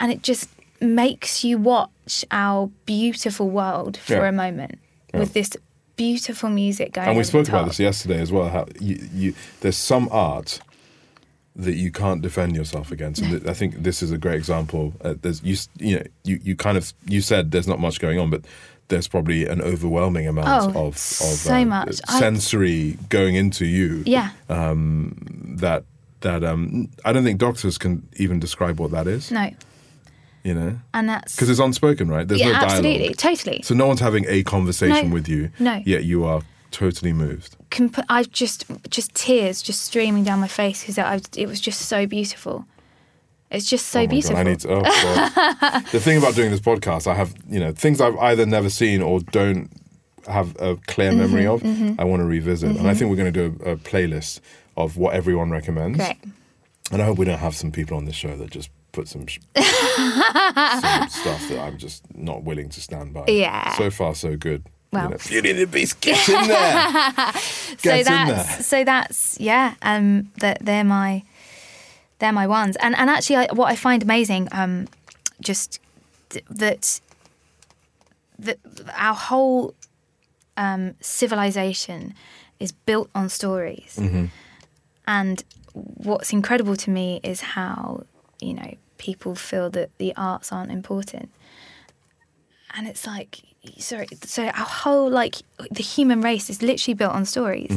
and 0.00 0.12
it 0.12 0.22
just 0.22 0.48
makes 0.80 1.44
you 1.44 1.56
watch 1.58 2.24
our 2.30 2.70
beautiful 2.84 3.48
world 3.48 3.96
for 3.96 4.14
Yeah. 4.14 4.28
a 4.28 4.32
moment 4.32 4.78
with 5.14 5.32
this 5.32 5.50
beautiful 5.96 6.50
music 6.50 6.92
going. 6.92 7.08
and 7.08 7.16
we 7.16 7.24
spoke 7.24 7.48
about 7.48 7.66
this 7.68 7.78
yesterday 7.78 8.20
as 8.20 8.32
well. 8.32 8.48
How 8.48 8.66
you, 8.80 9.08
you 9.14 9.34
there's 9.60 9.76
some 9.76 10.08
art 10.10 10.60
that 11.56 11.74
you 11.74 11.92
can't 11.92 12.20
defend 12.20 12.56
yourself 12.56 12.90
against. 12.90 13.22
And 13.22 13.30
th- 13.30 13.46
I 13.46 13.54
think 13.54 13.84
this 13.84 14.02
is 14.02 14.10
a 14.10 14.18
great 14.18 14.34
example. 14.34 14.92
Uh, 15.04 15.14
there's 15.22 15.40
you 15.44 15.56
you 15.78 15.96
know 15.98 16.02
you 16.24 16.40
you 16.42 16.56
kind 16.56 16.76
of 16.76 16.92
you 17.06 17.20
said 17.20 17.52
there's 17.52 17.68
not 17.68 17.78
much 17.78 18.00
going 18.00 18.18
on, 18.18 18.28
but 18.28 18.44
there's 18.88 19.08
probably 19.08 19.46
an 19.46 19.60
overwhelming 19.62 20.26
amount 20.28 20.48
Oh, 20.48 20.68
of 20.68 20.76
of 20.76 20.98
so 20.98 21.54
uh, 21.54 21.64
much. 21.64 22.00
I- 22.08 22.18
sensory 22.20 22.98
going 23.08 23.34
into 23.34 23.64
you. 23.66 24.02
Yeah. 24.06 24.30
That 24.48 25.84
that 26.20 26.42
um 26.44 26.88
I 27.04 27.12
don't 27.12 27.24
think 27.24 27.38
doctors 27.38 27.78
can 27.78 28.06
even 28.16 28.40
describe 28.40 28.80
what 28.80 28.90
that 28.92 29.06
is. 29.06 29.30
No, 29.30 29.50
You 30.42 30.54
know. 30.54 30.78
and 30.92 31.08
that's 31.08 31.34
Because 31.34 31.50
it's 31.50 31.60
unspoken, 31.60 32.08
right? 32.08 32.26
There's 32.26 32.40
yeah, 32.40 32.46
no 32.48 32.52
dialogue. 32.54 32.70
absolutely, 32.70 33.14
totally. 33.14 33.60
So 33.62 33.74
no 33.74 33.86
one's 33.86 34.00
having 34.00 34.24
a 34.28 34.42
conversation 34.42 35.08
No. 35.08 35.14
with 35.14 35.28
you. 35.28 35.50
No. 35.58 35.82
Yet 35.84 36.04
you 36.04 36.24
are 36.24 36.42
totally 36.70 37.12
moved. 37.12 37.56
Comp- 37.70 38.04
I've 38.08 38.30
just 38.30 38.64
just 38.90 39.14
tears 39.14 39.62
just 39.62 39.82
streaming 39.82 40.24
down 40.24 40.40
my 40.40 40.48
face 40.48 40.82
because 40.84 40.98
it 41.36 41.46
was 41.46 41.60
just 41.60 41.82
so 41.82 42.06
beautiful. 42.06 42.66
It's 43.54 43.68
just 43.68 43.86
so 43.88 44.00
oh 44.00 44.06
beautiful. 44.06 44.36
God, 44.36 44.46
I 44.46 44.50
need 44.50 44.60
to. 44.60 44.68
Oh 44.70 44.80
the 45.92 46.00
thing 46.00 46.18
about 46.18 46.34
doing 46.34 46.50
this 46.50 46.60
podcast, 46.60 47.06
I 47.06 47.14
have 47.14 47.34
you 47.48 47.60
know 47.60 47.72
things 47.72 48.00
I've 48.00 48.16
either 48.18 48.46
never 48.46 48.68
seen 48.70 49.00
or 49.02 49.20
don't 49.20 49.70
have 50.28 50.56
a 50.60 50.76
clear 50.86 51.10
Mm-hmm, 51.12 51.20
memory 51.20 51.46
of. 51.46 51.62
I 51.98 52.04
want 52.04 52.20
to 52.20 52.26
revisit, 52.26 52.76
and 52.76 52.88
I 52.88 52.94
think 52.94 53.10
we're 53.10 53.16
going 53.16 53.32
to 53.32 53.48
do 53.50 53.64
a, 53.64 53.72
a 53.72 53.76
playlist 53.76 54.40
of 54.76 54.96
what 54.96 55.14
everyone 55.14 55.50
recommends. 55.50 55.98
Great. 55.98 56.16
And 56.92 57.00
I 57.00 57.04
hope 57.06 57.18
we 57.18 57.24
don't 57.24 57.38
have 57.38 57.54
some 57.54 57.70
people 57.72 57.96
on 57.96 58.04
this 58.04 58.14
show 58.14 58.36
that 58.36 58.50
just 58.50 58.70
put 58.92 59.08
some, 59.08 59.26
sh- 59.26 59.38
some 59.56 61.08
stuff 61.08 61.48
that 61.48 61.58
I'm 61.60 61.78
just 61.78 62.02
not 62.16 62.42
willing 62.44 62.68
to 62.70 62.80
stand 62.80 63.12
by. 63.14 63.24
Yeah. 63.28 63.72
So 63.76 63.90
far, 63.90 64.14
so 64.14 64.36
good. 64.36 64.64
Well. 64.92 65.04
you 65.04 65.10
know, 65.10 65.16
Beauty 65.28 65.50
and 65.50 65.58
the 65.58 65.66
Beast, 65.66 66.00
get 66.00 66.28
in 66.28 66.46
there. 66.48 67.32
so 67.34 67.76
Get 67.82 67.98
in 68.00 68.04
that's 68.04 68.54
there. 68.54 68.62
so 68.62 68.84
that's 68.84 69.40
yeah 69.40 69.74
um 69.82 70.30
that 70.38 70.58
they're 70.60 70.84
my 70.84 71.22
they're 72.24 72.32
my 72.32 72.46
ones. 72.46 72.74
And 72.84 72.92
and 72.96 73.10
actually 73.10 73.36
I, 73.36 73.46
what 73.52 73.68
i 73.74 73.76
find 73.76 74.02
amazing 74.02 74.48
um 74.60 74.88
just 75.48 75.70
th- 76.30 76.44
that 76.62 77.00
that 78.38 78.58
our 79.06 79.14
whole 79.14 79.74
um 80.56 80.94
civilization 81.00 82.14
is 82.64 82.72
built 82.72 83.08
on 83.14 83.28
stories. 83.28 83.96
Mm-hmm. 84.00 84.26
and 85.06 85.44
what's 86.08 86.32
incredible 86.32 86.76
to 86.84 86.88
me 86.98 87.08
is 87.22 87.38
how 87.56 88.04
you 88.40 88.54
know 88.54 88.70
people 88.96 89.34
feel 89.34 89.68
that 89.70 89.88
the 89.98 90.10
arts 90.16 90.48
aren't 90.52 90.72
important. 90.80 91.28
And 92.76 92.88
it's 92.90 93.06
like 93.06 93.32
sorry 93.78 94.06
so 94.22 94.42
our 94.60 94.70
whole 94.82 95.08
like 95.10 95.36
the 95.78 95.82
human 95.82 96.20
race 96.20 96.46
is 96.52 96.58
literally 96.62 96.94
built 96.94 97.12
on 97.12 97.24
stories 97.24 97.74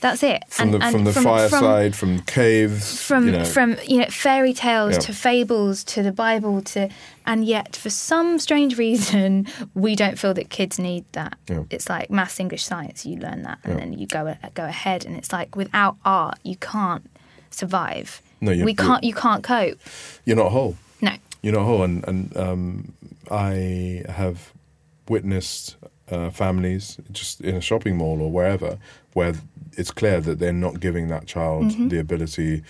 that's 0.00 0.22
it. 0.22 0.42
From 0.48 0.72
and, 0.74 0.74
the 0.80 0.84
and 0.86 0.92
from 0.94 1.04
the 1.04 1.12
fireside, 1.12 1.94
from, 1.94 2.20
caves, 2.22 3.00
from 3.02 3.26
you 3.26 3.32
know, 3.32 3.44
from 3.44 3.76
you 3.86 3.98
know 3.98 4.06
fairy 4.06 4.52
tales 4.54 4.94
Yeah. 4.94 4.98
to 5.00 5.12
fables 5.12 5.84
to 5.84 6.02
the 6.02 6.12
bible 6.12 6.62
to 6.62 6.88
and 7.26 7.44
yet 7.44 7.76
for 7.76 7.90
some 7.90 8.38
strange 8.38 8.76
reason 8.78 9.46
we 9.74 9.94
don't 9.94 10.18
feel 10.18 10.32
that 10.34 10.48
kids 10.50 10.78
need 10.78 11.04
that 11.12 11.36
Yeah. 11.48 11.64
it's 11.70 11.88
like 11.88 12.10
maths 12.10 12.40
english 12.40 12.64
science 12.64 13.04
you 13.06 13.16
learn 13.18 13.42
that 13.42 13.58
and 13.64 13.74
Yeah. 13.74 13.80
then 13.80 13.92
you 13.92 14.06
go 14.06 14.34
go 14.54 14.64
ahead 14.64 15.04
and 15.04 15.16
it's 15.16 15.32
like 15.32 15.54
without 15.56 15.96
art 16.04 16.38
you 16.42 16.56
can't 16.56 17.08
survive 17.50 18.22
No, 18.40 18.52
you- 18.52 18.64
we 18.64 18.74
can't 18.74 19.04
you 19.04 19.12
can't 19.14 19.42
cope 19.44 19.78
you're 20.24 20.36
not 20.36 20.50
whole. 20.52 20.76
No, 21.02 21.12
you're 21.42 21.54
not 21.54 21.64
whole 21.64 21.82
and 21.82 22.06
and 22.08 22.36
um, 22.36 22.92
I 23.30 24.02
have 24.08 24.52
witnessed 25.08 25.76
uh, 26.10 26.30
families 26.30 26.98
just 27.12 27.40
in 27.40 27.54
a 27.56 27.60
shopping 27.60 27.96
mall 27.96 28.20
or 28.20 28.30
wherever 28.30 28.78
where 29.14 29.34
it's 29.78 29.90
clear 29.90 30.20
that 30.20 30.38
they're 30.38 30.52
not 30.52 30.80
giving 30.80 31.08
that 31.08 31.26
child 31.26 31.64
Mm-hmm. 31.66 31.88
the 31.88 31.98
ability 31.98 32.62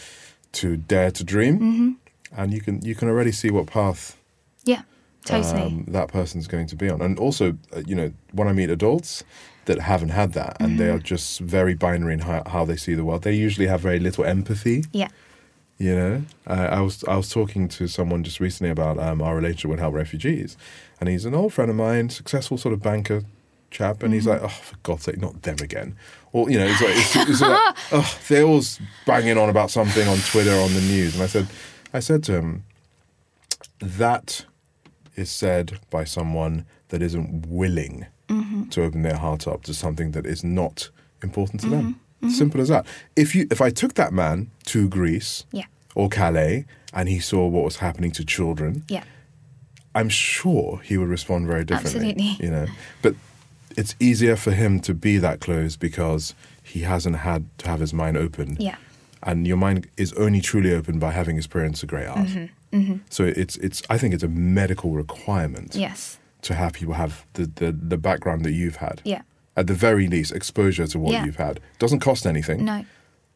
to 0.52 0.76
dare 0.76 1.10
to 1.10 1.24
dream. 1.24 1.98
And 2.36 2.52
you 2.54 2.60
can 2.60 2.80
you 2.82 2.94
can 2.94 3.08
already 3.08 3.32
see 3.32 3.50
what 3.50 3.66
path 3.66 4.16
yeah 4.64 4.82
totally. 5.24 5.62
um, 5.62 5.84
that 5.88 6.08
person's 6.08 6.46
going 6.46 6.66
to 6.68 6.76
be 6.76 6.88
on. 6.90 7.00
And 7.02 7.18
also 7.18 7.56
uh, 7.76 7.82
you 7.86 7.94
know 7.96 8.12
when 8.32 8.48
I 8.48 8.52
meet 8.52 8.70
adults 8.70 9.24
that 9.66 9.78
haven't 9.80 10.10
had 10.10 10.32
that 10.32 10.56
and 10.60 10.78
they 10.78 10.88
are 10.88 10.98
Mm-hmm. 10.98 11.14
just 11.14 11.40
very 11.40 11.74
binary 11.74 12.14
in 12.14 12.20
how, 12.20 12.42
how 12.46 12.64
they 12.64 12.76
see 12.76 12.94
the 12.94 13.04
world 13.04 13.22
they 13.22 13.34
usually 13.34 13.66
have 13.68 13.80
very 13.80 14.00
little 14.00 14.24
empathy 14.24 14.84
yeah 14.92 15.08
you 15.80 15.96
know, 15.96 16.22
uh, 16.46 16.68
I 16.70 16.82
was 16.82 17.02
I 17.04 17.16
was 17.16 17.30
talking 17.30 17.66
to 17.68 17.88
someone 17.88 18.22
just 18.22 18.38
recently 18.38 18.70
about 18.70 18.98
um, 18.98 19.22
our 19.22 19.34
relationship 19.34 19.70
with 19.70 19.80
help 19.80 19.94
refugees, 19.94 20.58
and 21.00 21.08
he's 21.08 21.24
an 21.24 21.34
old 21.34 21.54
friend 21.54 21.70
of 21.70 21.76
mine, 21.76 22.10
successful 22.10 22.58
sort 22.58 22.74
of 22.74 22.82
banker 22.82 23.22
chap, 23.70 24.02
and 24.02 24.12
he's 24.12 24.26
like, 24.26 24.42
oh, 24.42 24.48
for 24.48 24.76
God's 24.82 25.04
sake, 25.04 25.18
not 25.18 25.40
them 25.40 25.56
again, 25.62 25.96
or 26.34 26.50
you 26.50 26.58
know, 26.58 26.66
it's 26.66 26.82
like, 26.82 26.90
it's, 26.94 27.16
it's 27.30 27.40
like 27.40 27.76
oh, 27.92 28.18
they're 28.28 28.44
always 28.44 28.78
banging 29.06 29.38
on 29.38 29.48
about 29.48 29.70
something 29.70 30.06
on 30.06 30.18
Twitter 30.18 30.52
on 30.52 30.74
the 30.74 30.82
news, 30.82 31.14
and 31.14 31.22
I 31.22 31.26
said, 31.26 31.46
I 31.94 32.00
said 32.00 32.22
to 32.24 32.34
him, 32.34 32.64
that 33.80 34.44
is 35.16 35.30
said 35.30 35.80
by 35.88 36.04
someone 36.04 36.66
that 36.88 37.00
isn't 37.00 37.46
willing 37.46 38.04
to 38.70 38.82
open 38.84 39.00
their 39.00 39.16
heart 39.16 39.48
up 39.48 39.62
to 39.62 39.72
something 39.72 40.10
that 40.10 40.26
is 40.26 40.44
not 40.44 40.90
important 41.22 41.62
to 41.62 41.70
them. 41.70 42.00
Simple 42.28 42.60
as 42.60 42.68
that. 42.68 42.86
If 43.16 43.34
you 43.34 43.46
if 43.50 43.60
I 43.60 43.70
took 43.70 43.94
that 43.94 44.12
man 44.12 44.50
to 44.66 44.88
Greece 44.88 45.44
yeah 45.52 45.64
or 45.94 46.08
Calais 46.10 46.66
and 46.92 47.08
he 47.08 47.18
saw 47.20 47.46
what 47.46 47.64
was 47.64 47.76
happening 47.76 48.10
to 48.12 48.24
children, 48.24 48.84
yeah 48.88 49.04
I'm 49.94 50.08
sure 50.08 50.80
he 50.84 50.96
would 50.98 51.08
respond 51.08 51.46
very 51.46 51.64
differently. 51.64 52.10
Absolutely. 52.10 52.44
You 52.46 52.50
know. 52.52 52.66
But 53.02 53.14
it's 53.76 53.94
easier 53.98 54.36
for 54.36 54.50
him 54.52 54.80
to 54.80 54.94
be 54.94 55.18
that 55.18 55.40
close 55.40 55.76
because 55.76 56.34
he 56.62 56.80
hasn't 56.80 57.16
had 57.16 57.46
to 57.58 57.68
have 57.68 57.80
his 57.80 57.92
mind 57.94 58.16
open. 58.16 58.56
yeah 58.60 58.76
And 59.22 59.46
your 59.46 59.56
mind 59.56 59.88
is 59.96 60.12
only 60.14 60.40
truly 60.40 60.72
open 60.74 60.98
by 60.98 61.10
having 61.12 61.36
experienced 61.36 61.82
a 61.82 61.86
great 61.86 62.06
art. 62.06 62.28
Mm-hmm, 62.72 62.96
So 63.10 63.24
it's 63.24 63.56
it's 63.56 63.82
I 63.90 63.98
think 63.98 64.14
it's 64.14 64.22
a 64.24 64.28
medical 64.28 64.90
requirement 64.92 65.74
yes 65.74 66.18
to 66.42 66.54
have 66.54 66.72
people 66.72 66.94
have 66.94 67.24
the, 67.34 67.46
the, 67.56 67.72
the 67.72 67.96
background 67.98 68.44
that 68.44 68.52
you've 68.52 68.76
had. 68.76 69.00
yeah 69.04 69.22
At 69.60 69.66
the 69.66 69.74
very 69.74 70.06
least, 70.08 70.32
exposure 70.32 70.86
to 70.86 70.98
what 70.98 71.12
Yeah. 71.12 71.24
you've 71.26 71.36
had. 71.36 71.60
Doesn't 71.78 72.00
cost 72.00 72.26
anything. 72.26 72.64
no 72.64 72.84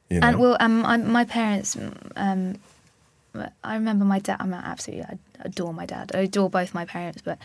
You 0.08 0.20
know? 0.20 0.26
And 0.26 0.38
well, 0.38 0.56
um, 0.60 0.84
I, 0.86 0.96
my 0.96 1.24
parents, 1.24 1.76
um, 2.16 2.56
I 3.62 3.74
remember 3.74 4.04
my 4.04 4.20
dad. 4.20 4.38
I'm 4.40 4.54
absolutely, 4.54 5.04
I 5.04 5.18
adore 5.40 5.74
my 5.74 5.86
dad. 5.86 6.12
I 6.14 6.18
adore 6.20 6.48
both 6.48 6.72
my 6.72 6.84
parents, 6.86 7.20
but 7.22 7.38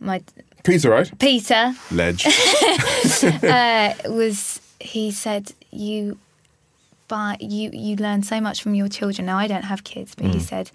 my 0.00 0.22
Peter, 0.62 0.90
right? 0.90 1.10
Peter 1.18 1.74
Ledge. 1.90 2.26
uh, 3.42 3.94
was. 4.06 4.60
He 4.80 5.10
said, 5.10 5.52
"You, 5.70 6.18
but 7.08 7.40
you 7.40 7.70
you 7.72 7.96
learn 7.96 8.22
so 8.22 8.40
much 8.40 8.62
from 8.62 8.74
your 8.74 8.88
children." 8.88 9.26
Now 9.26 9.38
I 9.38 9.46
don't 9.46 9.64
have 9.64 9.84
kids, 9.84 10.14
but 10.14 10.26
he 10.26 10.40
said, 10.40 10.70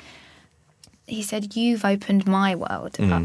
he 1.07 1.21
said 1.23 1.55
you've 1.55 1.85
opened 1.85 2.27
my 2.27 2.55
world 2.55 2.97
up 2.99 3.23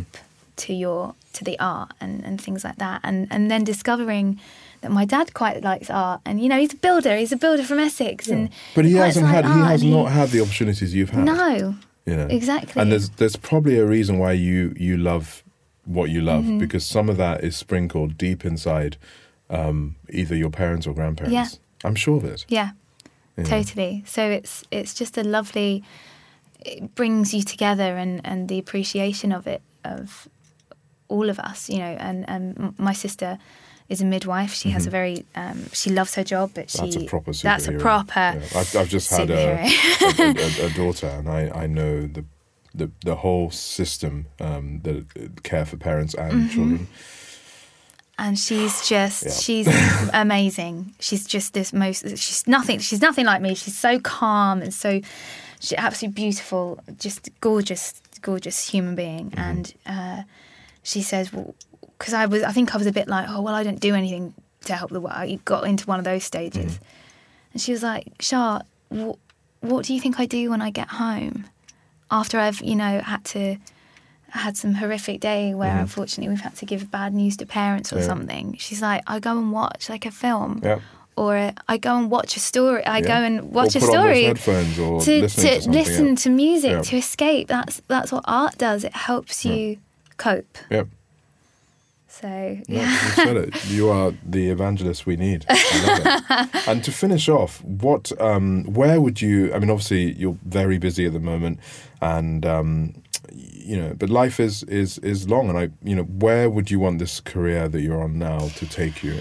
to 0.57 0.73
your 0.75 1.15
to 1.33 1.45
the 1.45 1.59
art 1.59 1.93
and, 2.01 2.25
and 2.25 2.41
things 2.41 2.65
like 2.65 2.77
that, 2.77 3.01
and 3.05 3.29
and 3.31 3.51
then 3.51 3.65
discovering. 3.65 4.39
That 4.83 4.91
my 4.91 5.05
dad 5.05 5.33
quite 5.33 5.63
likes 5.63 5.89
art, 5.91 6.21
and 6.25 6.41
you 6.43 6.49
know 6.49 6.59
he's 6.59 6.73
a 6.75 6.77
builder. 6.77 7.17
He's 7.17 7.31
a 7.31 7.37
builder 7.37 7.63
from 7.63 7.79
Essex, 7.79 8.27
and 8.29 8.51
but 8.75 8.85
he 8.85 8.95
hasn't 8.95 9.27
had. 9.27 9.45
He 9.45 9.51
has 9.53 9.85
not 9.85 10.11
had 10.11 10.31
the 10.31 10.41
opportunities 10.41 10.93
you've 10.93 11.11
had. 11.11 11.25
No, 11.25 11.77
You 12.05 12.17
know 12.17 12.27
Exactly. 12.29 12.83
And 12.83 12.91
there's 12.91 13.11
there's 13.11 13.37
probably 13.37 13.79
a 13.79 13.87
reason 13.87 14.19
why 14.19 14.33
you 14.33 14.75
you 14.77 14.97
love 14.97 15.45
what 15.85 16.11
you 16.11 16.21
love 16.21 16.43
Mm-hmm. 16.45 16.59
because 16.59 16.85
some 16.85 17.09
of 17.09 17.17
that 17.17 17.45
is 17.45 17.57
sprinkled 17.57 18.19
deep 18.19 18.45
inside 18.45 18.97
um, 19.51 19.95
either 20.11 20.35
your 20.35 20.51
parents 20.51 20.87
or 20.87 20.95
grandparents. 20.95 21.33
Yeah. 21.33 21.49
I'm 21.89 21.95
sure 21.95 22.17
of 22.17 22.25
it. 22.25 22.45
Yeah, 22.49 22.71
Yeah. 23.37 23.45
totally. 23.45 24.03
So 24.07 24.23
it's 24.31 24.65
it's 24.73 24.95
just 24.95 25.17
a 25.17 25.23
lovely. 25.23 25.85
It 26.59 26.95
brings 26.97 27.33
you 27.33 27.43
together 27.43 27.97
and 27.97 28.21
and 28.25 28.49
the 28.49 28.59
appreciation 28.59 29.31
of 29.33 29.47
it 29.47 29.63
of 29.85 30.29
all 31.15 31.29
of 31.31 31.39
us, 31.51 31.69
you 31.73 31.79
know. 31.79 31.95
And 32.09 32.19
and 32.29 32.75
my 32.79 32.95
sister 32.95 33.39
is 33.89 34.01
a 34.01 34.05
midwife. 34.05 34.53
She 34.55 34.71
has 34.71 34.87
a 34.87 34.91
very 34.91 35.17
um, 35.35 35.59
she 35.73 35.91
loves 35.91 36.15
her 36.15 36.25
job, 36.25 36.51
but 36.55 36.71
she 36.71 36.79
Mm-hmm. 36.79 36.91
That's 36.91 37.05
a 37.05 37.11
proper 37.11 37.31
superhero. 37.33 37.43
that's 37.43 37.69
a 37.69 37.73
proper. 37.73 38.27
Yeah. 38.39 38.61
I've, 38.61 38.77
I've 38.77 38.89
just 38.89 39.11
had 39.11 39.31
a, 39.31 39.67
a, 40.19 40.65
a, 40.65 40.67
a 40.67 40.71
daughter, 40.83 41.09
and 41.19 41.29
I, 41.29 41.41
I 41.65 41.67
know 41.67 42.07
the, 42.17 42.25
the 42.75 42.91
the 43.05 43.17
whole 43.17 43.51
system 43.51 44.27
um, 44.41 44.81
that 44.85 45.05
care 45.43 45.65
for 45.67 45.77
parents 45.77 46.15
and 46.15 46.33
Mm-hmm. 46.33 46.49
children. 46.55 46.87
and 48.19 48.39
she's 48.39 48.89
just 48.89 49.25
Yeah. 49.25 49.33
she's 49.45 49.69
amazing. 50.13 50.95
She's 51.01 51.27
just 51.27 51.53
this 51.55 51.73
most 51.73 52.03
she's 52.17 52.47
nothing 52.47 52.79
she's 52.81 53.01
nothing 53.03 53.27
like 53.27 53.41
me. 53.43 53.55
She's 53.55 53.77
so 53.77 53.99
calm 53.99 54.63
and 54.63 54.73
so 54.73 55.01
she's 55.61 55.79
absolutely 55.79 56.15
beautiful, 56.23 56.79
just 56.99 57.29
gorgeous, 57.41 58.01
gorgeous 58.21 58.69
human 58.73 58.95
being. 58.95 59.31
Mm-hmm. 59.31 59.41
And 59.49 59.75
uh, 59.87 60.23
she 60.83 61.03
says, 61.03 61.33
well, 61.33 61.55
because 61.99 62.15
I 62.15 62.27
was 62.27 62.43
I 62.43 62.53
think 62.53 62.75
I 62.75 62.79
was 62.79 62.87
a 62.87 62.93
bit 62.93 63.09
like, 63.09 63.27
oh 63.29 63.41
well, 63.41 63.55
I 63.55 63.63
don't 63.63 63.81
do 63.81 63.95
anything 63.95 64.35
to 64.65 64.75
help 64.75 64.91
the 64.91 65.01
world. 65.01 65.29
You 65.29 65.39
got 65.45 65.65
into 65.67 65.87
one 65.87 65.99
of 65.99 66.05
those 66.05 66.25
stages, 66.25 66.75
Mm-hmm. 66.75 66.85
and 67.55 67.63
she 67.63 67.73
was 67.73 67.83
like, 67.83 68.07
Shah, 68.21 68.61
wh- 68.91 69.19
what 69.61 69.85
do 69.87 69.95
you 69.95 70.01
think 70.01 70.19
I 70.21 70.27
do 70.27 70.51
when 70.51 70.63
I 70.63 70.71
get 70.71 70.89
home 70.89 71.45
after 72.11 72.39
I've 72.39 72.61
you 72.63 72.75
know 72.77 73.01
had 73.01 73.25
to 73.27 73.57
had 74.31 74.57
some 74.57 74.75
horrific 74.75 75.21
day 75.21 75.53
where 75.55 75.77
unfortunately 75.79 76.29
we've 76.31 76.41
had 76.41 76.57
to 76.57 76.65
give 76.67 76.91
bad 76.91 77.13
news 77.13 77.37
to 77.37 77.45
parents 77.47 77.93
or. 77.93 77.99
Yeah. 77.99 78.07
something, 78.07 78.57
she's 78.59 78.81
like, 78.81 79.03
I 79.07 79.21
go 79.21 79.37
and 79.39 79.53
watch 79.53 79.89
like 79.91 80.07
a 80.07 80.11
film. 80.11 80.61
Yeah. 80.63 80.81
Or 81.15 81.53
I 81.69 81.77
go 81.77 81.95
and 81.99 82.11
watch 82.11 82.37
a 82.39 82.41
story. 82.41 82.83
I 82.87 82.99
Yeah. 83.01 83.07
go 83.07 83.13
and 83.13 83.53
watch 83.53 83.77
a 83.77 83.81
story 83.83 84.33
to, 84.33 84.99
to 85.01 85.29
to 85.29 85.71
listen 85.71 86.07
yeah. 86.09 86.15
to 86.15 86.31
music 86.31 86.71
Yeah. 86.71 86.81
to 86.83 86.97
escape. 86.97 87.49
That's 87.49 87.83
that's 87.89 88.11
what 88.11 88.25
art 88.27 88.57
does. 88.57 88.85
It 88.85 88.95
helps 88.97 89.45
you 89.45 89.77
cope. 90.23 90.59
Yep. 90.71 90.89
So 92.09 92.29
No, 92.29 92.63
yeah. 92.69 92.93
you 92.93 93.11
said 93.25 93.37
it. 93.37 93.65
You 93.71 93.89
are 93.89 94.13
the 94.23 94.51
evangelist 94.51 95.07
we 95.07 95.17
need. 95.17 95.47
I 95.49 95.55
love 95.87 96.01
it. 96.55 96.67
and 96.69 96.85
to 96.85 96.93
finish 96.93 97.29
off, 97.29 97.63
what, 97.65 98.13
um, 98.21 98.65
where 98.65 99.01
would 99.01 99.23
you? 99.23 99.53
I 99.55 99.59
mean, 99.59 99.71
obviously 99.71 100.13
you're 100.13 100.37
very 100.45 100.79
busy 100.79 101.07
at 101.07 101.13
the 101.15 101.21
moment, 101.21 101.59
and 102.03 102.45
um, 102.45 102.95
you 103.33 103.77
know, 103.81 103.95
but 103.99 104.11
life 104.11 104.39
is 104.41 104.63
is 104.65 104.99
is 104.99 105.27
long, 105.29 105.49
and 105.49 105.59
I, 105.59 105.71
you 105.83 105.97
know, 105.97 106.03
where 106.05 106.51
would 106.51 106.71
you 106.71 106.79
want 106.81 106.99
this 106.99 107.21
career 107.21 107.67
that 107.69 107.81
you're 107.81 108.03
on 108.03 108.19
now 108.19 108.41
to 108.59 108.67
take 108.67 109.03
you? 109.03 109.15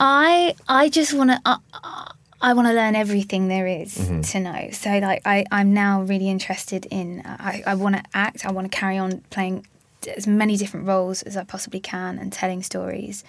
I 0.00 0.54
I 0.68 0.88
just 0.88 1.14
want 1.14 1.30
to. 1.30 1.40
Uh, 1.46 1.58
uh, 1.72 2.08
I 2.42 2.52
want 2.52 2.66
to 2.68 2.74
learn 2.74 2.94
everything 2.96 3.48
there 3.48 3.66
is 3.82 3.94
Mm-hmm. 3.94 4.20
to 4.32 4.40
know. 4.40 4.68
So 4.72 4.90
like 4.98 5.22
I 5.24 5.44
I'm 5.52 5.72
now 5.72 6.02
really 6.02 6.28
interested 6.28 6.86
in. 6.90 7.22
I 7.24 7.62
I 7.66 7.74
want 7.76 7.94
to 7.96 8.02
act. 8.12 8.44
I 8.44 8.50
want 8.50 8.70
to 8.72 8.76
carry 8.80 8.98
on 8.98 9.20
playing 9.30 9.66
as 10.06 10.26
many 10.26 10.56
different 10.56 10.86
roles 10.86 11.22
as 11.22 11.36
I 11.36 11.44
possibly 11.44 11.80
can 11.80 12.18
and 12.18 12.32
telling 12.32 12.62
stories. 12.62 13.24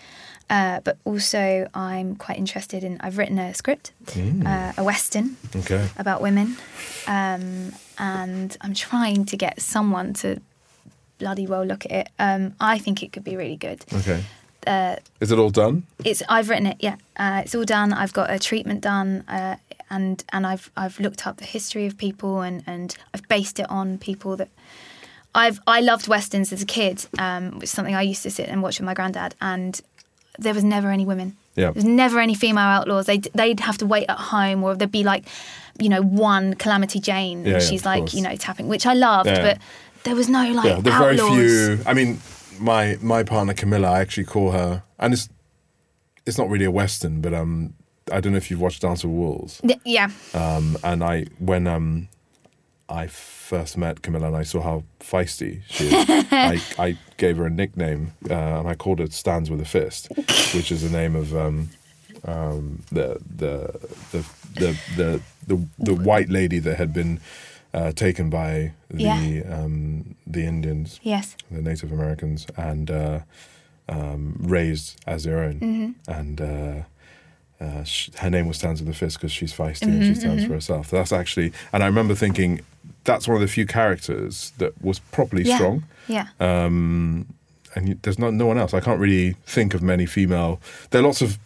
Uh, 0.50 0.80
but 0.84 0.98
also, 1.06 1.68
I'm 1.74 2.16
quite 2.16 2.38
interested 2.38 2.84
in. 2.84 2.98
I've 3.02 3.18
written 3.18 3.40
a 3.40 3.54
script, 3.54 3.92
Mm. 4.06 4.46
uh, 4.46 4.74
a 4.78 4.84
western 4.84 5.38
Okay. 5.56 5.90
about 5.98 6.22
women, 6.22 6.56
um, 7.08 7.74
and 7.98 8.56
I'm 8.62 8.74
trying 8.74 9.26
to 9.26 9.38
get 9.38 9.62
someone 9.62 10.14
to 10.16 10.40
bloody 11.18 11.48
well 11.48 11.64
look 11.66 11.86
at 11.86 11.92
it. 11.92 12.10
Um, 12.20 12.54
I 12.60 12.78
think 12.78 13.02
it 13.02 13.12
could 13.14 13.24
be 13.24 13.36
really 13.36 13.56
good. 13.58 13.86
Okay. 13.94 14.24
Uh, 14.68 14.96
Is 15.20 15.32
it 15.32 15.38
all 15.40 15.52
done? 15.52 15.84
it's 16.04 16.22
I've 16.28 16.50
written 16.50 16.68
it. 16.68 16.78
Yeah, 16.80 16.96
uh, 17.18 17.42
it's 17.46 17.56
all 17.56 17.66
done. 17.66 17.94
I've 17.94 18.14
got 18.14 18.30
a 18.32 18.40
treatment 18.40 18.82
done, 18.82 19.24
uh, 19.28 19.56
and 19.90 20.24
and 20.34 20.46
I've 20.46 20.70
I've 20.76 21.00
looked 21.00 21.26
up 21.28 21.38
the 21.38 21.46
history 21.46 21.86
of 21.88 21.98
people 21.98 22.42
and 22.42 22.64
and 22.68 22.96
I've 23.14 23.28
based 23.28 23.60
it 23.60 23.70
on 23.70 23.98
people 24.00 24.36
that 24.38 24.50
I've 25.36 25.60
I 25.68 25.82
loved 25.82 26.08
westerns 26.08 26.52
as 26.54 26.62
a 26.62 26.66
kid, 26.66 27.06
um, 27.20 27.52
which 27.56 27.66
is 27.66 27.72
something 27.72 27.94
I 27.94 28.02
used 28.02 28.24
to 28.24 28.32
sit 28.32 28.48
and 28.50 28.64
watch 28.64 28.80
with 28.80 28.86
my 28.86 28.94
granddad, 28.94 29.36
and 29.42 29.80
there 30.40 30.54
was 30.54 30.64
never 30.64 30.90
any 30.92 31.06
women. 31.06 31.36
Yeah. 31.56 31.66
There 31.66 31.74
was 31.74 31.86
never 31.86 32.20
any 32.20 32.36
female 32.36 32.64
outlaws. 32.78 33.06
They'd 33.06 33.26
they'd 33.34 33.60
have 33.60 33.78
to 33.80 33.86
wait 33.86 34.06
at 34.10 34.18
home, 34.18 34.64
or 34.64 34.76
there'd 34.76 34.92
be 34.92 35.04
like, 35.04 35.26
you 35.80 35.90
know, 35.90 36.02
one 36.02 36.54
Calamity 36.56 37.00
Jane, 37.00 37.40
Yeah, 37.46 37.54
and 37.54 37.62
yeah, 37.62 37.68
she's 37.70 37.82
of 37.82 37.86
like, 37.86 38.00
course. 38.00 38.14
you 38.16 38.22
know, 38.24 38.36
tapping, 38.36 38.68
which 38.68 38.86
I 38.86 38.94
loved, 38.94 39.28
Yeah. 39.30 39.42
but 39.42 39.58
there 40.04 40.16
was 40.16 40.28
no 40.30 40.44
like 40.52 40.66
yeah, 40.66 40.80
there 40.82 40.98
very 41.00 41.18
few. 41.18 41.80
I 41.86 41.94
mean, 41.94 42.20
my 42.60 42.98
my 43.02 43.24
partner 43.24 43.54
Camilla, 43.54 43.90
I 43.92 44.00
actually 44.02 44.26
call 44.26 44.52
her, 44.52 44.84
and 45.00 45.14
it's 45.14 45.30
it's 46.26 46.38
not 46.38 46.50
really 46.50 46.66
a 46.66 46.72
western, 46.72 47.22
but 47.22 47.34
um, 47.34 47.74
I 48.12 48.20
don't 48.22 48.32
know 48.34 48.38
if 48.38 48.50
you've 48.50 48.62
watched 48.62 48.82
Dance 48.82 49.04
with 49.04 49.14
Wolves. 49.14 49.62
Yeah, 49.84 50.10
Um, 50.34 50.78
and 50.84 51.04
I 51.04 51.26
when 51.40 51.68
um, 51.68 52.08
I 52.88 53.08
first 53.08 53.78
met 53.78 54.02
Camilla 54.02 54.28
and 54.28 54.36
I 54.36 54.44
saw 54.44 54.62
how 54.62 54.84
feisty 55.00 55.62
she 55.68 55.86
is, 55.88 55.94
I, 56.32 56.62
I 56.88 56.98
gave 57.18 57.38
her 57.38 57.46
a 57.46 57.50
nickname 57.50 58.14
uh, 58.30 58.34
and 58.60 58.68
I 58.68 58.76
called 58.76 59.00
it 59.02 59.12
"Stands 59.14 59.50
with 59.50 59.60
a 59.62 59.66
Fist," 59.66 60.10
which 60.54 60.72
is 60.72 60.82
the 60.84 60.96
name 60.96 61.16
of 61.16 61.36
um, 61.36 61.70
um, 62.26 62.84
the, 62.92 63.20
the 63.36 63.74
the 64.12 64.26
the 64.54 64.78
the 64.98 65.22
the 65.48 65.68
the 65.80 65.94
white 65.96 66.30
lady 66.30 66.60
that 66.60 66.78
had 66.78 66.94
been 66.94 67.20
uh, 67.74 67.92
taken 67.92 68.30
by 68.30 68.74
the 68.90 69.04
Yeah. 69.04 69.42
um, 69.64 70.16
the 70.28 70.46
Indians 70.46 71.00
yes, 71.04 71.36
the 71.52 71.62
Native 71.62 71.92
Americans 71.92 72.46
and 72.56 72.90
uh, 72.92 73.20
um, 73.90 74.38
raised 74.40 75.00
as 75.08 75.24
their 75.24 75.40
own. 75.40 75.60
Mm-hmm. 75.60 76.12
And 76.12 76.42
uh, 77.62 77.64
uh, 77.64 77.84
sh- 77.84 78.10
her 78.18 78.30
name 78.30 78.48
was 78.48 78.58
Stands 78.58 78.82
with 78.82 78.88
the 78.88 78.94
Fist 78.96 79.18
because 79.18 79.32
she's 79.32 79.54
feisty 79.54 79.84
and 79.84 80.04
she 80.04 80.12
Mm-hmm, 80.12 80.20
stands 80.20 80.46
for 80.46 80.54
herself. 80.54 80.90
That's 80.92 81.12
actually, 81.14 81.54
and 81.72 81.84
I 81.84 81.86
remember 81.88 82.16
thinking 82.16 82.62
that's 83.04 83.28
one 83.28 83.36
of 83.36 83.42
the 83.42 83.48
few 83.48 83.66
characters 83.66 84.52
that 84.58 84.74
was 84.84 85.00
properly 85.00 85.44
yeah, 85.44 85.56
strong. 85.56 85.84
yeah. 86.08 86.28
Um, 86.40 87.28
and 87.76 88.02
there's 88.04 88.18
not 88.20 88.34
no 88.34 88.46
one 88.46 88.58
else. 88.58 88.74
I 88.74 88.80
can't 88.80 89.00
really 89.00 89.36
think 89.46 89.74
of 89.74 89.82
many 89.82 90.06
female. 90.06 90.60
There 90.90 91.02
are 91.02 91.04
lots 91.04 91.22
of 91.22 91.38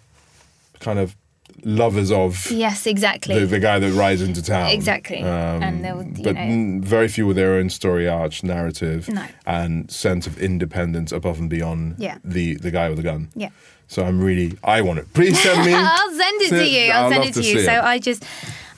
kind 0.80 1.00
of 1.00 1.16
lovers 1.64 2.12
of 2.12 2.50
Yes, 2.52 2.86
exactly. 2.88 3.38
the, 3.40 3.46
the 3.46 3.60
guy 3.60 3.80
that 3.80 3.92
rides 3.94 4.22
into 4.22 4.42
town. 4.42 4.70
Exactly. 4.72 5.18
And 5.18 5.84
they'll, 5.84 6.04
you 6.04 6.24
but 6.24 6.36
know- 6.36 6.80
very 6.82 7.08
few 7.08 7.26
with 7.28 7.36
their 7.36 7.54
own 7.54 7.70
story 7.70 8.08
arch, 8.08 8.44
narrative, 8.44 9.10
No. 9.10 9.26
and 9.46 9.90
sense 9.92 10.26
of 10.28 10.38
independence 10.42 11.12
above 11.12 11.40
and 11.40 11.50
beyond 11.50 11.96
Yeah. 11.98 12.18
the, 12.24 12.56
the 12.56 12.72
guy 12.72 12.88
with 12.90 12.98
the 12.98 13.04
gun. 13.04 13.30
Yeah. 13.36 13.50
So 13.88 14.06
I'm 14.06 14.22
really, 14.24 14.58
I 14.64 14.82
want 14.82 15.00
it. 15.00 15.12
Please 15.14 15.42
send 15.42 15.66
me. 15.66 15.74
I'll 15.76 16.12
send 16.16 16.42
it 16.44 16.50
to 16.50 16.68
you. 16.68 16.92
I'll, 16.92 17.06
I'd 17.06 17.12
send 17.14 17.26
it 17.26 17.34
to 17.34 17.44
you. 17.44 17.62
So 17.62 17.72
it. 17.74 17.84
I 17.84 17.98
just, 18.00 18.24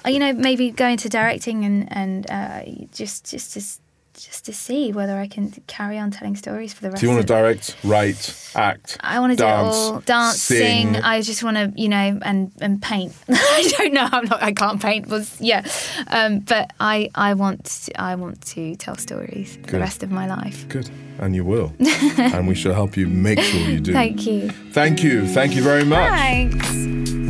you 0.07 0.19
know, 0.19 0.31
maybe 0.33 0.71
go 0.71 0.87
into 0.87 1.09
directing 1.09 1.65
and 1.65 1.91
and 1.91 2.31
uh, 2.31 2.61
just 2.93 3.29
just 3.29 3.57
s- 3.57 3.79
just 4.23 4.45
to 4.45 4.53
see 4.53 4.91
whether 4.91 5.17
I 5.17 5.27
can 5.27 5.51
carry 5.67 5.97
on 5.97 6.11
telling 6.11 6.35
stories 6.35 6.73
for 6.73 6.81
the 6.81 6.91
rest. 6.91 7.01
Of 7.03 7.09
my 7.09 7.15
life. 7.15 7.25
Do 7.25 7.33
you 7.33 7.39
want 7.39 7.55
to 7.57 7.63
direct, 7.63 7.75
write, 7.83 8.51
act? 8.55 8.97
I 9.01 9.19
want 9.19 9.31
to 9.31 9.37
do 9.37 9.43
it 9.43 9.47
dance, 9.47 9.75
all. 9.75 9.99
Dance, 10.01 10.41
sing. 10.41 10.93
sing. 10.93 10.95
I 11.03 11.21
just 11.21 11.43
want 11.43 11.57
to, 11.57 11.73
you 11.75 11.89
know, 11.89 12.19
and 12.21 12.51
and 12.61 12.81
paint. 12.81 13.13
I 13.29 13.71
don't 13.77 13.93
know. 13.93 14.07
I'm 14.11 14.25
not. 14.25 14.41
I 14.41 14.51
can't 14.53 14.81
paint. 14.81 15.07
Was 15.07 15.39
yeah, 15.41 15.65
um, 16.07 16.39
but 16.39 16.71
I 16.79 17.09
I 17.15 17.33
want 17.33 17.65
to, 17.65 18.01
I 18.01 18.15
want 18.15 18.41
to 18.47 18.75
tell 18.75 18.95
stories 18.95 19.57
for 19.57 19.71
the 19.71 19.79
rest 19.79 20.03
of 20.03 20.11
my 20.11 20.27
life. 20.27 20.67
Good. 20.69 20.89
And 21.19 21.35
you 21.35 21.45
will. 21.45 21.71
and 21.79 22.47
we 22.47 22.55
shall 22.55 22.73
help 22.73 22.97
you 22.97 23.07
make 23.07 23.39
sure 23.39 23.59
you 23.59 23.79
do. 23.79 23.93
Thank 23.93 24.25
you. 24.25 24.49
Thank 24.71 25.03
you. 25.03 25.27
Thank 25.27 25.55
you 25.55 25.61
very 25.61 25.83
much. 25.83 26.19
Thanks. 26.19 27.20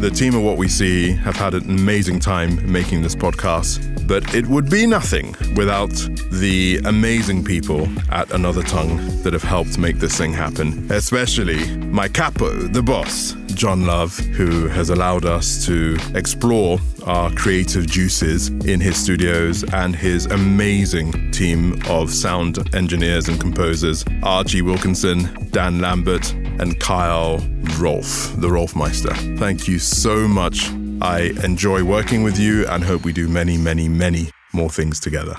The 0.00 0.10
team 0.10 0.34
of 0.34 0.42
What 0.42 0.56
We 0.56 0.66
See 0.66 1.12
have 1.12 1.36
had 1.36 1.52
an 1.52 1.68
amazing 1.68 2.20
time 2.20 2.72
making 2.72 3.02
this 3.02 3.14
podcast, 3.14 4.06
but 4.08 4.34
it 4.34 4.46
would 4.46 4.70
be 4.70 4.86
nothing 4.86 5.36
without 5.54 5.90
the 6.30 6.80
amazing 6.86 7.44
people 7.44 7.86
at 8.10 8.30
Another 8.30 8.62
Tongue 8.62 8.96
that 9.24 9.34
have 9.34 9.42
helped 9.42 9.76
make 9.76 9.98
this 9.98 10.16
thing 10.16 10.32
happen, 10.32 10.90
especially 10.90 11.76
my 11.76 12.08
capo, 12.08 12.50
the 12.50 12.82
boss, 12.82 13.34
John 13.60 13.84
Love, 13.84 14.16
who 14.16 14.68
has 14.68 14.88
allowed 14.88 15.26
us 15.26 15.66
to 15.66 15.98
explore 16.14 16.78
our 17.04 17.30
creative 17.32 17.86
juices 17.86 18.48
in 18.48 18.80
his 18.80 18.96
studios 18.96 19.64
and 19.74 19.94
his 19.94 20.24
amazing 20.24 21.30
team 21.30 21.78
of 21.86 22.10
sound 22.10 22.74
engineers 22.74 23.28
and 23.28 23.38
composers, 23.38 24.02
Archie 24.22 24.62
Wilkinson, 24.62 25.28
Dan 25.50 25.78
Lambert, 25.78 26.32
and 26.32 26.80
Kyle 26.80 27.36
Rolf, 27.78 28.34
the 28.40 28.48
Rolfmeister. 28.48 29.38
Thank 29.38 29.68
you 29.68 29.78
so 29.78 30.26
much. 30.26 30.70
I 31.02 31.34
enjoy 31.44 31.84
working 31.84 32.22
with 32.22 32.38
you 32.38 32.66
and 32.66 32.82
hope 32.82 33.04
we 33.04 33.12
do 33.12 33.28
many, 33.28 33.58
many, 33.58 33.90
many 33.90 34.30
more 34.54 34.70
things 34.70 34.98
together. 35.00 35.36